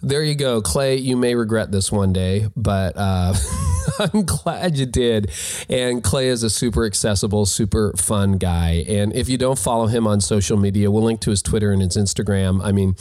there 0.00 0.22
you 0.22 0.34
go, 0.34 0.60
Clay. 0.60 0.96
You 0.96 1.16
may 1.16 1.34
regret 1.34 1.72
this 1.72 1.90
one 1.90 2.12
day, 2.12 2.48
but 2.56 2.94
uh, 2.96 3.34
I'm 3.98 4.24
glad 4.24 4.76
you 4.76 4.86
did. 4.86 5.30
And 5.68 6.02
Clay 6.02 6.28
is 6.28 6.42
a 6.42 6.50
super 6.50 6.84
accessible, 6.84 7.46
super 7.46 7.92
fun 7.96 8.38
guy. 8.38 8.84
And 8.88 9.14
if 9.14 9.28
you 9.28 9.38
don't 9.38 9.58
follow 9.58 9.86
him 9.86 10.06
on 10.06 10.20
social 10.20 10.56
media, 10.56 10.90
we'll 10.90 11.04
link 11.04 11.20
to 11.22 11.30
his 11.30 11.42
Twitter 11.42 11.72
and 11.72 11.80
his 11.80 11.96
Instagram. 11.96 12.60
I 12.62 12.72
mean, 12.72 12.96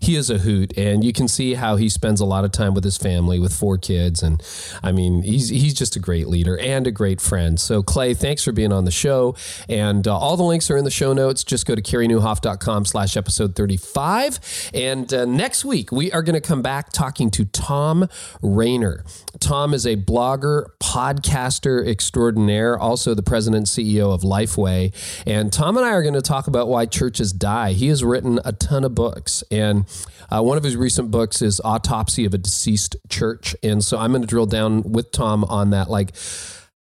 he 0.00 0.16
is 0.16 0.30
a 0.30 0.38
hoot 0.38 0.76
and 0.76 1.04
you 1.04 1.12
can 1.12 1.28
see 1.28 1.54
how 1.54 1.76
he 1.76 1.88
spends 1.88 2.20
a 2.20 2.24
lot 2.24 2.44
of 2.44 2.52
time 2.52 2.74
with 2.74 2.84
his 2.84 2.96
family 2.96 3.38
with 3.38 3.52
four 3.52 3.76
kids 3.78 4.22
and 4.22 4.42
i 4.82 4.90
mean 4.90 5.22
he's 5.22 5.48
he's 5.48 5.74
just 5.74 5.96
a 5.96 6.00
great 6.00 6.26
leader 6.26 6.58
and 6.58 6.86
a 6.86 6.90
great 6.90 7.20
friend. 7.20 7.58
So 7.60 7.82
clay 7.82 8.14
thanks 8.14 8.44
for 8.44 8.52
being 8.52 8.72
on 8.72 8.84
the 8.84 8.90
show 8.90 9.34
and 9.68 10.06
uh, 10.06 10.16
all 10.16 10.36
the 10.36 10.42
links 10.42 10.70
are 10.70 10.76
in 10.76 10.84
the 10.84 10.90
show 10.90 11.12
notes. 11.12 11.44
Just 11.44 11.66
go 11.66 11.74
to 11.74 11.82
careynieuwhof.com 11.82 12.84
slash 12.84 13.16
episode 13.16 13.54
35 13.54 14.70
and 14.74 15.12
uh, 15.12 15.24
next 15.24 15.64
week 15.64 15.92
we 15.92 16.10
are 16.12 16.22
going 16.22 16.34
to 16.34 16.46
come 16.46 16.62
back 16.62 16.90
talking 16.92 17.30
to 17.30 17.44
Thom 17.46 18.08
Rainer. 18.42 19.04
Tom 19.38 19.74
is 19.74 19.86
a 19.86 19.96
blogger 19.96 20.66
podcaster 20.80 21.86
extraordinaire 21.86 22.78
also 22.78 23.14
the 23.14 23.22
president 23.22 23.60
and 23.60 23.66
ceo 23.66 24.12
of 24.12 24.22
lifeway 24.22 24.92
and 25.26 25.52
tom 25.52 25.76
and 25.76 25.84
i 25.84 25.90
are 25.90 26.02
going 26.02 26.14
to 26.14 26.22
talk 26.22 26.46
about 26.46 26.68
why 26.68 26.86
churches 26.86 27.32
die. 27.32 27.72
He 27.72 27.88
has 27.88 28.04
written 28.04 28.38
a 28.44 28.52
ton 28.52 28.84
of 28.84 28.94
books 28.94 29.42
and 29.50 29.86
uh, 30.30 30.42
one 30.42 30.56
of 30.56 30.62
his 30.62 30.76
recent 30.76 31.10
books 31.10 31.42
is 31.42 31.60
Autopsy 31.64 32.24
of 32.24 32.34
a 32.34 32.38
Deceased 32.38 32.96
Church. 33.08 33.56
And 33.62 33.84
so 33.84 33.98
I'm 33.98 34.10
going 34.12 34.22
to 34.22 34.28
drill 34.28 34.46
down 34.46 34.82
with 34.82 35.10
Tom 35.12 35.44
on 35.44 35.70
that. 35.70 35.90
Like, 35.90 36.14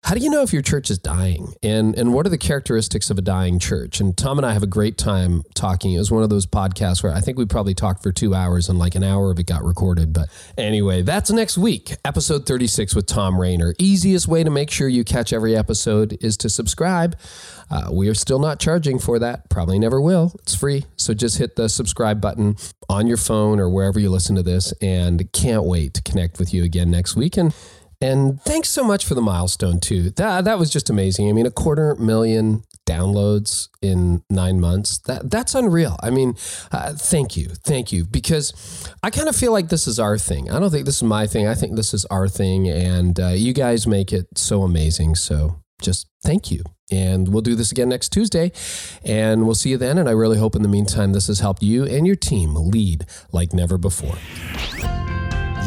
how 0.04 0.16
do 0.16 0.22
you 0.22 0.30
know 0.30 0.42
if 0.42 0.54
your 0.54 0.62
church 0.62 0.90
is 0.90 0.98
dying? 0.98 1.54
And 1.62 1.98
and 1.98 2.14
what 2.14 2.26
are 2.26 2.30
the 2.30 2.38
characteristics 2.38 3.10
of 3.10 3.18
a 3.18 3.22
dying 3.22 3.60
church? 3.60 4.00
And 4.00 4.18
Tom 4.18 4.40
and 4.40 4.46
I 4.46 4.54
have 4.54 4.64
a 4.64 4.68
great 4.68 4.98
time 4.98 5.44
talking. 5.56 5.94
It 5.94 6.00
was 6.00 6.10
one 6.10 6.24
of 6.24 6.30
those 6.30 6.46
podcasts 6.46 7.04
where 7.04 7.14
I 7.14 7.20
think 7.20 7.38
we 7.38 7.46
probably 7.46 7.74
talked 7.74 8.02
for 8.02 8.12
two 8.12 8.34
hours 8.34 8.70
and 8.70 8.80
like 8.80 8.96
an 8.96 9.04
hour 9.04 9.30
of 9.30 9.40
it 9.40 9.46
got 9.46 9.64
recorded. 9.64 10.14
But 10.14 10.30
anyway, 10.58 11.02
that's 11.02 11.32
next 11.32 11.58
week, 11.58 11.96
episode 12.06 12.46
36 12.46 12.96
with 12.96 13.08
Thom 13.08 13.40
Rainer. 13.40 13.76
Easiest 13.78 14.28
way 14.28 14.44
to 14.44 14.50
make 14.50 14.72
sure 14.72 14.88
you 14.88 15.04
catch 15.04 15.34
every 15.34 15.56
episode 15.56 16.18
is 16.22 16.38
to 16.38 16.50
subscribe. 16.50 17.18
Uh, 17.70 17.90
we 17.92 18.08
are 18.08 18.16
still 18.16 18.40
not 18.40 18.60
charging 18.60 19.00
for 19.00 19.20
that. 19.20 19.50
Probably 19.50 19.78
never 19.78 20.02
will. 20.02 20.32
It's 20.40 20.56
free. 20.56 20.86
So 20.96 21.14
just 21.14 21.38
hit 21.38 21.56
the 21.56 21.70
subscribe 21.70 22.20
button 22.20 22.56
on 22.88 23.06
your 23.06 23.18
phone 23.18 23.60
or 23.60 23.70
wherever 23.70 24.00
you 24.00 24.10
listen 24.10 24.36
to 24.38 24.44
this. 24.44 24.74
And 24.82 25.32
can't 25.34 25.66
wait 25.66 25.94
to 25.96 26.02
connect 26.02 26.40
with 26.40 26.54
you 26.54 26.64
again 26.64 26.90
next 26.90 27.16
week. 27.16 27.38
And 27.38 27.54
and 28.02 28.42
thanks 28.42 28.70
so 28.70 28.84
much 28.84 29.06
for 29.06 29.16
the 29.16 29.22
milestone 29.22 29.80
too. 29.80 30.10
That 30.12 30.46
that 30.46 30.60
was 30.60 30.70
just 30.70 30.90
amazing. 30.90 31.30
I 31.30 31.34
mean, 31.34 31.46
a 31.46 31.52
quarter 31.52 31.96
million 31.96 32.64
downloads 32.88 33.70
in 33.82 34.24
nine 34.30 34.60
months. 34.60 34.98
That 35.00 35.30
that's 35.30 35.54
unreal. 35.54 35.98
I 36.02 36.10
mean, 36.10 36.36
uh, 36.72 36.94
thank 36.94 37.38
you, 37.38 37.50
thank 37.64 37.92
you, 37.92 38.06
because 38.06 38.54
I 39.04 39.10
kind 39.10 39.30
of 39.30 39.36
feel 39.36 39.52
like 39.52 39.70
this 39.70 39.88
is 39.88 40.00
our 40.00 40.18
thing. 40.18 40.50
I 40.50 40.60
don't 40.60 40.72
think 40.72 40.86
this 40.86 40.98
is 40.98 41.04
my 41.04 41.28
thing. 41.28 41.48
I 41.48 41.56
think 41.56 41.76
this 41.76 41.94
is 41.94 42.06
our 42.06 42.28
thing, 42.28 42.68
and 42.68 43.20
uh, 43.20 43.28
you 43.30 43.54
guys 43.54 43.86
make 43.86 44.12
it 44.12 44.28
so 44.36 44.64
amazing. 44.64 45.16
So 45.16 45.62
just 45.82 46.08
thank 46.24 46.52
you. 46.52 46.64
And 46.92 47.30
we'll 47.30 47.44
do 47.44 47.56
this 47.56 47.72
again 47.72 47.90
next 47.90 48.10
Tuesday. 48.10 48.52
And 49.06 49.46
we'll 49.46 49.56
see 49.56 49.70
you 49.70 49.78
then. 49.78 49.98
And 49.98 50.10
I 50.10 50.12
really 50.12 50.40
hope 50.40 50.56
in 50.56 50.64
the 50.64 50.68
meantime, 50.68 51.14
this 51.14 51.28
has 51.28 51.40
helped 51.40 51.62
you 51.62 51.86
and 51.86 52.08
your 52.08 52.16
team 52.16 52.56
lead 52.56 53.06
like 53.32 53.54
never 53.54 53.78
before. 53.78 54.18